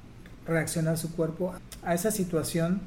reaccionar 0.46 0.96
su 0.96 1.12
cuerpo 1.12 1.54
a 1.82 1.92
esa 1.92 2.10
situación 2.12 2.80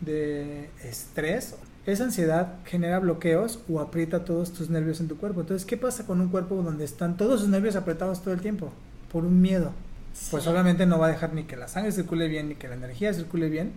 de 0.00 0.68
estrés? 0.82 1.54
Esa 1.86 2.02
ansiedad 2.02 2.54
genera 2.64 2.98
bloqueos 2.98 3.60
o 3.68 3.78
aprieta 3.78 4.24
todos 4.24 4.52
tus 4.52 4.68
nervios 4.68 4.98
en 4.98 5.06
tu 5.06 5.16
cuerpo. 5.16 5.42
Entonces, 5.42 5.64
¿qué 5.64 5.76
pasa 5.76 6.04
con 6.06 6.20
un 6.20 6.28
cuerpo 6.28 6.56
donde 6.56 6.84
están 6.84 7.16
todos 7.16 7.38
sus 7.38 7.48
nervios 7.48 7.76
apretados 7.76 8.20
todo 8.20 8.34
el 8.34 8.40
tiempo? 8.40 8.72
Por 9.12 9.24
un 9.24 9.40
miedo. 9.40 9.72
Pues 10.30 10.44
Sí. 10.44 10.48
obviamente 10.48 10.86
no 10.86 10.98
va 10.98 11.06
a 11.06 11.10
dejar 11.10 11.34
ni 11.34 11.44
que 11.44 11.56
la 11.56 11.68
sangre 11.68 11.92
circule 11.92 12.26
bien, 12.28 12.48
ni 12.48 12.54
que 12.54 12.68
la 12.68 12.74
energía 12.74 13.12
circule 13.12 13.48
bien. 13.48 13.72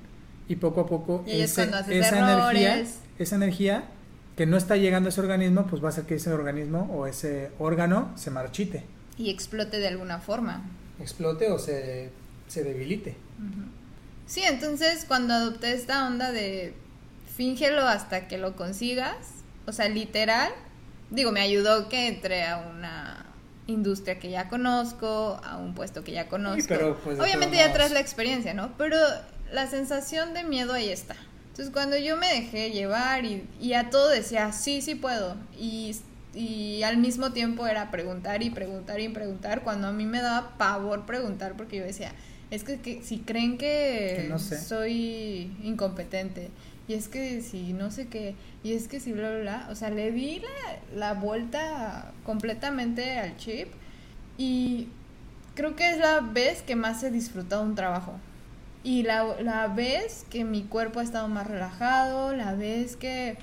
Y 0.48 0.56
poco 0.56 0.82
a 0.82 0.88
poco 0.88 1.24
esa 1.28 1.64
energía, 1.64 2.84
esa 3.20 3.36
energía 3.36 3.84
que 4.36 4.46
no 4.46 4.58
está 4.58 4.78
llegando 4.78 5.08
a 5.08 5.12
ese 5.12 5.22
organismo, 5.22 5.68
pues 5.68 5.84
va 5.84 5.88
a 5.88 5.90
hacer 5.90 6.06
que 6.06 6.16
ese 6.16 6.32
organismo 6.32 6.90
o 6.94 7.06
ese 7.08 7.52
órgano 7.60 8.12
se 8.16 8.32
marchite, 8.32 8.84
Y 9.18 9.30
explote 9.30 9.78
de 9.80 9.88
alguna 9.90 10.20
forma. 10.20 10.64
explote 11.00 11.52
o 11.52 11.60
se, 11.60 12.10
se 12.48 12.64
debilite. 12.64 13.16
Sí, 14.26 14.42
entonces 14.44 15.06
cuando 15.08 15.34
adopté 15.34 15.74
esta 15.74 16.08
onda 16.08 16.32
de 16.32 16.74
fíngelo 17.36 17.82
hasta 17.82 18.28
que 18.28 18.38
lo 18.38 18.56
consigas, 18.56 19.16
o 19.68 19.72
sea, 19.74 19.90
literal, 19.90 20.52
digo, 21.12 21.32
me 21.32 21.42
ayudó 21.42 21.90
que 21.90 22.08
entré 22.08 22.44
a 22.46 22.58
una 22.58 23.19
industria 23.70 24.20
que 24.20 24.30
ya 24.30 24.50
conozco, 24.50 25.40
a 25.44 25.58
un 25.58 25.74
puesto 25.76 26.04
que 26.04 26.12
ya 26.12 26.28
conozco. 26.28 26.66
pero, 26.68 26.98
pues, 27.04 27.20
Obviamente 27.20 27.58
ya 27.58 27.72
traes 27.74 27.92
la 27.92 28.00
experiencia, 28.00 28.54
¿no? 28.54 28.74
Pero 28.78 28.98
la 29.52 29.68
sensación 29.68 30.34
de 30.34 30.44
miedo 30.44 30.74
ahí 30.74 30.90
está. 30.90 31.16
Entonces 31.52 31.72
cuando 31.74 31.98
yo 31.98 32.16
me 32.18 32.28
dejé 32.28 32.72
llevar 32.72 33.26
y, 33.26 33.46
y 33.60 33.74
a 33.74 33.90
todo 33.90 34.10
decía, 34.10 34.52
sí, 34.54 34.82
sí 34.82 34.96
puedo, 34.96 35.36
y, 35.58 35.96
y 36.34 36.84
al 36.84 36.98
mismo 36.98 37.32
tiempo 37.34 37.68
era 37.68 37.92
preguntar 37.92 38.44
y 38.44 38.50
preguntar 38.50 39.00
y 39.02 39.10
preguntar, 39.10 39.62
cuando 39.64 39.88
a 39.88 39.92
mí 39.92 40.06
me 40.06 40.22
daba 40.22 40.58
pavor 40.58 41.06
preguntar 41.06 41.56
porque 41.58 41.78
yo 41.78 41.84
decía, 41.84 42.14
es 42.50 42.64
que, 42.64 42.80
que 42.80 43.04
si 43.04 43.20
creen 43.20 43.58
que, 43.58 44.20
Que 44.22 44.28
no 44.30 44.40
sé. 44.40 44.58
soy 44.62 45.52
incompetente, 45.64 46.50
y 46.90 46.96
es 46.96 47.08
que 47.08 47.44
si 47.44 47.72
no 47.72 47.92
sé 47.92 48.08
qué, 48.08 48.34
y 48.64 48.74
es 48.74 48.88
que 48.88 49.00
si 49.00 49.14
bla, 49.14 49.30
bla, 49.30 49.40
bla, 49.42 49.68
o 49.70 49.76
sea, 49.76 49.92
le 49.92 50.12
di 50.12 50.40
la, 50.40 51.14
la 51.14 51.14
vuelta 51.14 52.12
completamente 52.26 53.20
al 53.20 53.38
chip 53.38 53.68
y 54.40 54.88
creo 55.54 55.76
que 55.76 55.92
es 55.92 56.00
la 56.00 56.20
vez 56.22 56.64
que 56.64 56.76
más 56.76 57.04
he 57.04 57.12
disfrutado 57.12 57.62
un 57.62 57.76
trabajo. 57.76 58.14
Y 58.84 59.04
la, 59.04 59.40
la 59.40 59.68
vez 59.68 60.26
que 60.32 60.44
mi 60.44 60.64
cuerpo 60.64 61.00
ha 61.00 61.04
estado 61.04 61.28
más 61.28 61.46
relajado, 61.46 62.34
la 62.36 62.56
vez 62.56 62.96
que, 62.96 63.38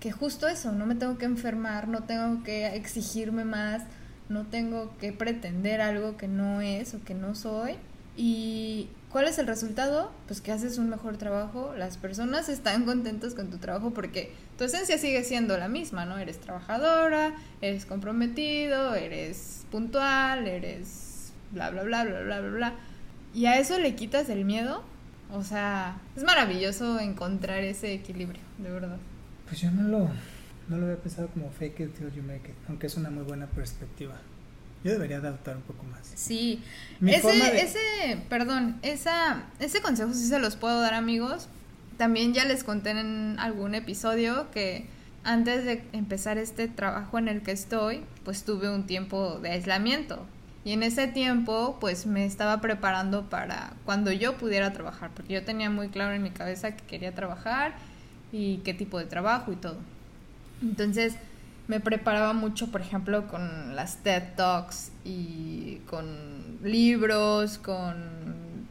que 0.00 0.10
justo 0.10 0.48
eso, 0.48 0.72
no 0.72 0.84
me 0.84 0.96
tengo 0.96 1.18
que 1.18 1.26
enfermar, 1.26 1.86
no 1.86 2.02
tengo 2.02 2.42
que 2.42 2.66
exigirme 2.74 3.44
más, 3.44 3.84
no 4.28 4.46
tengo 4.46 4.96
que 4.98 5.12
pretender 5.12 5.80
algo 5.82 6.16
que 6.16 6.26
no 6.26 6.60
es 6.62 6.94
o 6.94 7.04
que 7.04 7.14
no 7.14 7.36
soy. 7.36 7.76
¿Y 8.16 8.88
cuál 9.10 9.26
es 9.28 9.38
el 9.38 9.46
resultado? 9.46 10.10
Pues 10.26 10.40
que 10.40 10.52
haces 10.52 10.78
un 10.78 10.90
mejor 10.90 11.16
trabajo, 11.16 11.74
las 11.76 11.96
personas 11.96 12.48
están 12.48 12.84
contentas 12.84 13.34
con 13.34 13.50
tu 13.50 13.58
trabajo 13.58 13.90
porque 13.92 14.32
tu 14.56 14.64
esencia 14.64 14.98
sigue 14.98 15.24
siendo 15.24 15.56
la 15.58 15.68
misma, 15.68 16.04
¿no? 16.04 16.18
Eres 16.18 16.38
trabajadora, 16.38 17.34
eres 17.60 17.86
comprometido, 17.86 18.94
eres 18.94 19.64
puntual, 19.70 20.46
eres 20.46 21.32
bla, 21.52 21.70
bla, 21.70 21.82
bla, 21.82 22.04
bla, 22.04 22.20
bla, 22.20 22.40
bla, 22.40 22.50
bla. 22.50 22.74
Y 23.34 23.46
a 23.46 23.58
eso 23.58 23.78
le 23.78 23.94
quitas 23.94 24.28
el 24.28 24.44
miedo. 24.44 24.82
O 25.30 25.42
sea, 25.44 25.98
es 26.16 26.24
maravilloso 26.24 26.98
encontrar 27.00 27.62
ese 27.62 27.92
equilibrio, 27.92 28.40
de 28.58 28.70
verdad. 28.70 28.96
Pues 29.46 29.60
yo 29.60 29.70
no 29.70 29.82
lo, 29.82 30.10
no 30.68 30.78
lo 30.78 30.86
había 30.86 30.96
pensado 30.96 31.28
como 31.28 31.50
fake 31.50 31.80
it 31.80 31.94
till 31.94 32.10
you 32.12 32.22
make 32.22 32.50
it, 32.50 32.56
aunque 32.66 32.86
es 32.86 32.96
una 32.96 33.10
muy 33.10 33.24
buena 33.24 33.46
perspectiva. 33.46 34.14
Yo 34.84 34.92
debería 34.92 35.20
de 35.20 35.28
adoptar 35.28 35.56
un 35.56 35.62
poco 35.62 35.82
más. 35.84 36.10
Sí, 36.14 36.62
Mi 37.00 37.12
ese, 37.14 37.32
de- 37.32 37.60
ese, 37.62 38.18
perdón, 38.28 38.78
esa, 38.82 39.42
ese 39.58 39.80
consejo 39.82 40.12
sí 40.14 40.26
se 40.26 40.38
los 40.38 40.56
puedo 40.56 40.80
dar 40.80 40.94
amigos. 40.94 41.48
También 41.96 42.32
ya 42.32 42.44
les 42.44 42.62
conté 42.64 42.90
en 42.90 43.36
algún 43.38 43.74
episodio 43.74 44.50
que 44.52 44.86
antes 45.24 45.64
de 45.64 45.82
empezar 45.92 46.38
este 46.38 46.68
trabajo 46.68 47.18
en 47.18 47.28
el 47.28 47.42
que 47.42 47.50
estoy, 47.50 48.02
pues 48.24 48.44
tuve 48.44 48.70
un 48.70 48.86
tiempo 48.86 49.40
de 49.40 49.50
aislamiento. 49.50 50.24
Y 50.64 50.72
en 50.72 50.82
ese 50.82 51.08
tiempo, 51.08 51.78
pues 51.80 52.06
me 52.06 52.24
estaba 52.24 52.60
preparando 52.60 53.28
para 53.28 53.72
cuando 53.84 54.12
yo 54.12 54.36
pudiera 54.36 54.72
trabajar, 54.72 55.10
porque 55.14 55.34
yo 55.34 55.44
tenía 55.44 55.70
muy 55.70 55.88
claro 55.88 56.14
en 56.14 56.22
mi 56.22 56.30
cabeza 56.30 56.76
que 56.76 56.84
quería 56.84 57.14
trabajar 57.14 57.74
y 58.32 58.58
qué 58.58 58.74
tipo 58.74 58.98
de 58.98 59.06
trabajo 59.06 59.50
y 59.52 59.56
todo. 59.56 59.78
Entonces 60.62 61.14
me 61.68 61.80
preparaba 61.80 62.32
mucho, 62.32 62.72
por 62.72 62.80
ejemplo, 62.80 63.28
con 63.28 63.76
las 63.76 63.98
TED 63.98 64.34
Talks 64.36 64.90
y 65.04 65.76
con 65.86 66.58
libros, 66.64 67.58
con, 67.58 67.96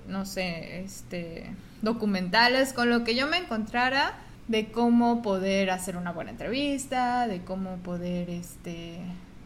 no 0.08 0.26
sé, 0.26 0.82
este, 0.82 1.52
documentales, 1.84 2.74
con 2.74 2.90
lo 2.90 3.04
que 3.04 3.16
yo 3.16 3.28
me 3.28 3.38
encontrara 3.38 4.16
de 4.48 4.72
cómo 4.72 5.22
poder 5.22 5.70
hacer 5.70 5.96
una 5.96 6.12
buena 6.12 6.32
entrevista, 6.32 7.28
de 7.28 7.44
cómo 7.44 7.78
poder, 7.78 8.32
este, 8.32 9.00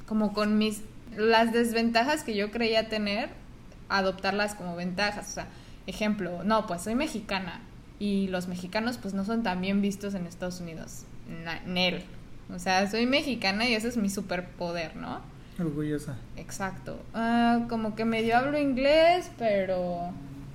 como 0.07 0.31
con 0.31 0.57
mis, 0.57 0.81
las 1.17 1.51
desventajas 1.51 2.23
que 2.23 2.35
yo 2.35 2.51
creía 2.51 2.87
tener, 2.87 3.29
adoptarlas 3.89 4.55
como 4.55 4.77
ventajas. 4.77 5.27
O 5.27 5.33
sea, 5.33 5.47
ejemplo, 5.87 6.45
no, 6.45 6.67
pues 6.67 6.83
soy 6.83 6.95
mexicana 6.95 7.59
y 7.99 8.27
los 8.29 8.47
mexicanos 8.47 8.97
pues 8.97 9.13
no 9.13 9.25
son 9.25 9.43
tan 9.43 9.59
bien 9.59 9.81
vistos 9.81 10.13
en 10.13 10.25
Estados 10.25 10.61
Unidos. 10.61 11.03
Nel. 11.65 12.05
O 12.53 12.59
sea, 12.59 12.89
soy 12.89 13.05
mexicana 13.05 13.67
y 13.67 13.73
ese 13.75 13.87
es 13.87 13.97
mi 13.97 14.09
superpoder, 14.09 14.95
¿no? 14.95 15.21
Orgullosa. 15.59 16.15
Exacto. 16.37 16.99
Ah, 17.13 17.65
como 17.69 17.95
que 17.95 18.05
medio 18.05 18.37
hablo 18.37 18.57
inglés, 18.57 19.29
pero 19.37 20.11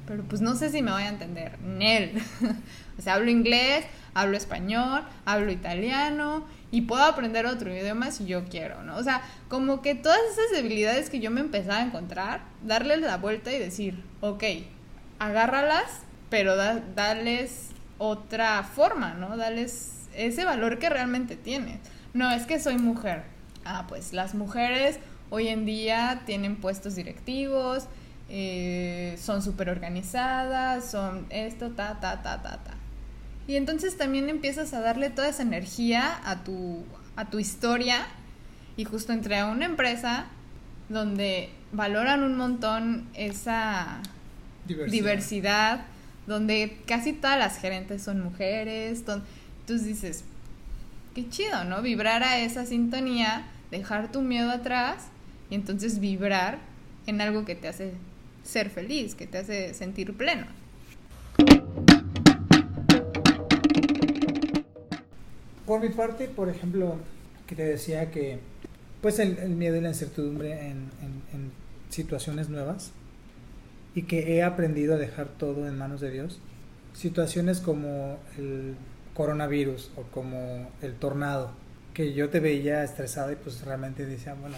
pero 0.07 0.23
pues 0.23 0.41
no 0.41 0.55
sé 0.55 0.71
si 0.71 0.83
me 0.83 0.93
voy 0.93 1.03
a 1.03 1.09
entender. 1.09 1.59
Nel. 1.61 2.13
o 2.99 3.03
sea, 3.03 3.15
hablo 3.15 3.29
inglés, 3.31 3.85
hablo 4.15 4.37
español, 4.37 5.03
hablo 5.25 5.51
italiano 5.51 6.45
y 6.71 6.83
puedo 6.83 7.03
aprender 7.03 7.45
otro 7.47 7.75
idioma 7.75 8.11
si 8.13 8.25
yo 8.27 8.45
quiero, 8.45 8.83
¿no? 8.85 8.97
O 8.97 9.03
sea, 9.03 9.23
como 9.49 9.83
que 9.83 9.95
todas 9.97 10.19
esas 10.33 10.51
debilidades 10.63 11.11
que 11.11 11.19
yo 11.21 11.31
me 11.31 11.41
empezaba 11.41 11.79
a 11.79 11.83
encontrar, 11.83 12.43
darles 12.65 13.01
la 13.01 13.17
vuelta 13.17 13.53
y 13.53 13.59
decir, 13.59 14.03
ok, 14.21 14.45
agárralas, 15.19 16.03
pero 16.31 16.57
da- 16.57 16.83
darles 16.95 17.71
otra 17.99 18.63
forma, 18.63 19.15
¿no? 19.15 19.37
Darles 19.37 19.93
ese 20.17 20.45
valor 20.45 20.79
que 20.79 20.89
realmente 20.89 21.37
tienes. 21.37 21.79
No, 22.15 22.31
es 22.31 22.47
que 22.47 22.59
soy 22.59 22.79
mujer. 22.79 23.25
Ah, 23.65 23.87
pues 23.89 24.13
las 24.13 24.35
mujeres 24.35 24.99
hoy 25.31 25.49
en 25.49 25.65
día 25.67 26.23
tienen 26.25 26.57
puestos 26.57 26.95
directivos, 26.95 27.87
eh, 28.29 29.17
son 29.21 29.43
súper 29.43 29.69
organizadas, 29.71 30.91
son 30.91 31.27
esto, 31.31 31.71
ta, 31.71 31.99
ta, 32.01 32.23
ta, 32.23 32.43
ta, 32.43 32.59
ta. 32.63 32.75
Y 33.49 33.57
entonces 33.57 33.97
también 33.97 34.29
empiezas 34.29 34.73
a 34.75 34.81
darle 34.81 35.11
toda 35.11 35.29
esa 35.29 35.43
energía 35.43 36.19
a 36.25 36.43
tu, 36.43 36.85
a 37.17 37.27
tu 37.27 37.39
historia 37.39 38.07
y 38.77 38.85
justo 38.85 39.13
entré 39.13 39.39
a 39.39 39.47
una 39.47 39.65
empresa 39.67 40.27
donde 40.89 41.51
valoran 41.73 42.23
un 42.23 42.37
montón 42.37 43.09
esa 43.15 44.01
diversidad, 44.91 45.85
donde 46.27 46.79
casi 46.87 47.13
todas 47.13 47.39
las 47.39 47.59
gerentes 47.59 48.03
son 48.03 48.21
mujeres. 48.21 49.05
don- 49.07 49.25
Entonces 49.67 49.89
dices, 49.89 50.23
qué 51.13 51.29
chido, 51.29 51.65
¿no? 51.65 51.83
Vibrar 51.83 52.23
a 52.23 52.39
esa 52.39 52.65
sintonía, 52.67 53.49
dejar 53.73 54.13
tu 54.13 54.23
miedo 54.23 54.53
atrás 54.53 55.09
y 55.51 55.57
entonces 55.57 55.99
vibrar 55.99 56.61
en 57.09 57.21
algo 57.21 57.45
que 57.45 57.57
te 57.57 57.67
hace 57.67 57.91
ser 58.45 58.71
feliz, 58.71 59.17
que 59.17 59.27
te 59.27 59.39
hace 59.39 59.75
sentir 59.75 60.17
pleno. 60.17 60.47
Por 65.67 65.81
mi 65.81 65.89
parte, 65.89 66.29
por 66.29 66.49
ejemplo, 66.49 66.95
que 67.49 67.57
te 67.57 67.65
decía 67.65 68.13
que 68.13 68.39
pues 69.03 69.19
el, 69.19 69.37
el 69.39 69.51
miedo 69.51 69.75
y 69.77 69.81
la 69.81 69.89
incertidumbre 69.89 70.53
en, 70.69 70.91
en- 71.33 71.67
situaciones 71.91 72.49
nuevas 72.49 72.93
y 73.97 74.03
que 74.03 74.37
he 74.37 74.45
aprendido 74.45 74.95
a 74.95 74.99
dejar 74.99 75.27
todo 75.27 75.67
en 75.67 75.77
manos 75.77 76.01
de 76.01 76.13
Dios. 76.13 76.39
Situaciones 76.95 77.59
como 77.59 78.21
el 78.39 78.77
coronavirus 79.17 79.91
o 79.97 80.03
como 80.03 80.71
el 80.83 80.95
tornado, 80.95 81.51
que 81.95 82.13
yo 82.13 82.29
te 82.29 82.41
veía 82.41 82.85
estresada 82.85 83.33
y 83.33 83.37
pues 83.37 83.63
realmente 83.65 84.05
decía, 84.07 84.35
bueno, 84.35 84.57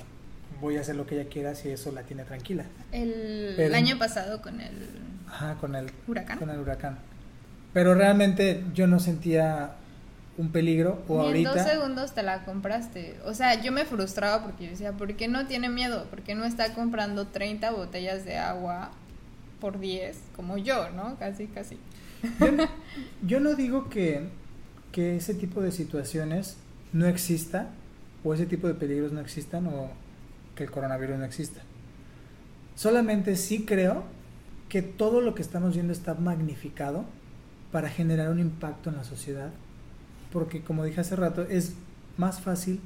voy 0.61 0.77
a 0.77 0.81
hacer 0.81 0.97
lo 0.97 1.07
que 1.07 1.21
ella 1.21 1.29
quiera 1.31 1.55
si 1.55 1.69
eso 1.69 1.93
la 1.93 2.03
tiene 2.03 2.25
tranquila. 2.25 2.65
El, 2.93 3.55
Pero- 3.57 3.69
el 3.69 3.75
año 3.75 3.99
pasado 3.99 4.43
con 4.43 4.61
el 4.61 4.75
Ajá, 5.29 5.55
con 5.61 5.75
el 5.77 5.91
huracán. 6.07 6.39
con 6.39 6.51
el 6.51 6.59
huracán. 6.59 6.99
Pero 7.73 7.95
realmente 7.95 8.65
yo 8.75 8.87
no 8.87 8.99
sentía 8.99 9.73
un 10.39 10.51
peligro 10.51 11.03
o 11.09 11.15
Ni 11.33 11.41
en 11.41 11.47
ahorita 11.47 11.55
dos 11.65 11.71
segundos 11.73 12.15
te 12.15 12.23
la 12.23 12.45
compraste. 12.45 13.19
O 13.25 13.35
sea, 13.35 13.61
yo 13.61 13.73
me 13.73 13.85
frustraba 13.85 14.43
porque 14.43 14.65
yo 14.65 14.71
decía, 14.71 14.93
¿por 14.93 15.15
qué 15.15 15.29
no 15.29 15.47
tiene 15.47 15.69
miedo? 15.69 16.05
¿Por 16.11 16.23
qué 16.23 16.35
no 16.35 16.45
está 16.45 16.75
comprando 16.75 17.27
30 17.29 17.71
botellas 17.73 18.25
de 18.25 18.39
agua 18.39 18.91
por 19.61 19.79
10? 19.79 20.17
Como 20.35 20.57
yo, 20.57 20.91
¿no? 20.91 21.17
Casi, 21.19 21.47
casi. 21.49 21.79
Yo 23.27 23.41
no 23.41 23.55
digo 23.55 23.89
que, 23.89 24.29
que 24.93 25.17
ese 25.17 25.35
tipo 25.35 25.61
de 25.61 25.73
situaciones 25.73 26.57
no 26.93 27.07
exista 27.07 27.71
o 28.25 28.35
ese 28.35 28.47
tipo 28.47 28.67
de 28.67 28.75
peligros 28.75 29.13
no 29.13 29.21
existan 29.21 29.67
o 29.67 29.91
que 30.55 30.65
el 30.65 30.71
coronavirus 30.71 31.19
no 31.19 31.25
exista. 31.25 31.61
Solamente 32.75 33.37
sí 33.37 33.65
creo 33.65 34.05
que 34.69 34.83
todo 34.83 35.21
lo 35.21 35.35
que 35.35 35.43
estamos 35.43 35.75
viendo 35.75 35.93
está 35.93 36.15
magnificado 36.15 37.05
para 37.73 37.89
generar 37.89 38.31
un 38.31 38.39
impacto 38.39 38.91
en 38.91 38.97
la 38.97 39.05
sociedad, 39.05 39.51
porque 40.33 40.63
como 40.63 40.85
dije 40.85 41.01
hace 41.01 41.17
rato, 41.17 41.43
es 41.43 41.75
más 42.17 42.41
fácil 42.41 42.81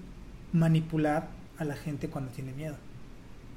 manipular 0.53 1.29
a 1.59 1.65
la 1.65 1.77
gente 1.77 2.09
cuando 2.09 2.31
tiene 2.31 2.53
miedo. 2.53 2.77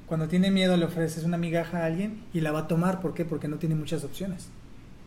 Cuando 0.06 0.28
tiene 0.28 0.50
miedo 0.50 0.76
le 0.76 0.84
ofreces 0.84 1.24
una 1.24 1.36
migaja 1.36 1.78
a 1.78 1.86
alguien 1.86 2.22
y 2.32 2.40
la 2.40 2.52
va 2.52 2.60
a 2.60 2.68
tomar, 2.68 3.00
¿por 3.00 3.14
qué? 3.14 3.24
Porque 3.24 3.48
no 3.48 3.56
tiene 3.56 3.74
muchas 3.74 4.04
opciones. 4.04 4.48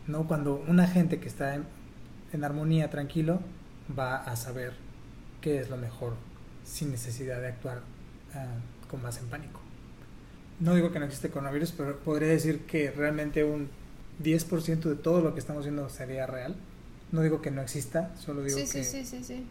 ¿no? 0.06 0.24
Cuando 0.24 0.62
una 0.68 0.86
gente 0.86 1.20
que 1.20 1.28
está 1.28 1.58
en, 2.32 2.44
armonía, 2.44 2.90
tranquilo, 2.90 3.40
va 3.98 4.16
a 4.16 4.36
saber 4.36 4.72
qué 5.40 5.60
es 5.60 5.70
lo 5.70 5.76
mejor 5.76 6.14
sin 6.64 6.90
necesidad 6.90 7.40
de 7.40 7.48
actuar 7.48 7.80
ah, 8.34 8.46
con 8.88 9.02
más 9.02 9.18
en 9.18 9.26
pánico. 9.26 9.60
No 10.60 10.74
digo 10.74 10.92
que 10.92 10.98
no 10.98 11.06
existe 11.06 11.30
coronavirus, 11.30 11.72
pero 11.72 11.98
podría 12.00 12.28
decir 12.28 12.66
que 12.66 12.90
realmente 12.90 13.44
un 13.44 13.70
10% 14.22 14.80
de 14.80 14.96
todo 14.96 15.22
lo 15.22 15.32
que 15.32 15.40
estamos 15.40 15.64
viendo 15.64 15.88
sería 15.88 16.26
real. 16.26 16.54
No 17.12 17.22
digo 17.22 17.40
que 17.40 17.50
no 17.50 17.62
exista, 17.62 18.10
solo 18.16 18.42
digo 18.42 18.58
Sí, 18.58 18.64
que... 18.64 18.84
sí, 18.84 18.84
sí, 18.84 19.04
sí, 19.04 19.24
sí. 19.24 19.46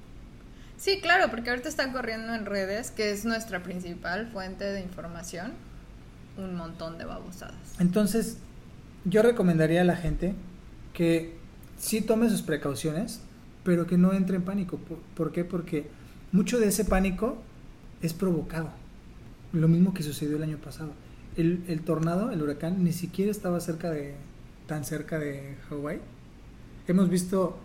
Sí, 0.77 1.01
claro, 1.01 1.29
porque 1.29 1.49
ahorita 1.49 1.67
están 1.67 1.91
corriendo 1.91 2.33
en 2.33 2.45
redes, 2.45 2.91
que 2.91 3.11
es 3.11 3.25
nuestra 3.25 3.61
principal 3.63 4.27
fuente 4.31 4.63
de 4.63 4.79
información, 4.79 5.51
un 6.37 6.55
montón 6.55 6.97
de 6.97 7.03
babosadas. 7.03 7.55
Entonces, 7.79 8.37
yo 9.03 9.21
recomendaría 9.21 9.81
a 9.81 9.83
la 9.83 9.97
gente 9.97 10.35
que 10.93 11.38
sí 11.79 12.01
tome 12.01 12.29
sus 12.29 12.43
precauciones, 12.43 13.21
pero 13.63 13.87
que 13.87 13.97
no 13.97 14.13
entre 14.13 14.35
en 14.35 14.43
pánico. 14.43 14.77
¿Por, 14.77 14.99
por 15.15 15.31
qué? 15.31 15.43
Porque 15.43 15.87
mucho 16.31 16.59
de 16.59 16.67
ese 16.67 16.85
pánico 16.85 17.37
es 18.03 18.13
provocado. 18.13 18.69
Lo 19.53 19.67
mismo 19.67 19.93
que 19.95 20.03
sucedió 20.03 20.37
el 20.37 20.43
año 20.43 20.57
pasado. 20.57 20.91
el, 21.37 21.63
el 21.67 21.81
tornado, 21.81 22.29
el 22.31 22.41
huracán, 22.41 22.83
ni 22.83 22.91
siquiera 22.91 23.31
estaba 23.31 23.59
cerca 23.59 23.89
de 23.89 24.13
tan 24.67 24.83
cerca 24.85 25.17
de 25.17 25.55
Hawái. 25.69 25.99
Hemos 26.87 27.09
visto 27.09 27.57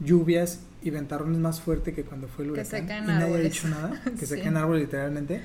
lluvias 0.00 0.60
y 0.82 0.90
ventarrones 0.90 1.38
más 1.38 1.60
fuerte 1.60 1.92
que 1.92 2.02
cuando 2.04 2.26
fue 2.28 2.44
el 2.46 2.52
Que 2.54 2.60
huracán. 2.60 2.80
se 2.80 2.86
caen 2.86 3.04
y 3.04 3.06
nadie 3.08 3.34
ha 3.34 3.38
dicho 3.38 3.68
nada, 3.68 4.02
que 4.18 4.26
se 4.26 4.36
Sí. 4.36 4.42
caen 4.42 4.56
árboles 4.56 4.82
literalmente, 4.82 5.40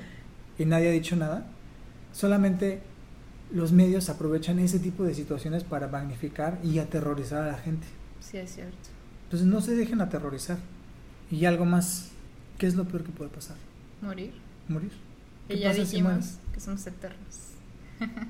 y 0.58 0.64
nadie 0.64 0.88
ha 0.88 0.92
dicho 0.92 1.14
nada. 1.16 1.46
Solamente 2.12 2.80
los 3.52 3.72
medios 3.72 4.08
aprovechan 4.08 4.58
ese 4.58 4.78
tipo 4.78 5.04
de 5.04 5.14
situaciones 5.14 5.62
para 5.64 5.88
magnificar 5.88 6.58
y 6.64 6.78
aterrorizar 6.78 7.42
a 7.42 7.52
la 7.52 7.58
gente. 7.58 7.86
Sí, 8.30 8.38
es 8.38 8.54
cierto. 8.54 8.76
Entonces 9.24 9.46
no 9.48 9.60
se 9.60 9.74
dejen 9.76 10.00
aterrorizar. 10.00 10.58
Y 11.30 11.44
algo 11.44 11.64
más, 11.64 12.10
¿qué 12.58 12.66
es 12.66 12.74
lo 12.74 12.84
peor 12.84 13.04
que 13.04 13.12
puede 13.12 13.30
pasar? 13.30 13.56
Morir. 14.00 14.32
Morir. 14.68 14.92
¿Qué 15.48 15.54
Y 15.56 15.60
ya 15.60 15.68
pasa 15.70 15.80
si 15.84 15.90
dijimos 15.90 16.12
mueres? 16.12 16.38
que 16.52 16.60
somos 16.60 16.86
eternos. 16.86 17.38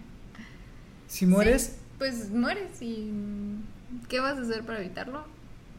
Si 1.07 1.27
mueres, 1.27 1.77
Pues 1.99 2.31
mueres 2.31 2.83
y. 2.83 3.13
¿Qué 4.09 4.19
vas 4.19 4.37
a 4.39 4.41
hacer 4.43 4.65
para 4.65 4.81
evitarlo? 4.81 5.25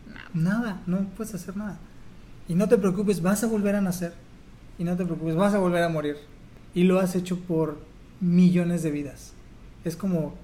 Nada. 0.07 0.29
nada, 0.33 0.81
no 0.85 1.09
puedes 1.17 1.33
hacer 1.35 1.57
nada. 1.57 1.77
Y 2.47 2.55
no 2.55 2.69
te 2.69 2.77
preocupes, 2.77 3.21
vas 3.21 3.43
a 3.43 3.47
volver 3.47 3.75
a 3.75 3.81
nacer. 3.81 4.13
Y 4.77 4.83
no 4.85 4.95
te 4.95 5.03
preocupes, 5.03 5.35
vas 5.35 5.53
a 5.53 5.57
volver 5.57 5.83
a 5.83 5.89
morir. 5.89 6.15
Y 6.73 6.83
lo 6.83 6.99
has 6.99 7.15
hecho 7.15 7.39
por 7.39 7.79
millones 8.21 8.83
de 8.83 8.91
vidas. 8.91 9.33
Es 9.83 9.97
como, 9.97 10.35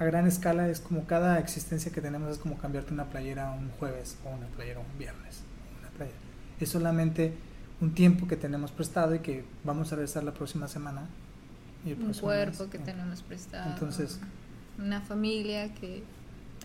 a 0.00 0.04
gran 0.04 0.26
escala, 0.26 0.68
es 0.68 0.80
como 0.80 1.04
cada 1.04 1.38
existencia 1.38 1.92
que 1.92 2.00
tenemos 2.00 2.32
es 2.32 2.38
como 2.38 2.56
cambiarte 2.58 2.92
una 2.92 3.04
playera 3.04 3.52
un 3.52 3.70
jueves 3.78 4.16
o 4.24 4.30
una 4.30 4.46
playera 4.48 4.80
un 4.80 4.98
viernes. 4.98 5.42
Una 5.78 5.88
playera. 5.90 6.16
Es 6.58 6.68
solamente 6.70 7.34
un 7.80 7.92
tiempo 7.94 8.26
que 8.26 8.36
tenemos 8.36 8.72
prestado 8.72 9.14
y 9.14 9.20
que 9.20 9.44
vamos 9.64 9.92
a 9.92 9.96
regresar 9.96 10.24
la 10.24 10.32
próxima 10.34 10.66
semana. 10.68 11.02
y 11.84 11.92
el 11.92 12.00
Un 12.02 12.12
cuerpo 12.12 12.64
mes. 12.64 12.70
que 12.72 12.78
tenemos 12.78 13.22
prestado. 13.22 13.70
Entonces- 13.72 14.20
Una 14.78 15.00
familia 15.00 15.72
que 15.74 16.02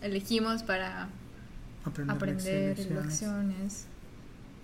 elegimos 0.02 0.62
para 0.62 1.08
Aprender, 1.86 2.16
aprender 2.16 2.76
lecciones. 2.78 3.04
lecciones. 3.06 3.86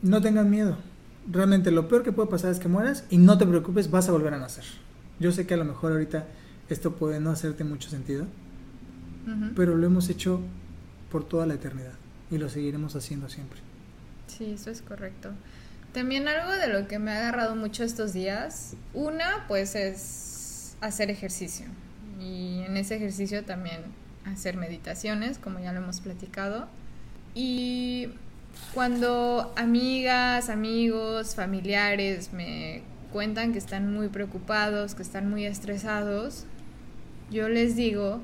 No 0.03 0.21
tengan 0.21 0.51
miedo. 0.51 0.77
Realmente 1.31 1.71
lo 1.71 1.89
peor 1.89 2.03
que 2.03 2.13
puede 2.13 2.29
pasar 2.29 2.51
es 2.51 2.59
que 2.59 2.69
mueras 2.69 3.05
y 3.09 3.17
no 3.19 3.39
te 3.39 3.47
preocupes, 3.47 3.91
vas 3.91 4.09
a 4.09 4.13
volver 4.13 4.35
a 4.35 4.39
nacer. 4.39 4.65
Yo 5.21 5.31
sé 5.33 5.47
que 5.47 5.55
a 5.55 5.57
lo 5.57 5.65
mejor 5.65 5.93
ahorita 5.93 6.27
esto 6.69 6.97
puede 6.97 7.21
no 7.21 7.31
hacerte 7.31 7.65
mucho 7.65 7.89
sentido, 7.89 8.27
Pero 9.55 9.77
lo 9.77 9.87
hemos 9.87 10.09
hecho 10.09 10.41
por 11.11 11.25
toda 11.25 11.47
la 11.47 11.55
eternidad 11.55 11.93
y 12.31 12.39
lo 12.39 12.49
seguiremos 12.49 12.97
haciendo 12.97 13.29
siempre. 13.29 13.61
Sí, 14.27 14.53
eso 14.53 14.71
es 14.71 14.83
correcto. 14.83 15.31
También 15.93 16.27
algo 16.27 16.51
de 16.53 16.69
lo 16.69 16.89
que 16.89 16.99
me 16.99 17.11
ha 17.11 17.19
agarrado 17.19 17.55
mucho 17.55 17.85
estos 17.85 18.13
días, 18.15 18.75
una 18.95 19.45
pues 19.47 19.75
es 19.75 20.77
hacer 20.81 21.11
ejercicio 21.11 21.67
y 22.19 22.63
en 22.67 22.77
ese 22.77 22.97
ejercicio 22.97 23.45
también 23.45 23.83
hacer 24.25 24.57
meditaciones, 24.57 25.39
como 25.39 25.59
ya 25.59 25.73
lo 25.73 25.81
hemos 25.81 26.01
platicado. 26.01 26.67
Y 27.35 28.09
cuando 28.75 29.53
amigas, 29.57 30.49
amigos, 30.49 31.35
familiares 31.35 32.33
me 32.33 32.83
cuentan 33.13 33.53
que 33.53 33.59
están 33.59 33.93
muy 33.93 34.09
preocupados, 34.09 34.95
que 34.95 35.03
están 35.03 35.29
muy 35.29 35.45
estresados, 35.45 36.47
yo 37.31 37.49
les 37.49 37.77
digo 37.77 38.21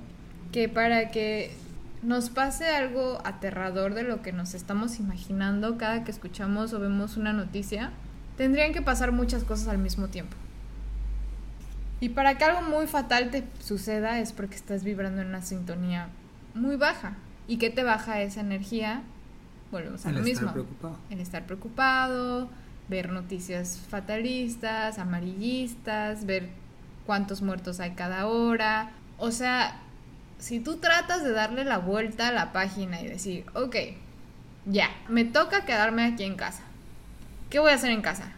que 0.53 0.69
para 0.69 1.11
que 1.11 1.53
nos 2.03 2.31
pase 2.31 2.69
algo 2.69 3.19
aterrador 3.25 3.95
de 3.95 4.05
lo 4.05 4.23
que 4.23 4.33
nos 4.33 4.55
estamos 4.55 4.99
imaginando 5.01 5.77
cada 5.79 6.05
que 6.05 6.11
escuchamos 6.11 6.73
o 6.73 6.81
vemos 6.81 7.17
una 7.17 7.33
noticia, 7.33 7.91
tendrían 8.37 8.73
que 8.73 8.83
pasar 8.83 9.13
muchas 9.13 9.45
cosas 9.45 9.69
al 9.69 9.79
mismo 9.79 10.09
tiempo. 10.09 10.37
Y 12.01 12.11
para 12.11 12.39
que 12.39 12.45
algo 12.45 12.63
muy 12.63 12.87
fatal 12.87 13.31
te 13.31 13.45
suceda 13.61 14.21
es 14.21 14.33
porque 14.33 14.55
estás 14.55 14.85
vibrando 14.85 15.21
en 15.21 15.29
una 15.29 15.43
sintonía 15.43 16.09
muy 16.55 16.77
baja. 16.77 17.17
¿Y 17.49 17.57
qué 17.57 17.71
te 17.71 17.83
baja 17.83 18.21
esa 18.21 18.41
energía? 18.41 19.03
Volvemos 19.73 20.07
a 20.07 20.11
El 20.11 20.17
lo 20.17 20.21
estar 20.21 20.33
mismo. 20.35 20.53
preocupado. 20.53 20.97
El 21.11 21.21
estar 21.21 21.45
preocupado, 21.45 22.49
ver 22.89 23.11
noticias 23.11 23.79
fatalistas, 23.89 24.99
amarillistas, 24.99 26.25
ver 26.25 26.51
cuántos 27.05 27.43
muertos 27.43 27.81
hay 27.81 27.93
cada 27.93 28.29
hora. 28.29 28.91
O 29.19 29.33
sea, 29.33 29.81
si 30.39 30.61
tú 30.61 30.77
tratas 30.77 31.25
de 31.25 31.33
darle 31.33 31.65
la 31.65 31.79
vuelta 31.79 32.29
a 32.29 32.33
la 32.33 32.53
página 32.53 33.01
y 33.01 33.09
decir, 33.09 33.45
ok, 33.55 33.77
ya, 34.67 34.89
me 35.09 35.25
toca 35.25 35.65
quedarme 35.65 36.05
aquí 36.05 36.25
en 36.25 36.37
casa. 36.37 36.63
¿Qué 37.51 37.59
voy 37.59 37.73
a 37.73 37.75
hacer 37.75 37.91
en 37.91 38.03
casa? 38.03 38.33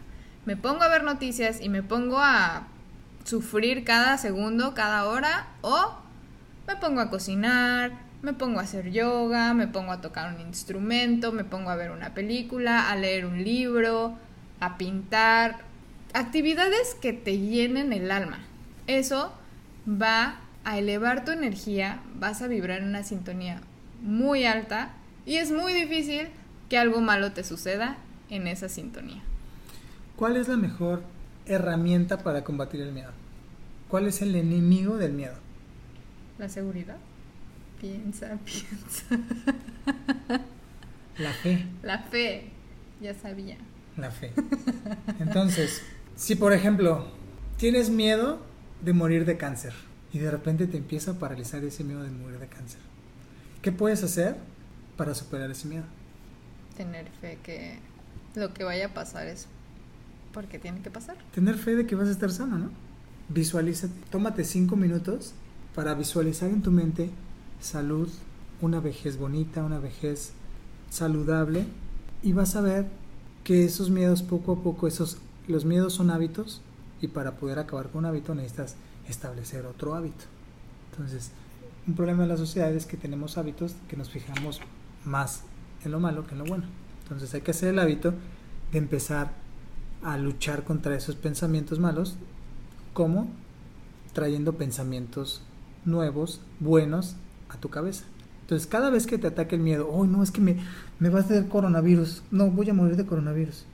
Me 0.46 0.56
pongo 0.56 0.82
a 0.82 0.88
ver 0.88 1.04
noticias 1.04 1.60
y 1.60 1.68
me 1.68 1.82
pongo 1.82 2.18
a 2.20 2.68
sufrir 3.24 3.84
cada 3.84 4.16
segundo, 4.18 4.74
cada 4.74 5.04
hora, 5.06 5.48
o 5.60 5.94
me 6.66 6.76
pongo 6.76 7.00
a 7.00 7.10
cocinar, 7.10 7.92
me 8.22 8.32
pongo 8.32 8.60
a 8.60 8.62
hacer 8.62 8.90
yoga, 8.90 9.54
me 9.54 9.66
pongo 9.66 9.92
a 9.92 10.00
tocar 10.00 10.34
un 10.34 10.40
instrumento, 10.40 11.32
me 11.32 11.44
pongo 11.44 11.70
a 11.70 11.76
ver 11.76 11.90
una 11.90 12.14
película, 12.14 12.90
a 12.90 12.96
leer 12.96 13.26
un 13.26 13.42
libro, 13.42 14.16
a 14.60 14.78
pintar, 14.78 15.58
actividades 16.12 16.94
que 17.00 17.12
te 17.12 17.38
llenen 17.38 17.92
el 17.92 18.10
alma. 18.10 18.38
Eso 18.86 19.32
va 19.86 20.40
a 20.64 20.78
elevar 20.78 21.24
tu 21.24 21.30
energía, 21.30 22.00
vas 22.14 22.42
a 22.42 22.48
vibrar 22.48 22.80
en 22.80 22.88
una 22.88 23.02
sintonía 23.02 23.60
muy 24.02 24.44
alta 24.44 24.92
y 25.26 25.36
es 25.36 25.50
muy 25.50 25.72
difícil 25.72 26.28
que 26.68 26.78
algo 26.78 27.00
malo 27.00 27.32
te 27.32 27.44
suceda 27.44 27.96
en 28.28 28.46
esa 28.46 28.68
sintonía. 28.68 29.22
¿Cuál 30.16 30.36
es 30.36 30.48
la 30.48 30.56
mejor 30.56 31.02
herramienta 31.46 32.18
para 32.18 32.44
combatir 32.44 32.80
el 32.80 32.92
miedo? 32.92 33.10
¿Cuál 33.88 34.06
es 34.06 34.22
el 34.22 34.34
enemigo 34.36 34.96
del 34.96 35.12
miedo? 35.12 35.34
La 36.38 36.48
seguridad. 36.48 36.96
Piensa, 37.80 38.38
piensa. 38.44 39.24
La 41.18 41.32
fe. 41.32 41.66
La 41.82 41.98
fe. 41.98 42.50
Ya 43.00 43.14
sabía. 43.14 43.56
La 43.96 44.10
fe. 44.10 44.32
Entonces, 45.18 45.82
si 46.16 46.36
por 46.36 46.52
ejemplo 46.52 47.06
tienes 47.56 47.90
miedo 47.90 48.40
de 48.82 48.92
morir 48.92 49.24
de 49.24 49.36
cáncer 49.36 49.72
y 50.12 50.18
de 50.18 50.30
repente 50.30 50.66
te 50.66 50.76
empieza 50.76 51.12
a 51.12 51.14
paralizar 51.14 51.62
ese 51.64 51.84
miedo 51.84 52.02
de 52.02 52.10
morir 52.10 52.38
de 52.38 52.46
cáncer, 52.46 52.80
¿qué 53.62 53.72
puedes 53.72 54.02
hacer 54.02 54.36
para 54.96 55.14
superar 55.14 55.50
ese 55.50 55.68
miedo? 55.68 55.84
Tener 56.76 57.08
fe 57.20 57.38
que 57.42 57.78
lo 58.34 58.52
que 58.54 58.64
vaya 58.64 58.86
a 58.86 58.94
pasar 58.94 59.26
es 59.26 59.46
porque 60.32 60.58
tiene 60.58 60.80
que 60.80 60.90
pasar. 60.90 61.16
Tener 61.34 61.56
fe 61.56 61.74
de 61.74 61.86
que 61.86 61.94
vas 61.94 62.08
a 62.08 62.12
estar 62.12 62.30
sano, 62.30 62.58
¿no? 62.58 62.70
Visualízate, 63.28 63.94
tómate 64.10 64.44
cinco 64.44 64.76
minutos 64.76 65.34
para 65.74 65.94
visualizar 65.94 66.50
en 66.50 66.62
tu 66.62 66.70
mente 66.70 67.10
salud, 67.60 68.08
una 68.60 68.80
vejez 68.80 69.16
bonita, 69.16 69.62
una 69.62 69.78
vejez 69.78 70.32
saludable 70.90 71.64
y 72.22 72.32
vas 72.32 72.56
a 72.56 72.60
ver 72.60 72.86
que 73.44 73.64
esos 73.64 73.90
miedos 73.90 74.22
poco 74.22 74.52
a 74.52 74.62
poco, 74.62 74.86
esos, 74.86 75.18
los 75.46 75.64
miedos 75.64 75.94
son 75.94 76.10
hábitos 76.10 76.60
y 77.00 77.08
para 77.08 77.36
poder 77.36 77.58
acabar 77.58 77.88
con 77.88 78.00
un 78.00 78.06
hábito 78.06 78.34
necesitas 78.34 78.76
establecer 79.08 79.66
otro 79.66 79.94
hábito. 79.94 80.24
Entonces, 80.92 81.30
un 81.86 81.94
problema 81.94 82.22
de 82.22 82.28
la 82.28 82.36
sociedad 82.36 82.72
es 82.72 82.86
que 82.86 82.96
tenemos 82.96 83.38
hábitos 83.38 83.74
que 83.88 83.96
nos 83.96 84.10
fijamos 84.10 84.60
más 85.04 85.42
en 85.84 85.92
lo 85.92 86.00
malo 86.00 86.26
que 86.26 86.32
en 86.32 86.38
lo 86.38 86.44
bueno. 86.44 86.64
Entonces 87.02 87.32
hay 87.34 87.40
que 87.40 87.50
hacer 87.50 87.70
el 87.70 87.78
hábito 87.78 88.14
de 88.72 88.78
empezar 88.78 89.32
a 90.02 90.16
luchar 90.16 90.64
contra 90.64 90.94
esos 90.94 91.16
pensamientos 91.16 91.78
malos, 91.78 92.16
como 92.92 93.28
trayendo 94.12 94.54
pensamientos 94.54 95.42
nuevos, 95.84 96.40
buenos 96.58 97.16
a 97.48 97.56
tu 97.56 97.68
cabeza. 97.68 98.04
Entonces, 98.42 98.66
cada 98.66 98.90
vez 98.90 99.06
que 99.06 99.18
te 99.18 99.28
ataque 99.28 99.54
el 99.54 99.62
miedo, 99.62 99.88
oh, 99.88 100.06
no, 100.06 100.22
es 100.22 100.30
que 100.30 100.40
me, 100.40 100.56
me 100.98 101.08
va 101.08 101.20
a 101.20 101.22
hacer 101.22 101.48
coronavirus, 101.48 102.22
no, 102.30 102.50
voy 102.50 102.68
a 102.68 102.74
morir 102.74 102.96
de 102.96 103.06
coronavirus. 103.06 103.64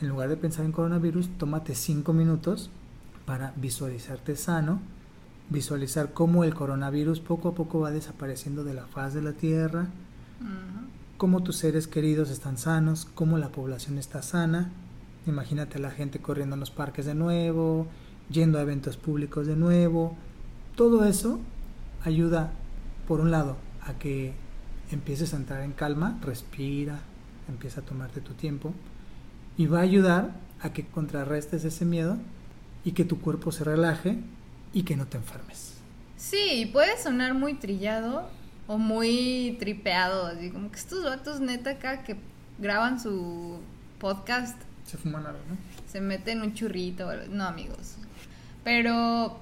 En 0.00 0.08
lugar 0.08 0.28
de 0.28 0.36
pensar 0.36 0.64
en 0.64 0.72
coronavirus, 0.72 1.28
tómate 1.38 1.74
cinco 1.74 2.12
minutos 2.12 2.70
para 3.28 3.52
visualizarte 3.56 4.36
sano, 4.36 4.80
visualizar 5.50 6.14
cómo 6.14 6.44
el 6.44 6.54
coronavirus 6.54 7.20
poco 7.20 7.50
a 7.50 7.54
poco 7.54 7.78
va 7.78 7.90
desapareciendo 7.90 8.64
de 8.64 8.72
la 8.72 8.86
faz 8.86 9.12
de 9.12 9.20
la 9.20 9.34
tierra, 9.34 9.88
cómo 11.18 11.42
tus 11.42 11.56
seres 11.56 11.88
queridos 11.88 12.30
están 12.30 12.56
sanos, 12.56 13.04
cómo 13.04 13.36
la 13.36 13.50
población 13.50 13.98
está 13.98 14.22
sana. 14.22 14.70
Imagínate 15.26 15.76
a 15.76 15.82
la 15.82 15.90
gente 15.90 16.20
corriendo 16.20 16.54
en 16.54 16.60
los 16.60 16.70
parques 16.70 17.04
de 17.04 17.14
nuevo, 17.14 17.86
yendo 18.30 18.58
a 18.58 18.62
eventos 18.62 18.96
públicos 18.96 19.46
de 19.46 19.56
nuevo. 19.56 20.16
Todo 20.74 21.04
eso 21.04 21.38
ayuda, 22.06 22.52
por 23.06 23.20
un 23.20 23.30
lado, 23.30 23.58
a 23.82 23.92
que 23.98 24.32
empieces 24.90 25.34
a 25.34 25.36
entrar 25.36 25.64
en 25.64 25.72
calma, 25.72 26.18
respira, 26.22 27.00
empieza 27.46 27.82
a 27.82 27.84
tomarte 27.84 28.22
tu 28.22 28.32
tiempo 28.32 28.72
y 29.58 29.66
va 29.66 29.80
a 29.80 29.82
ayudar 29.82 30.34
a 30.62 30.72
que 30.72 30.86
contrarrestes 30.86 31.66
ese 31.66 31.84
miedo 31.84 32.16
y 32.88 32.92
que 32.92 33.04
tu 33.04 33.20
cuerpo 33.20 33.52
se 33.52 33.64
relaje 33.64 34.16
y 34.72 34.84
que 34.84 34.96
no 34.96 35.06
te 35.06 35.18
enfermes. 35.18 35.74
Sí, 36.16 36.70
puede 36.72 36.96
sonar 36.96 37.34
muy 37.34 37.52
trillado 37.52 38.30
o 38.66 38.78
muy 38.78 39.58
tripeado, 39.60 40.24
así 40.24 40.48
como 40.48 40.70
que 40.70 40.78
estos 40.78 41.04
vatos 41.04 41.38
neta 41.38 41.72
acá 41.72 42.02
que 42.02 42.16
graban 42.58 42.98
su 42.98 43.60
podcast 43.98 44.58
Se 44.86 44.96
fuman 44.96 45.26
algo, 45.26 45.38
¿no? 45.50 45.56
se 45.86 46.00
meten 46.00 46.40
un 46.40 46.54
churrito. 46.54 47.10
No, 47.28 47.44
amigos. 47.44 47.96
Pero 48.64 49.38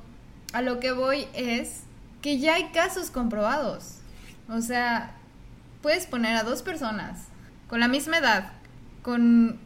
a 0.53 0.63
lo 0.63 0.81
que 0.81 0.91
voy 0.91 1.29
es 1.33 1.83
que 2.23 2.41
ya 2.41 2.55
hay 2.55 2.71
casos 2.71 3.13
comprobados. 3.13 3.99
O 4.49 4.61
sea, 4.61 5.15
puedes 5.83 6.07
poner 6.07 6.35
a 6.35 6.43
dos 6.43 6.63
personas 6.63 7.27
con 7.69 7.79
la 7.79 7.87
misma 7.87 8.19
edad, 8.19 8.55
con 9.03 9.61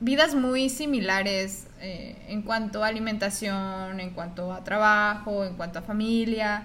vidas 0.00 0.34
muy 0.34 0.68
similares 0.68 1.66
eh, 1.80 2.16
en 2.28 2.42
cuanto 2.42 2.82
a 2.82 2.88
alimentación, 2.88 4.00
en 4.00 4.10
cuanto 4.10 4.52
a 4.52 4.64
trabajo, 4.64 5.44
en 5.44 5.54
cuanto 5.54 5.78
a 5.78 5.82
familia. 5.82 6.64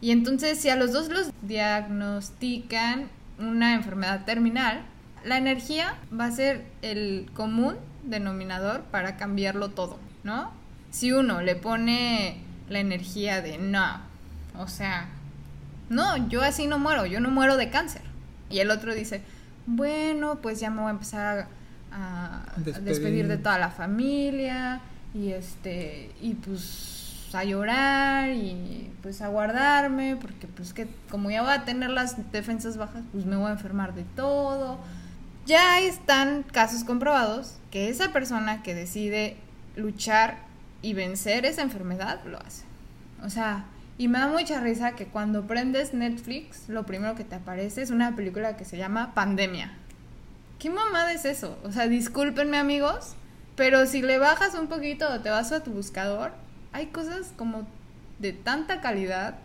Y 0.00 0.10
entonces 0.10 0.58
si 0.60 0.68
a 0.68 0.76
los 0.76 0.92
dos 0.92 1.08
los 1.08 1.30
diagnostican 1.42 3.08
una 3.38 3.74
enfermedad 3.74 4.24
terminal, 4.24 4.82
la 5.24 5.38
energía 5.38 5.96
va 6.18 6.26
a 6.26 6.30
ser 6.30 6.64
el 6.82 7.30
común 7.34 7.76
denominador 8.04 8.82
para 8.84 9.16
cambiarlo 9.16 9.70
todo, 9.70 9.98
¿no? 10.22 10.52
Si 10.90 11.12
uno 11.12 11.42
le 11.42 11.56
pone 11.56 12.42
la 12.68 12.78
energía 12.78 13.42
de 13.42 13.58
no, 13.58 14.00
o 14.56 14.68
sea, 14.68 15.08
no, 15.88 16.28
yo 16.28 16.42
así 16.42 16.66
no 16.66 16.78
muero, 16.78 17.06
yo 17.06 17.20
no 17.20 17.30
muero 17.30 17.56
de 17.56 17.70
cáncer. 17.70 18.02
Y 18.50 18.60
el 18.60 18.70
otro 18.70 18.94
dice, 18.94 19.22
bueno, 19.66 20.40
pues 20.40 20.60
ya 20.60 20.70
me 20.70 20.80
voy 20.80 20.88
a 20.88 20.92
empezar 20.92 21.38
a, 21.38 21.48
despedir. 22.56 23.28
de 23.28 23.38
toda 23.38 23.58
la 23.58 23.70
familia 23.70 24.80
y 25.14 25.32
este 25.32 26.10
y 26.20 26.34
pues 26.34 27.30
a 27.32 27.44
llorar 27.44 28.30
y 28.30 28.90
pues 29.02 29.20
a 29.20 29.28
guardarme 29.28 30.16
porque 30.16 30.46
pues 30.46 30.72
que 30.72 30.88
como 31.10 31.30
ya 31.30 31.42
voy 31.42 31.52
a 31.52 31.64
tener 31.64 31.90
las 31.90 32.30
defensas 32.32 32.76
bajas, 32.76 33.02
pues 33.12 33.26
me 33.26 33.36
voy 33.36 33.48
a 33.48 33.52
enfermar 33.52 33.94
de 33.94 34.04
todo. 34.16 34.78
Ya 35.46 35.80
están 35.80 36.42
casos 36.42 36.84
comprobados 36.84 37.56
que 37.70 37.88
esa 37.88 38.12
persona 38.12 38.62
que 38.62 38.74
decide 38.74 39.36
luchar 39.76 40.38
y 40.82 40.94
vencer 40.94 41.46
esa 41.46 41.62
enfermedad 41.62 42.20
lo 42.24 42.38
hace. 42.38 42.64
O 43.24 43.30
sea, 43.30 43.64
y 43.96 44.08
me 44.08 44.18
da 44.18 44.28
mucha 44.28 44.60
risa 44.60 44.92
que 44.92 45.06
cuando 45.06 45.46
prendes 45.46 45.92
Netflix, 45.92 46.68
lo 46.68 46.86
primero 46.86 47.14
que 47.14 47.24
te 47.24 47.34
aparece 47.34 47.82
es 47.82 47.90
una 47.90 48.14
película 48.14 48.56
que 48.56 48.64
se 48.64 48.76
llama 48.76 49.12
Pandemia. 49.14 49.72
¿Qué 50.58 50.70
mamada 50.70 51.12
es 51.12 51.24
eso? 51.24 51.56
O 51.62 51.70
sea, 51.70 51.86
discúlpenme 51.86 52.56
amigos, 52.56 53.14
pero 53.54 53.86
si 53.86 54.02
le 54.02 54.18
bajas 54.18 54.54
un 54.54 54.66
poquito 54.66 55.08
o 55.08 55.20
te 55.20 55.30
vas 55.30 55.52
a 55.52 55.62
tu 55.62 55.70
buscador, 55.70 56.32
hay 56.72 56.86
cosas 56.86 57.32
como 57.36 57.66
de 58.18 58.32
tanta 58.32 58.80
calidad 58.80 59.36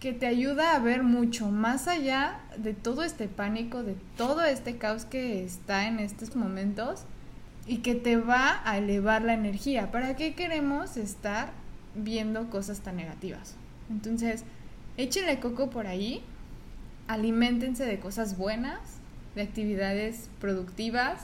que 0.00 0.14
te 0.14 0.26
ayuda 0.26 0.74
a 0.74 0.78
ver 0.78 1.02
mucho 1.02 1.50
más 1.50 1.88
allá 1.88 2.40
de 2.56 2.72
todo 2.72 3.02
este 3.02 3.28
pánico, 3.28 3.82
de 3.82 3.96
todo 4.16 4.44
este 4.44 4.78
caos 4.78 5.04
que 5.04 5.44
está 5.44 5.88
en 5.88 5.98
estos 6.00 6.36
momentos 6.36 7.02
y 7.66 7.78
que 7.78 7.94
te 7.94 8.16
va 8.16 8.62
a 8.64 8.78
elevar 8.78 9.22
la 9.22 9.34
energía. 9.34 9.90
¿Para 9.90 10.16
qué 10.16 10.34
queremos 10.34 10.96
estar 10.96 11.50
viendo 11.94 12.48
cosas 12.48 12.80
tan 12.80 12.96
negativas? 12.96 13.56
Entonces, 13.90 14.44
échenle 14.96 15.38
coco 15.38 15.68
por 15.68 15.86
ahí, 15.86 16.22
alimentense 17.08 17.84
de 17.84 17.98
cosas 17.98 18.38
buenas, 18.38 18.95
de 19.36 19.42
actividades 19.42 20.28
productivas, 20.40 21.20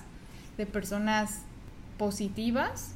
de 0.57 0.67
personas 0.67 1.41
positivas. 1.99 2.93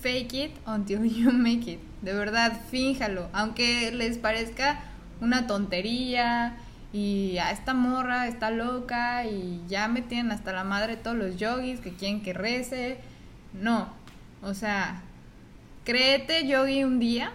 Fake 0.00 0.32
it 0.32 0.52
until 0.66 1.04
you 1.04 1.30
make 1.32 1.70
it. 1.70 1.80
De 2.00 2.14
verdad, 2.14 2.58
fíjalo. 2.70 3.28
Aunque 3.32 3.90
les 3.92 4.16
parezca 4.16 4.80
una 5.20 5.46
tontería 5.46 6.56
y 6.92 7.36
a 7.38 7.50
esta 7.50 7.74
morra 7.74 8.28
está 8.28 8.50
loca 8.50 9.26
y 9.26 9.60
ya 9.68 9.88
me 9.88 10.00
tienen 10.00 10.32
hasta 10.32 10.52
la 10.52 10.64
madre 10.64 10.96
todos 10.96 11.16
los 11.16 11.36
yogis 11.36 11.80
que 11.80 11.92
quieren 11.92 12.22
que 12.22 12.32
rece. 12.32 12.98
No. 13.52 13.92
O 14.42 14.54
sea, 14.54 15.02
créete 15.84 16.46
yogi 16.46 16.84
un 16.84 17.00
día 17.00 17.32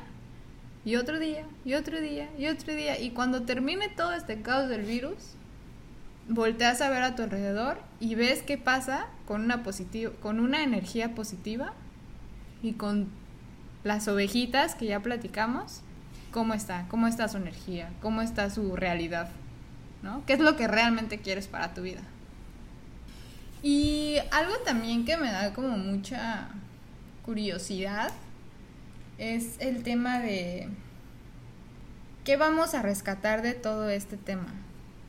y 0.85 0.95
otro 0.95 1.19
día, 1.19 1.45
y 1.65 1.73
otro 1.75 1.99
día, 1.99 2.29
y 2.37 2.47
otro 2.47 2.73
día. 2.73 2.99
Y 2.99 3.11
cuando 3.11 3.43
termine 3.43 3.89
todo 3.89 4.13
este 4.13 4.41
caos 4.41 4.69
del 4.69 4.83
virus, 4.83 5.32
volteas 6.29 6.81
a 6.81 6.89
ver 6.89 7.03
a 7.03 7.15
tu 7.15 7.23
alrededor 7.23 7.79
y 7.99 8.15
ves 8.15 8.41
qué 8.43 8.57
pasa 8.57 9.07
con 9.27 9.41
una, 9.41 9.63
con 10.21 10.39
una 10.39 10.63
energía 10.63 11.15
positiva 11.15 11.73
y 12.61 12.73
con 12.73 13.09
las 13.83 14.07
ovejitas 14.07 14.75
que 14.75 14.85
ya 14.85 15.01
platicamos, 15.01 15.81
cómo 16.31 16.53
está, 16.53 16.85
cómo 16.87 17.07
está 17.07 17.27
su 17.27 17.37
energía, 17.37 17.91
cómo 18.01 18.21
está 18.21 18.49
su 18.49 18.75
realidad, 18.75 19.29
¿no? 20.01 20.25
¿Qué 20.25 20.33
es 20.33 20.39
lo 20.39 20.55
que 20.55 20.67
realmente 20.67 21.19
quieres 21.19 21.47
para 21.47 21.73
tu 21.73 21.81
vida? 21.81 22.01
Y 23.61 24.17
algo 24.31 24.53
también 24.65 25.05
que 25.05 25.17
me 25.17 25.31
da 25.31 25.53
como 25.53 25.77
mucha 25.77 26.49
curiosidad 27.25 28.11
es 29.17 29.55
el 29.59 29.83
tema 29.83 30.19
de 30.19 30.67
qué 32.23 32.35
vamos 32.37 32.73
a 32.73 32.81
rescatar 32.81 33.41
de 33.41 33.53
todo 33.53 33.89
este 33.89 34.17
tema. 34.17 34.47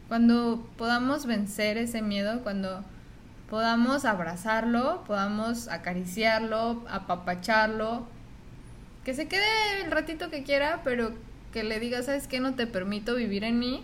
Cuando 0.09 0.68
podamos 0.76 1.26
vencer 1.26 1.78
ese 1.78 2.02
miedo, 2.02 2.42
cuando 2.42 2.84
podamos 3.48 4.05
abrazarlo, 4.05 5.05
podamos 5.05 5.68
acariciarlo, 5.68 6.84
apapacharlo, 6.88 8.07
que 9.05 9.14
se 9.14 9.28
quede 9.28 9.44
el 9.84 9.90
ratito 9.90 10.30
que 10.30 10.42
quiera, 10.42 10.80
pero 10.84 11.12
que 11.52 11.64
le 11.64 11.80
diga, 11.80 12.02
¿sabes 12.02 12.26
qué? 12.26 12.40
No 12.40 12.55
te 12.55 12.66
permito 12.66 13.14
vivir 13.14 13.44
en 13.44 13.59
mí. 13.59 13.82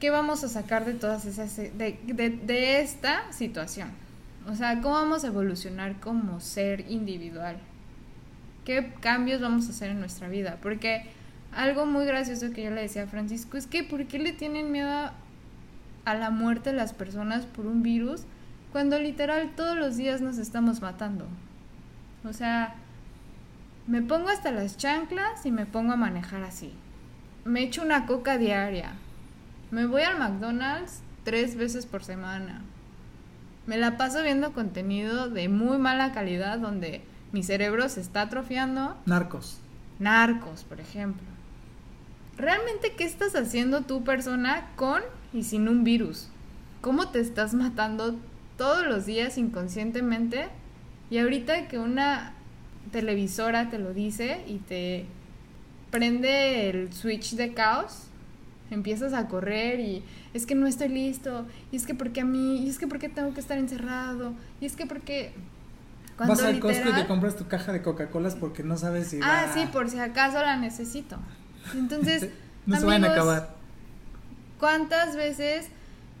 ¿Qué 0.00 0.10
vamos 0.10 0.42
a 0.44 0.48
sacar 0.48 0.84
de 0.84 0.94
todas 0.94 1.24
esas, 1.24 1.56
de, 1.56 1.98
de 2.42 2.80
esta 2.80 3.32
situación? 3.32 3.90
O 4.48 4.54
sea, 4.56 4.80
¿cómo 4.80 4.94
vamos 4.94 5.24
a 5.24 5.28
evolucionar 5.28 6.00
como 6.00 6.40
ser 6.40 6.90
individual? 6.90 7.58
qué 8.64 8.92
cambios 9.00 9.40
vamos 9.40 9.66
a 9.66 9.70
hacer 9.70 9.90
en 9.90 10.00
nuestra 10.00 10.28
vida. 10.28 10.58
Porque 10.62 11.04
algo 11.54 11.86
muy 11.86 12.04
gracioso 12.06 12.50
que 12.52 12.64
yo 12.64 12.70
le 12.70 12.82
decía 12.82 13.04
a 13.04 13.06
Francisco 13.06 13.56
es 13.56 13.66
que 13.66 13.84
¿por 13.84 14.06
qué 14.06 14.18
le 14.18 14.32
tienen 14.32 14.72
miedo 14.72 15.10
a 16.04 16.14
la 16.14 16.30
muerte 16.30 16.70
de 16.70 16.76
las 16.76 16.92
personas 16.92 17.46
por 17.46 17.66
un 17.66 17.82
virus 17.82 18.22
cuando 18.72 18.98
literal 18.98 19.50
todos 19.54 19.76
los 19.76 19.96
días 19.96 20.20
nos 20.20 20.38
estamos 20.38 20.80
matando? 20.80 21.26
O 22.24 22.32
sea, 22.32 22.74
me 23.86 24.00
pongo 24.00 24.28
hasta 24.28 24.50
las 24.50 24.76
chanclas 24.76 25.44
y 25.44 25.50
me 25.50 25.66
pongo 25.66 25.92
a 25.92 25.96
manejar 25.96 26.42
así. 26.42 26.72
Me 27.44 27.62
echo 27.62 27.82
una 27.82 28.06
coca 28.06 28.38
diaria. 28.38 28.92
Me 29.70 29.86
voy 29.86 30.02
al 30.02 30.18
McDonald's 30.18 31.00
tres 31.24 31.56
veces 31.56 31.86
por 31.86 32.04
semana. 32.04 32.62
Me 33.66 33.76
la 33.76 33.96
paso 33.96 34.22
viendo 34.22 34.52
contenido 34.52 35.28
de 35.28 35.48
muy 35.48 35.78
mala 35.78 36.12
calidad 36.12 36.58
donde 36.58 37.02
mi 37.32 37.42
cerebro 37.42 37.88
se 37.88 38.00
está 38.00 38.22
atrofiando. 38.22 38.96
Narcos. 39.06 39.60
Narcos, 39.98 40.64
por 40.64 40.80
ejemplo. 40.80 41.26
¿Realmente 42.36 42.94
qué 42.96 43.04
estás 43.04 43.34
haciendo 43.34 43.82
tú 43.82 44.04
persona 44.04 44.70
con 44.76 45.02
y 45.32 45.44
sin 45.44 45.68
un 45.68 45.84
virus? 45.84 46.28
¿Cómo 46.80 47.08
te 47.08 47.20
estás 47.20 47.54
matando 47.54 48.16
todos 48.56 48.86
los 48.86 49.06
días 49.06 49.38
inconscientemente? 49.38 50.48
Y 51.10 51.18
ahorita 51.18 51.68
que 51.68 51.78
una 51.78 52.34
televisora 52.90 53.70
te 53.70 53.78
lo 53.78 53.92
dice 53.92 54.44
y 54.46 54.58
te 54.58 55.06
prende 55.90 56.70
el 56.70 56.92
switch 56.92 57.34
de 57.34 57.52
caos, 57.52 58.04
empiezas 58.70 59.12
a 59.12 59.28
correr 59.28 59.80
y 59.80 60.02
es 60.32 60.46
que 60.46 60.54
no 60.54 60.66
estoy 60.66 60.88
listo, 60.88 61.46
y 61.70 61.76
es 61.76 61.86
que 61.86 61.94
porque 61.94 62.22
a 62.22 62.24
mí, 62.24 62.64
y 62.64 62.68
es 62.70 62.78
que 62.78 62.86
porque 62.86 63.10
tengo 63.10 63.34
que 63.34 63.40
estar 63.40 63.58
encerrado, 63.58 64.32
y 64.60 64.66
es 64.66 64.74
que 64.74 64.86
porque 64.86 65.34
Vas 66.18 66.42
al 66.42 66.60
Costco 66.60 66.88
y 66.88 66.92
te 66.92 67.06
compras 67.06 67.36
tu 67.36 67.46
caja 67.48 67.72
de 67.72 67.82
Coca-Colas 67.82 68.36
porque 68.36 68.62
no 68.62 68.76
sabes 68.76 69.08
si. 69.08 69.20
Ah, 69.22 69.50
sí, 69.52 69.66
por 69.72 69.88
si 69.90 69.98
acaso 69.98 70.40
la 70.40 70.56
necesito. 70.56 71.18
Entonces. 71.74 72.28
no 72.66 72.78
se 72.78 72.84
van 72.84 73.04
a 73.04 73.12
acabar. 73.12 73.54
¿Cuántas 74.58 75.16
veces 75.16 75.68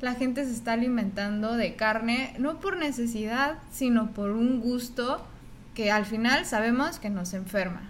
la 0.00 0.14
gente 0.14 0.44
se 0.44 0.52
está 0.52 0.72
alimentando 0.72 1.56
de 1.56 1.76
carne, 1.76 2.34
no 2.38 2.60
por 2.60 2.76
necesidad, 2.76 3.58
sino 3.70 4.10
por 4.12 4.30
un 4.30 4.60
gusto 4.60 5.24
que 5.74 5.90
al 5.92 6.04
final 6.04 6.44
sabemos 6.44 6.98
que 6.98 7.10
nos 7.10 7.34
enferma? 7.34 7.82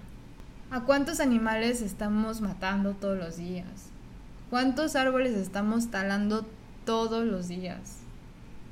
¿A 0.70 0.80
cuántos 0.80 1.20
animales 1.20 1.80
estamos 1.82 2.40
matando 2.40 2.92
todos 2.92 3.18
los 3.18 3.36
días? 3.36 3.66
¿Cuántos 4.50 4.96
árboles 4.96 5.34
estamos 5.34 5.90
talando 5.90 6.46
todos 6.84 7.24
los 7.24 7.48
días? 7.48 7.98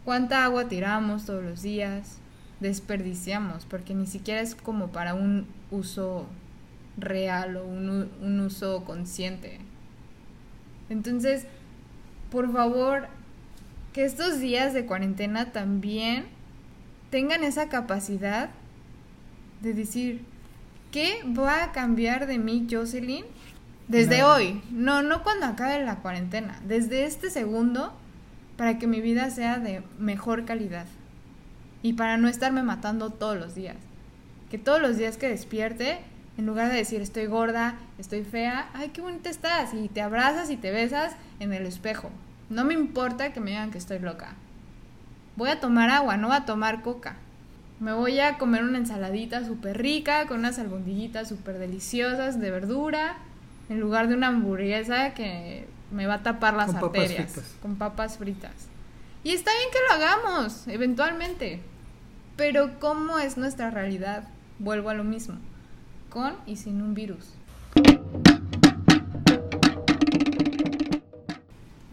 ¿Cuánta 0.05 0.45
agua 0.45 0.69
tiramos 0.69 1.25
todos 1.25 1.43
los 1.43 1.63
días? 1.63 2.21
desperdiciamos, 2.61 3.65
porque 3.65 3.95
ni 3.95 4.07
siquiera 4.07 4.41
es 4.41 4.55
como 4.55 4.89
para 4.89 5.15
un 5.15 5.47
uso 5.71 6.27
real 7.01 7.57
o 7.57 7.65
un, 7.65 8.11
un 8.21 8.41
uso 8.41 8.85
consciente. 8.85 9.59
Entonces, 10.89 11.47
por 12.31 12.53
favor, 12.53 13.09
que 13.93 14.05
estos 14.05 14.41
días 14.41 14.73
de 14.73 14.87
cuarentena 14.87 15.53
también 15.53 16.27
tengan 17.11 17.45
esa 17.45 17.69
capacidad 17.69 18.51
de 19.63 19.75
decir, 19.75 20.23
¿qué 20.93 21.23
va 21.27 21.65
a 21.65 21.73
cambiar 21.73 22.27
de 22.27 22.39
mí, 22.39 22.67
Jocelyn? 22.71 23.25
Desde 23.89 24.23
hoy, 24.23 24.63
no, 24.71 25.03
no 25.03 25.25
cuando 25.25 25.47
acabe 25.47 25.85
la 25.85 25.97
cuarentena, 25.97 26.61
desde 26.65 27.05
este 27.05 27.29
segundo, 27.29 27.93
para 28.57 28.79
que 28.79 28.87
mi 28.87 29.01
vida 29.01 29.31
sea 29.31 29.59
de 29.59 29.83
mejor 29.99 30.45
calidad 30.45 30.87
y 31.83 31.95
para 31.95 32.17
no 32.17 32.29
estarme 32.29 32.63
matando 32.63 33.11
todos 33.11 33.37
los 33.37 33.55
días. 33.55 33.77
Que 34.49 34.59
todos 34.59 34.81
los 34.81 34.97
días 34.97 35.17
que 35.17 35.29
despierte 35.29 35.99
En 36.41 36.47
lugar 36.47 36.71
de 36.71 36.77
decir 36.79 37.03
estoy 37.03 37.27
gorda, 37.27 37.75
estoy 37.99 38.25
fea, 38.25 38.71
ay, 38.73 38.89
qué 38.95 39.03
bonita 39.03 39.29
estás. 39.29 39.75
Y 39.75 39.91
te 39.91 40.01
abrazas 40.01 40.49
y 40.49 40.57
te 40.57 40.71
besas 40.71 41.13
en 41.39 41.53
el 41.53 41.67
espejo. 41.67 42.09
No 42.49 42.65
me 42.65 42.73
importa 42.73 43.35
que 43.35 43.41
me 43.41 43.51
digan 43.51 43.71
que 43.71 43.77
estoy 43.77 43.99
loca. 43.99 44.33
Voy 45.37 45.51
a 45.51 45.61
tomar 45.61 45.91
agua, 45.91 46.17
no 46.17 46.29
voy 46.29 46.39
a 46.39 46.47
tomar 46.47 46.81
coca. 46.81 47.17
Me 47.79 47.93
voy 47.93 48.21
a 48.21 48.39
comer 48.39 48.65
una 48.65 48.79
ensaladita 48.79 49.45
súper 49.45 49.77
rica 49.77 50.27
con 50.29 50.39
unas 50.39 50.59
albondiguitas 50.59 51.29
súper 51.29 51.59
deliciosas 51.59 52.41
de 52.41 52.51
verdura 52.51 53.19
en 53.69 53.79
lugar 53.79 54.09
de 54.09 54.15
una 54.15 54.29
hamburguesa 54.29 55.13
que 55.13 55.69
me 55.91 56.07
va 56.07 56.15
a 56.15 56.23
tapar 56.23 56.55
las 56.55 56.73
Con 56.73 56.85
arterias 56.85 57.35
con 57.61 57.77
papas 57.77 58.17
fritas. 58.17 58.55
Y 59.25 59.33
está 59.33 59.51
bien 59.53 59.69
que 59.71 59.79
lo 59.87 59.95
hagamos, 59.95 60.67
eventualmente. 60.69 61.61
Pero 62.37 62.81
¿cómo 62.81 63.19
es 63.19 63.37
nuestra 63.37 63.69
realidad? 63.69 64.25
Vuelvo 64.59 64.89
a 64.89 64.95
lo 64.95 65.05
mismo, 65.05 65.37
con 66.11 66.35
y 66.47 66.57
sin 66.57 66.83
un 66.83 66.93
virus. 66.93 67.25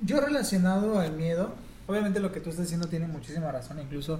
Yo 0.01 0.20
relacionado 0.20 0.99
al 0.99 1.13
miedo, 1.13 1.53
obviamente 1.86 2.20
lo 2.20 2.32
que 2.32 2.39
tú 2.39 2.49
estás 2.49 2.65
diciendo 2.65 2.88
tiene 2.88 3.07
muchísima 3.07 3.51
razón, 3.51 3.80
incluso 3.80 4.20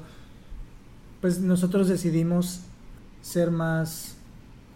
pues 1.22 1.40
nosotros 1.40 1.88
decidimos 1.88 2.62
ser 3.22 3.52
más 3.52 4.16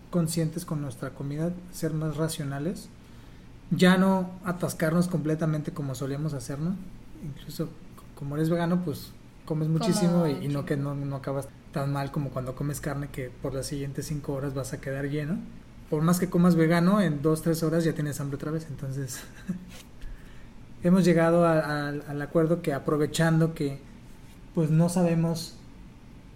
conscientes 0.09 0.65
con 0.65 0.81
nuestra 0.81 1.11
comida, 1.11 1.51
ser 1.71 1.93
más 1.93 2.17
racionales, 2.17 2.89
ya 3.69 3.97
no 3.97 4.31
atascarnos 4.43 5.07
completamente 5.07 5.71
como 5.71 5.95
solíamos 5.95 6.33
hacerlo, 6.33 6.71
incluso 7.23 7.69
como 8.15 8.35
eres 8.35 8.49
vegano 8.49 8.83
pues 8.83 9.11
comes 9.45 9.67
muchísimo 9.67 10.27
y, 10.27 10.45
y 10.45 10.47
no 10.47 10.65
que 10.65 10.77
no, 10.77 10.95
no 10.95 11.15
acabas 11.15 11.47
tan 11.73 11.91
mal 11.93 12.11
como 12.11 12.29
cuando 12.31 12.55
comes 12.55 12.81
carne 12.81 13.07
que 13.11 13.29
por 13.29 13.53
las 13.53 13.65
siguientes 13.67 14.05
cinco 14.07 14.33
horas 14.33 14.53
vas 14.53 14.73
a 14.73 14.81
quedar 14.81 15.05
lleno. 15.09 15.39
Por 15.89 16.01
más 16.01 16.19
que 16.19 16.29
comas 16.29 16.55
vegano, 16.55 17.01
en 17.01 17.21
dos, 17.21 17.41
tres 17.41 17.63
horas 17.63 17.83
ya 17.83 17.93
tienes 17.93 18.19
hambre 18.21 18.35
otra 18.35 18.51
vez, 18.51 18.65
entonces 18.69 19.19
hemos 20.83 21.05
llegado 21.05 21.45
a- 21.45 21.59
a- 21.59 21.89
al 21.89 22.21
acuerdo 22.21 22.61
que 22.61 22.73
aprovechando 22.73 23.53
que 23.53 23.79
pues 24.53 24.69
no 24.69 24.89
sabemos 24.89 25.55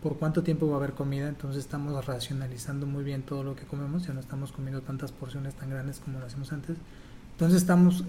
por 0.01 0.17
cuánto 0.17 0.43
tiempo 0.43 0.67
va 0.67 0.75
a 0.75 0.77
haber 0.77 0.93
comida, 0.93 1.27
entonces 1.27 1.63
estamos 1.63 2.05
racionalizando 2.05 2.85
muy 2.85 3.03
bien 3.03 3.23
todo 3.23 3.43
lo 3.43 3.55
que 3.55 3.63
comemos, 3.65 4.05
ya 4.05 4.13
no 4.13 4.19
estamos 4.19 4.51
comiendo 4.51 4.81
tantas 4.81 5.11
porciones 5.11 5.55
tan 5.55 5.69
grandes 5.71 5.99
como 5.99 6.19
lo 6.19 6.25
hacíamos 6.27 6.51
antes. 6.53 6.77
Entonces 7.31 7.57
estamos 7.61 8.03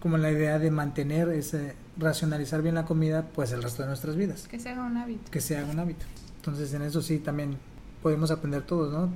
como 0.00 0.16
en 0.16 0.22
la 0.22 0.30
idea 0.30 0.58
de 0.58 0.70
mantener 0.70 1.30
ese 1.30 1.76
racionalizar 1.96 2.60
bien 2.60 2.74
la 2.74 2.84
comida 2.84 3.24
pues 3.34 3.52
el 3.52 3.62
resto 3.62 3.82
de 3.82 3.88
nuestras 3.88 4.16
vidas, 4.16 4.46
Que 4.48 4.60
se 4.60 4.68
haga 4.68 4.84
un 4.84 4.98
hábito. 4.98 5.30
que 5.30 5.40
sea 5.40 5.64
un 5.64 5.78
hábito. 5.78 6.04
Entonces 6.44 6.74
en 6.74 6.82
eso 6.82 7.00
sí 7.00 7.20
también 7.20 7.56
podemos 8.02 8.30
aprender 8.30 8.66
todos, 8.66 8.92
¿no? 8.92 9.08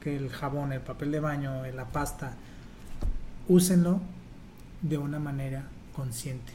Que 0.00 0.16
el 0.16 0.30
jabón, 0.30 0.72
el 0.72 0.80
papel 0.80 1.10
de 1.10 1.18
baño, 1.18 1.66
la 1.74 1.86
pasta, 1.86 2.36
úsenlo 3.48 4.00
de 4.80 4.96
una 4.96 5.18
manera 5.18 5.66
consciente. 5.92 6.52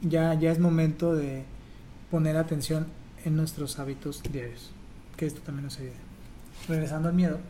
Ya, 0.00 0.32
ya 0.34 0.52
es 0.52 0.60
momento 0.60 1.16
de 1.16 1.44
poner 2.08 2.36
atención 2.36 2.86
en 3.24 3.34
nuestros 3.34 3.80
hábitos 3.80 4.22
diarios, 4.22 4.70
que 5.16 5.26
esto 5.26 5.40
también 5.40 5.64
nos 5.64 5.78
ayude. 5.80 5.94
Regresando 6.68 7.08
al 7.08 7.14
miedo, 7.16 7.40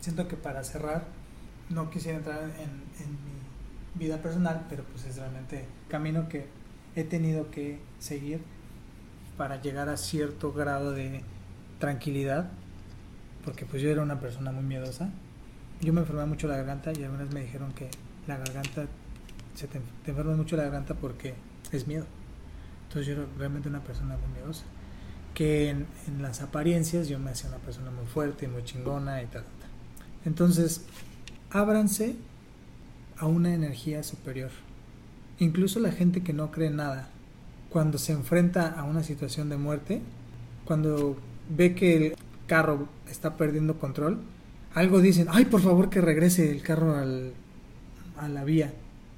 siento 0.00 0.28
que 0.28 0.36
para 0.36 0.62
cerrar, 0.62 1.06
no 1.70 1.90
quisiera 1.90 2.18
entrar 2.18 2.42
en, 2.44 2.70
en 3.04 3.10
mi 3.10 3.98
vida 3.98 4.18
personal, 4.22 4.64
pero 4.68 4.84
pues 4.84 5.04
es 5.06 5.16
realmente 5.16 5.58
el 5.58 5.88
camino 5.88 6.28
que 6.28 6.46
he 6.94 7.02
tenido 7.02 7.50
que 7.50 7.80
seguir 7.98 8.42
para 9.36 9.60
llegar 9.60 9.88
a 9.88 9.96
cierto 9.96 10.52
grado 10.52 10.92
de 10.92 11.22
tranquilidad, 11.78 12.48
porque 13.44 13.66
pues 13.66 13.82
yo 13.82 13.90
era 13.90 14.02
una 14.02 14.20
persona 14.20 14.52
muy 14.52 14.64
miedosa. 14.64 15.10
Yo 15.80 15.92
me 15.92 16.00
enfermé 16.00 16.24
mucho 16.26 16.48
la 16.48 16.56
garganta 16.56 16.92
y 16.92 17.02
algunas 17.04 17.32
me 17.32 17.42
dijeron 17.42 17.72
que 17.72 17.90
la 18.26 18.38
garganta, 18.38 18.86
se 19.54 19.66
te, 19.68 19.80
te 20.04 20.10
enferma 20.10 20.34
mucho 20.34 20.56
la 20.56 20.64
garganta 20.64 20.94
porque 20.94 21.34
es 21.72 21.86
miedo. 21.86 22.06
Entonces 22.88 23.06
yo 23.06 23.22
era 23.22 23.30
realmente 23.38 23.68
una 23.68 23.82
persona 23.82 24.16
muy 24.16 24.38
miedosa. 24.38 24.64
Que 25.34 25.68
en, 25.68 25.86
las 26.20 26.40
apariencias 26.40 27.08
yo 27.08 27.18
me 27.18 27.30
hacía 27.30 27.50
una 27.50 27.58
persona 27.58 27.90
muy 27.90 28.06
fuerte, 28.06 28.48
muy 28.48 28.64
chingona 28.64 29.22
y 29.22 29.26
tal. 29.26 29.42
tal, 29.42 29.52
tal. 29.60 29.68
Entonces, 30.24 30.86
ábranse 31.50 32.16
a 33.18 33.26
una 33.26 33.52
energía 33.52 34.02
superior. 34.02 34.50
Incluso 35.38 35.78
la 35.80 35.92
gente 35.92 36.22
que 36.22 36.32
no 36.32 36.50
cree 36.50 36.70
nada, 36.70 37.08
cuando 37.76 37.98
se 37.98 38.12
enfrenta 38.12 38.68
a 38.68 38.84
una 38.84 39.02
situación 39.02 39.50
de 39.50 39.58
muerte, 39.58 40.00
cuando 40.64 41.14
ve 41.54 41.74
que 41.74 41.96
el 42.06 42.14
carro 42.46 42.88
está 43.10 43.36
perdiendo 43.36 43.78
control, 43.78 44.20
algo 44.72 45.02
dicen, 45.02 45.26
ay, 45.28 45.44
por 45.44 45.60
favor 45.60 45.90
que 45.90 46.00
regrese 46.00 46.50
el 46.50 46.62
carro 46.62 46.96
al, 46.96 47.34
a 48.16 48.28
la 48.28 48.44
vía. 48.44 48.72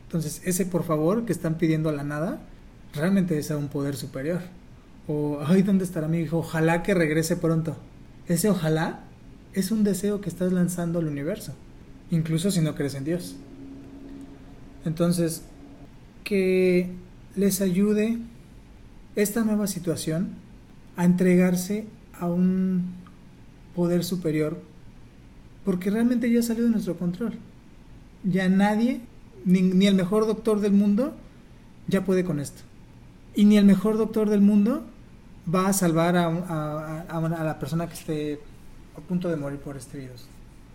Entonces, 0.07 0.43
ese 0.45 0.67
por 0.67 0.83
favor 0.83 1.25
que 1.25 1.33
están 1.33 1.55
pidiendo 1.57 1.89
a 1.89 1.93
la 1.93 2.03
nada, 2.03 2.41
realmente 2.95 3.39
es 3.39 3.53
a 3.53 3.57
un 3.57 3.69
poder 3.69 3.95
superior. 3.95 4.41
O, 5.07 5.39
ay, 5.47 5.63
¿dónde 5.63 5.85
estará 5.85 6.09
mi 6.09 6.19
hijo? 6.19 6.39
Ojalá 6.39 6.83
que 6.83 6.95
regrese 6.95 7.37
pronto. 7.37 7.77
Ese 8.27 8.51
ojalá 8.51 9.05
es 9.53 9.71
un 9.71 9.85
deseo 9.85 10.21
que 10.21 10.31
estás 10.31 10.53
lanzando 10.53 10.99
al 10.99 11.07
universo, 11.07 11.55
incluso 12.11 12.51
si 12.51 12.61
no 12.61 12.75
crees 12.75 12.97
en 12.97 13.05
Dios. 13.05 13.37
Entonces, 14.85 15.45
que 16.25 16.91
les 17.37 17.61
ayude 17.61 18.19
esta 19.17 19.43
nueva 19.45 19.67
situación 19.67 20.31
a 20.97 21.05
entregarse 21.05 21.87
a 22.19 22.27
un 22.27 22.93
poder 23.75 24.05
superior, 24.05 24.61
porque 25.65 25.91
realmente 25.91 26.31
ya 26.31 26.43
salió 26.43 26.65
de 26.65 26.71
nuestro 26.71 26.97
control. 26.97 27.35
Ya 28.25 28.49
nadie, 28.49 29.01
ni, 29.45 29.63
ni 29.63 29.87
el 29.87 29.95
mejor 29.95 30.27
doctor 30.27 30.61
del 30.61 30.73
mundo, 30.73 31.15
ya 31.87 32.05
puede 32.05 32.25
con 32.25 32.41
esto. 32.41 32.63
Y 33.35 33.45
ni 33.45 33.57
el 33.57 33.65
mejor 33.65 33.97
doctor 33.97 34.29
del 34.31 34.41
mundo 34.41 34.85
va 35.53 35.69
a 35.69 35.73
salvar 35.73 36.17
a, 36.17 36.27
a- 36.27 37.01
a- 37.09 37.45
la 37.45 37.59
persona 37.59 37.87
que 37.87 37.95
esté 37.95 38.41
a 38.97 39.01
punto 39.01 39.29
de 39.29 39.37
morir 39.37 39.59
por 39.61 39.77
este 39.77 39.99
virus. 39.99 40.27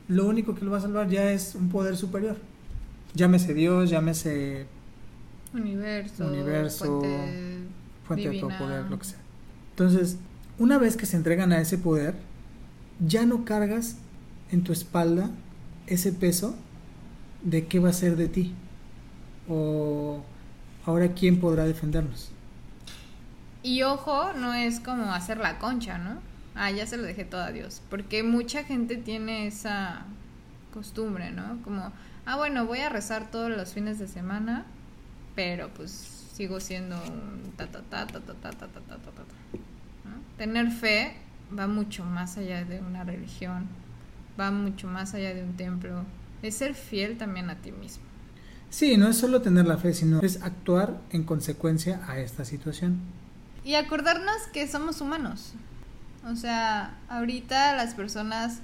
Lo 0.08 0.26
único 0.28 0.56
que 0.56 0.64
lo 0.64 0.72
va 0.72 0.78
a 0.78 0.82
salvar 0.82 1.10
ya 1.10 1.32
es 1.32 1.56
un 1.56 1.70
poder 1.70 1.98
superior. 1.98 2.38
Llámese 3.14 3.54
Dios, 3.54 3.90
llámese 3.90 4.66
Universo, 5.54 6.28
Universo, 6.28 6.86
fuente, 7.02 7.60
fuente 8.06 8.30
de 8.30 8.40
todo 8.40 8.50
poder, 8.58 8.86
lo 8.90 9.00
que 9.00 9.06
sea. 9.06 9.20
Entonces, 9.72 10.18
una 10.60 10.78
vez 10.78 10.98
que 10.98 11.06
se 11.06 11.18
entregan 11.18 11.52
a 11.52 11.60
ese 11.60 11.78
poder, 11.78 12.16
ya 13.00 13.26
no 13.26 13.46
cargas 13.46 13.98
en 14.52 14.64
tu 14.64 14.72
espalda 14.72 15.32
ese 15.88 16.12
peso 16.12 16.56
de 17.44 17.66
qué 17.68 17.80
va 17.80 17.90
a 17.90 17.94
ser 17.94 18.16
de 18.16 18.28
ti. 18.28 18.54
O 19.50 20.24
ahora 20.86 21.14
quién 21.14 21.40
podrá 21.40 21.66
defendernos. 21.66 22.30
Y 23.62 23.84
ojo, 23.84 24.34
no 24.34 24.54
es 24.54 24.80
como 24.80 25.14
hacer 25.14 25.38
la 25.38 25.58
concha, 25.58 25.98
¿no? 25.98 26.20
Ah, 26.56 26.70
ya 26.70 26.86
se 26.86 26.98
lo 26.98 27.04
dejé 27.04 27.26
todo 27.26 27.42
a 27.42 27.52
Dios. 27.52 27.82
Porque 27.90 28.24
mucha 28.24 28.64
gente 28.64 28.98
tiene 28.98 29.48
esa 29.48 30.06
costumbre, 30.74 31.32
¿no? 31.32 31.62
Como, 31.64 31.92
ah, 32.26 32.36
bueno, 32.36 32.66
voy 32.66 32.80
a 32.80 32.90
rezar 32.90 33.32
todos 33.32 33.50
los 33.50 33.74
fines 33.74 34.00
de 34.00 34.08
semana, 34.08 34.66
pero 35.36 35.70
pues 35.74 36.13
sigo 36.34 36.60
siendo 36.60 36.96
un 36.96 37.54
ta 37.56 37.68
ta 37.68 37.82
ta 37.82 38.08
ta 38.08 38.20
ta 38.20 38.34
ta 38.34 38.52
ta 38.52 38.52
ta 38.52 38.68
ta 38.68 38.82
ta 38.82 38.98
ta, 38.98 39.12
ta, 39.12 39.24
¿no? 40.04 40.16
Tener 40.38 40.72
fe 40.72 41.16
va 41.58 41.68
mucho 41.68 42.04
más 42.04 42.38
allá 42.38 42.66
de 42.66 42.80
una 42.80 43.04
religión, 43.04 43.68
va 44.40 44.52
mucho 44.52 44.88
más 44.88 45.14
allá 45.14 45.34
de 45.34 45.44
un 45.44 45.56
templo. 45.56 46.04
Es 46.42 46.56
ser 46.56 46.74
fiel 46.74 47.18
también 47.18 47.50
a 47.50 47.56
ti 47.56 47.72
mismo. 47.72 48.04
Sí, 48.70 48.98
no 48.98 49.08
es 49.08 49.18
solo 49.18 49.42
tener 49.44 49.68
la 49.68 49.78
fe, 49.78 49.94
sino 49.94 50.20
es 50.22 50.42
actuar 50.42 51.00
en 51.12 51.24
consecuencia 51.24 52.02
a 52.08 52.18
esta 52.18 52.44
situación. 52.44 53.00
Y 53.64 53.76
acordarnos 53.76 54.36
que 54.52 54.68
somos 54.68 55.00
humanos. 55.00 55.54
O 56.30 56.36
sea, 56.36 56.98
ahorita 57.08 57.76
las 57.76 57.94
personas 57.94 58.60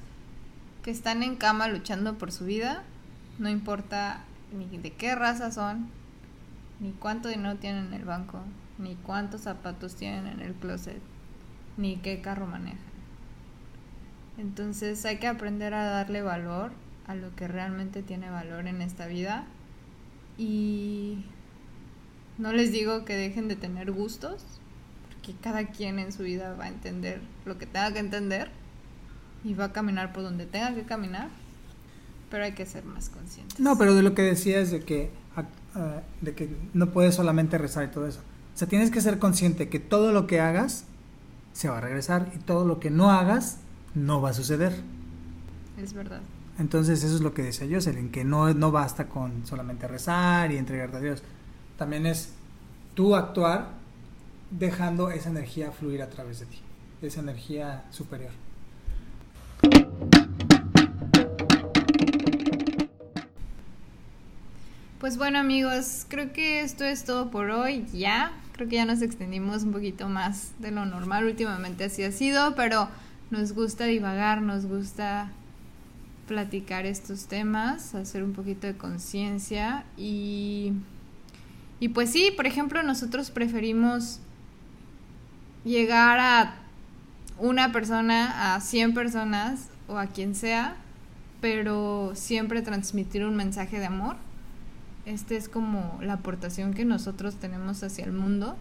que 0.84 0.92
están 0.92 1.22
en 1.22 1.36
cama 1.36 1.68
luchando 1.68 2.18
por 2.18 2.32
su 2.32 2.46
vida, 2.46 2.84
no 3.38 3.50
importa 3.50 4.24
ni 4.52 4.78
de 4.80 4.92
qué 4.94 5.14
raza 5.14 5.52
son, 5.52 5.90
ni 6.80 6.92
cuánto 6.92 7.30
dinero 7.30 7.58
tienen 7.58 7.88
en 7.88 7.94
el 7.94 8.06
banco, 8.06 8.40
ni 8.78 8.96
cuántos 8.96 9.42
zapatos 9.42 9.96
tienen 9.96 10.28
en 10.28 10.40
el 10.40 10.54
closet, 10.54 11.02
ni 11.78 11.98
qué 11.98 12.22
carro 12.22 12.46
manejan. 12.48 12.80
Entonces 14.38 15.04
hay 15.06 15.18
que 15.18 15.28
aprender 15.28 15.74
a 15.74 15.84
darle 15.84 16.22
valor 16.22 16.72
a 17.08 17.16
lo 17.16 17.36
que 17.36 17.48
realmente 17.48 18.04
tiene 18.04 18.30
valor 18.30 18.68
en 18.68 18.82
esta 18.82 19.08
vida. 19.08 19.46
Y 20.38 21.26
no 22.38 22.54
les 22.54 22.72
digo 22.72 23.04
que 23.04 23.16
dejen 23.16 23.50
de 23.50 23.58
tener 23.58 23.92
gustos, 23.92 24.46
porque 25.10 25.34
cada 25.42 25.66
quien 25.68 26.00
en 26.00 26.14
su 26.14 26.24
vida 26.24 26.54
va 26.54 26.66
a 26.66 26.70
entender 26.70 27.20
lo 27.46 27.58
que 27.58 27.66
tenga 27.66 27.92
que 27.92 28.00
entender 28.00 28.50
y 29.44 29.56
va 29.56 29.66
a 29.66 29.74
caminar 29.74 30.14
por 30.14 30.24
donde 30.24 30.46
tenga 30.46 30.74
que 30.74 30.84
caminar, 30.84 31.30
pero 32.30 32.44
hay 32.44 32.54
que 32.54 32.66
ser 32.66 32.86
más 32.86 33.10
conscientes. 33.10 33.60
No, 33.60 33.78
pero 33.78 33.96
de 33.96 34.04
lo 34.04 34.14
que 34.14 34.22
decías 34.22 34.72
de 34.72 34.82
que, 34.82 35.12
ah, 35.36 35.46
ah, 35.76 36.02
de 36.22 36.36
que 36.36 36.50
no 36.74 36.92
puedes 36.92 37.16
solamente 37.16 37.58
rezar 37.58 37.86
y 37.86 37.88
todo 37.88 38.08
eso. 38.08 38.20
O 38.56 38.58
sea, 38.58 38.68
tienes 38.68 38.92
que 38.92 39.02
ser 39.02 39.20
consciente 39.20 39.70
que 39.70 39.80
todo 39.80 40.12
lo 40.12 40.28
que 40.28 40.40
hagas 40.40 40.86
se 41.54 41.70
va 41.70 41.78
a 41.78 41.82
regresar 41.82 42.32
y 42.36 42.40
todo 42.40 42.66
lo 42.66 42.80
que 42.80 42.90
no 42.90 43.12
hagas 43.12 43.58
no 43.96 44.22
va 44.22 44.30
a 44.30 44.34
suceder. 44.34 44.82
Es 45.82 45.94
verdad. 45.94 46.22
Entonces 46.60 47.04
eso 47.04 47.16
es 47.16 47.22
lo 47.22 47.34
que 47.34 47.42
decía 47.42 47.68
Jocelyn, 47.72 48.12
que 48.12 48.26
no, 48.26 48.54
no 48.54 48.72
basta 48.72 49.08
con 49.08 49.46
solamente 49.48 49.88
rezar 49.88 50.52
y 50.52 50.58
entregarte 50.58 50.98
a 50.98 51.00
Dios. 51.00 51.24
También 51.78 52.06
es 52.06 52.34
tú 52.96 53.16
actuar 53.16 53.70
dejando 54.52 55.10
esa 55.10 55.30
energía 55.30 55.72
fluir 55.72 56.02
a 56.02 56.10
través 56.10 56.42
de 56.42 56.48
ti, 56.48 56.60
esa 57.02 57.22
energía 57.22 57.86
superior. 57.92 58.32
Pues 65.00 65.18
bueno 65.18 65.40
amigos, 65.40 66.06
creo 66.10 66.34
que 66.34 66.60
esto 66.60 66.84
es 66.84 67.06
todo 67.06 67.32
por 67.32 67.52
hoy 67.52 67.86
ya. 67.94 68.34
Creo 68.52 68.68
que 68.68 68.76
ya 68.76 68.84
nos 68.84 69.02
extendimos 69.02 69.64
un 69.64 69.72
poquito 69.72 70.10
más 70.10 70.52
de 70.60 70.72
lo 70.72 70.86
normal. 70.86 71.24
Últimamente 71.24 71.86
así 71.86 72.04
ha 72.04 72.12
sido, 72.12 72.54
pero 72.56 72.90
nos 73.32 73.54
gusta 73.54 73.86
divagar, 73.86 74.42
nos 74.42 74.66
gusta 74.66 75.32
platicar 76.28 76.86
estos 76.86 77.28
temas, 77.28 77.96
hacer 77.96 78.26
un 78.26 78.34
poquito 78.34 78.68
de 78.68 78.76
conciencia 78.76 79.86
y, 79.96 80.74
y 81.80 81.88
pues 81.88 82.10
sí, 82.10 82.34
por 82.36 82.46
ejemplo, 82.46 82.84
nosotros 82.84 83.32
preferimos 83.32 84.20
llegar 85.64 86.20
a 86.20 86.56
una 87.38 87.72
persona, 87.72 88.54
a 88.54 88.60
100 88.60 88.94
personas 88.94 89.70
o 89.88 89.98
a 89.98 90.08
quien 90.08 90.36
sea, 90.36 90.76
pero 91.40 92.12
siempre 92.16 92.62
transmitir 92.62 93.24
un 93.24 93.38
mensaje 93.38 93.80
de 93.80 93.86
amor. 93.86 94.18
Esta 95.06 95.36
es 95.36 95.50
como 95.50 96.00
la 96.02 96.14
aportación 96.14 96.74
que 96.74 96.86
nosotros 96.86 97.36
tenemos 97.36 97.84
hacia 97.84 98.06
el 98.06 98.12
mundo. 98.12 98.56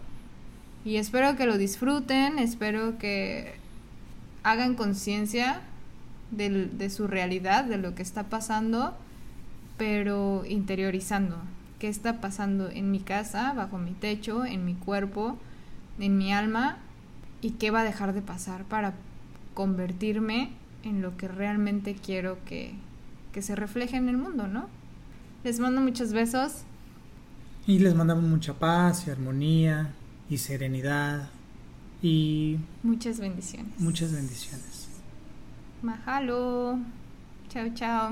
Y 0.85 0.95
espero 0.95 1.35
que 1.35 1.45
lo 1.45 1.57
disfruten, 1.57 2.39
espero 2.39 2.97
que 2.97 3.55
hagan 4.43 4.75
conciencia 4.75 5.61
de, 6.31 6.89
su 6.89 7.07
realidad, 7.07 7.65
de 7.65 7.77
lo 7.77 7.95
que 7.95 8.01
está 8.01 8.23
pasando, 8.23 8.95
pero 9.77 10.43
interiorizando 10.47 11.37
qué 11.79 11.87
está 11.87 12.19
pasando 12.19 12.69
en 12.69 12.91
mi 12.91 12.99
casa, 12.99 13.53
bajo 13.53 13.77
mi 13.77 13.91
techo, 13.91 14.45
en 14.45 14.65
mi 14.65 14.75
cuerpo, 14.75 15.37
en 15.99 16.17
mi 16.17 16.33
alma 16.33 16.77
y 17.41 17.51
qué 17.51 17.71
va 17.71 17.81
a 17.81 17.85
dejar 17.85 18.13
de 18.13 18.21
pasar 18.21 18.63
para 18.65 18.93
convertirme 19.53 20.49
en 20.83 21.01
lo 21.01 21.17
que 21.17 21.27
realmente 21.27 21.95
quiero 21.95 22.37
que, 22.45 22.73
que 23.33 23.41
se 23.41 23.55
refleje 23.55 23.97
en 23.97 24.09
el 24.09 24.17
mundo, 24.17 24.47
¿no? 24.47 24.67
Les 25.43 25.59
mando 25.59 25.81
muchos 25.81 26.11
besos. 26.11 26.63
Y 27.65 27.79
les 27.79 27.95
mandamos 27.95 28.23
mucha 28.23 28.53
paz 28.53 29.07
y 29.07 29.11
armonía 29.11 29.93
y 30.29 30.37
serenidad 30.37 31.29
y... 32.01 32.57
Muchas 32.83 33.19
bendiciones. 33.19 33.79
Muchas 33.79 34.11
bendiciones. 34.11 34.87
Mahalo. 35.81 36.79
Chao, 37.49 37.69
chao. 37.73 38.11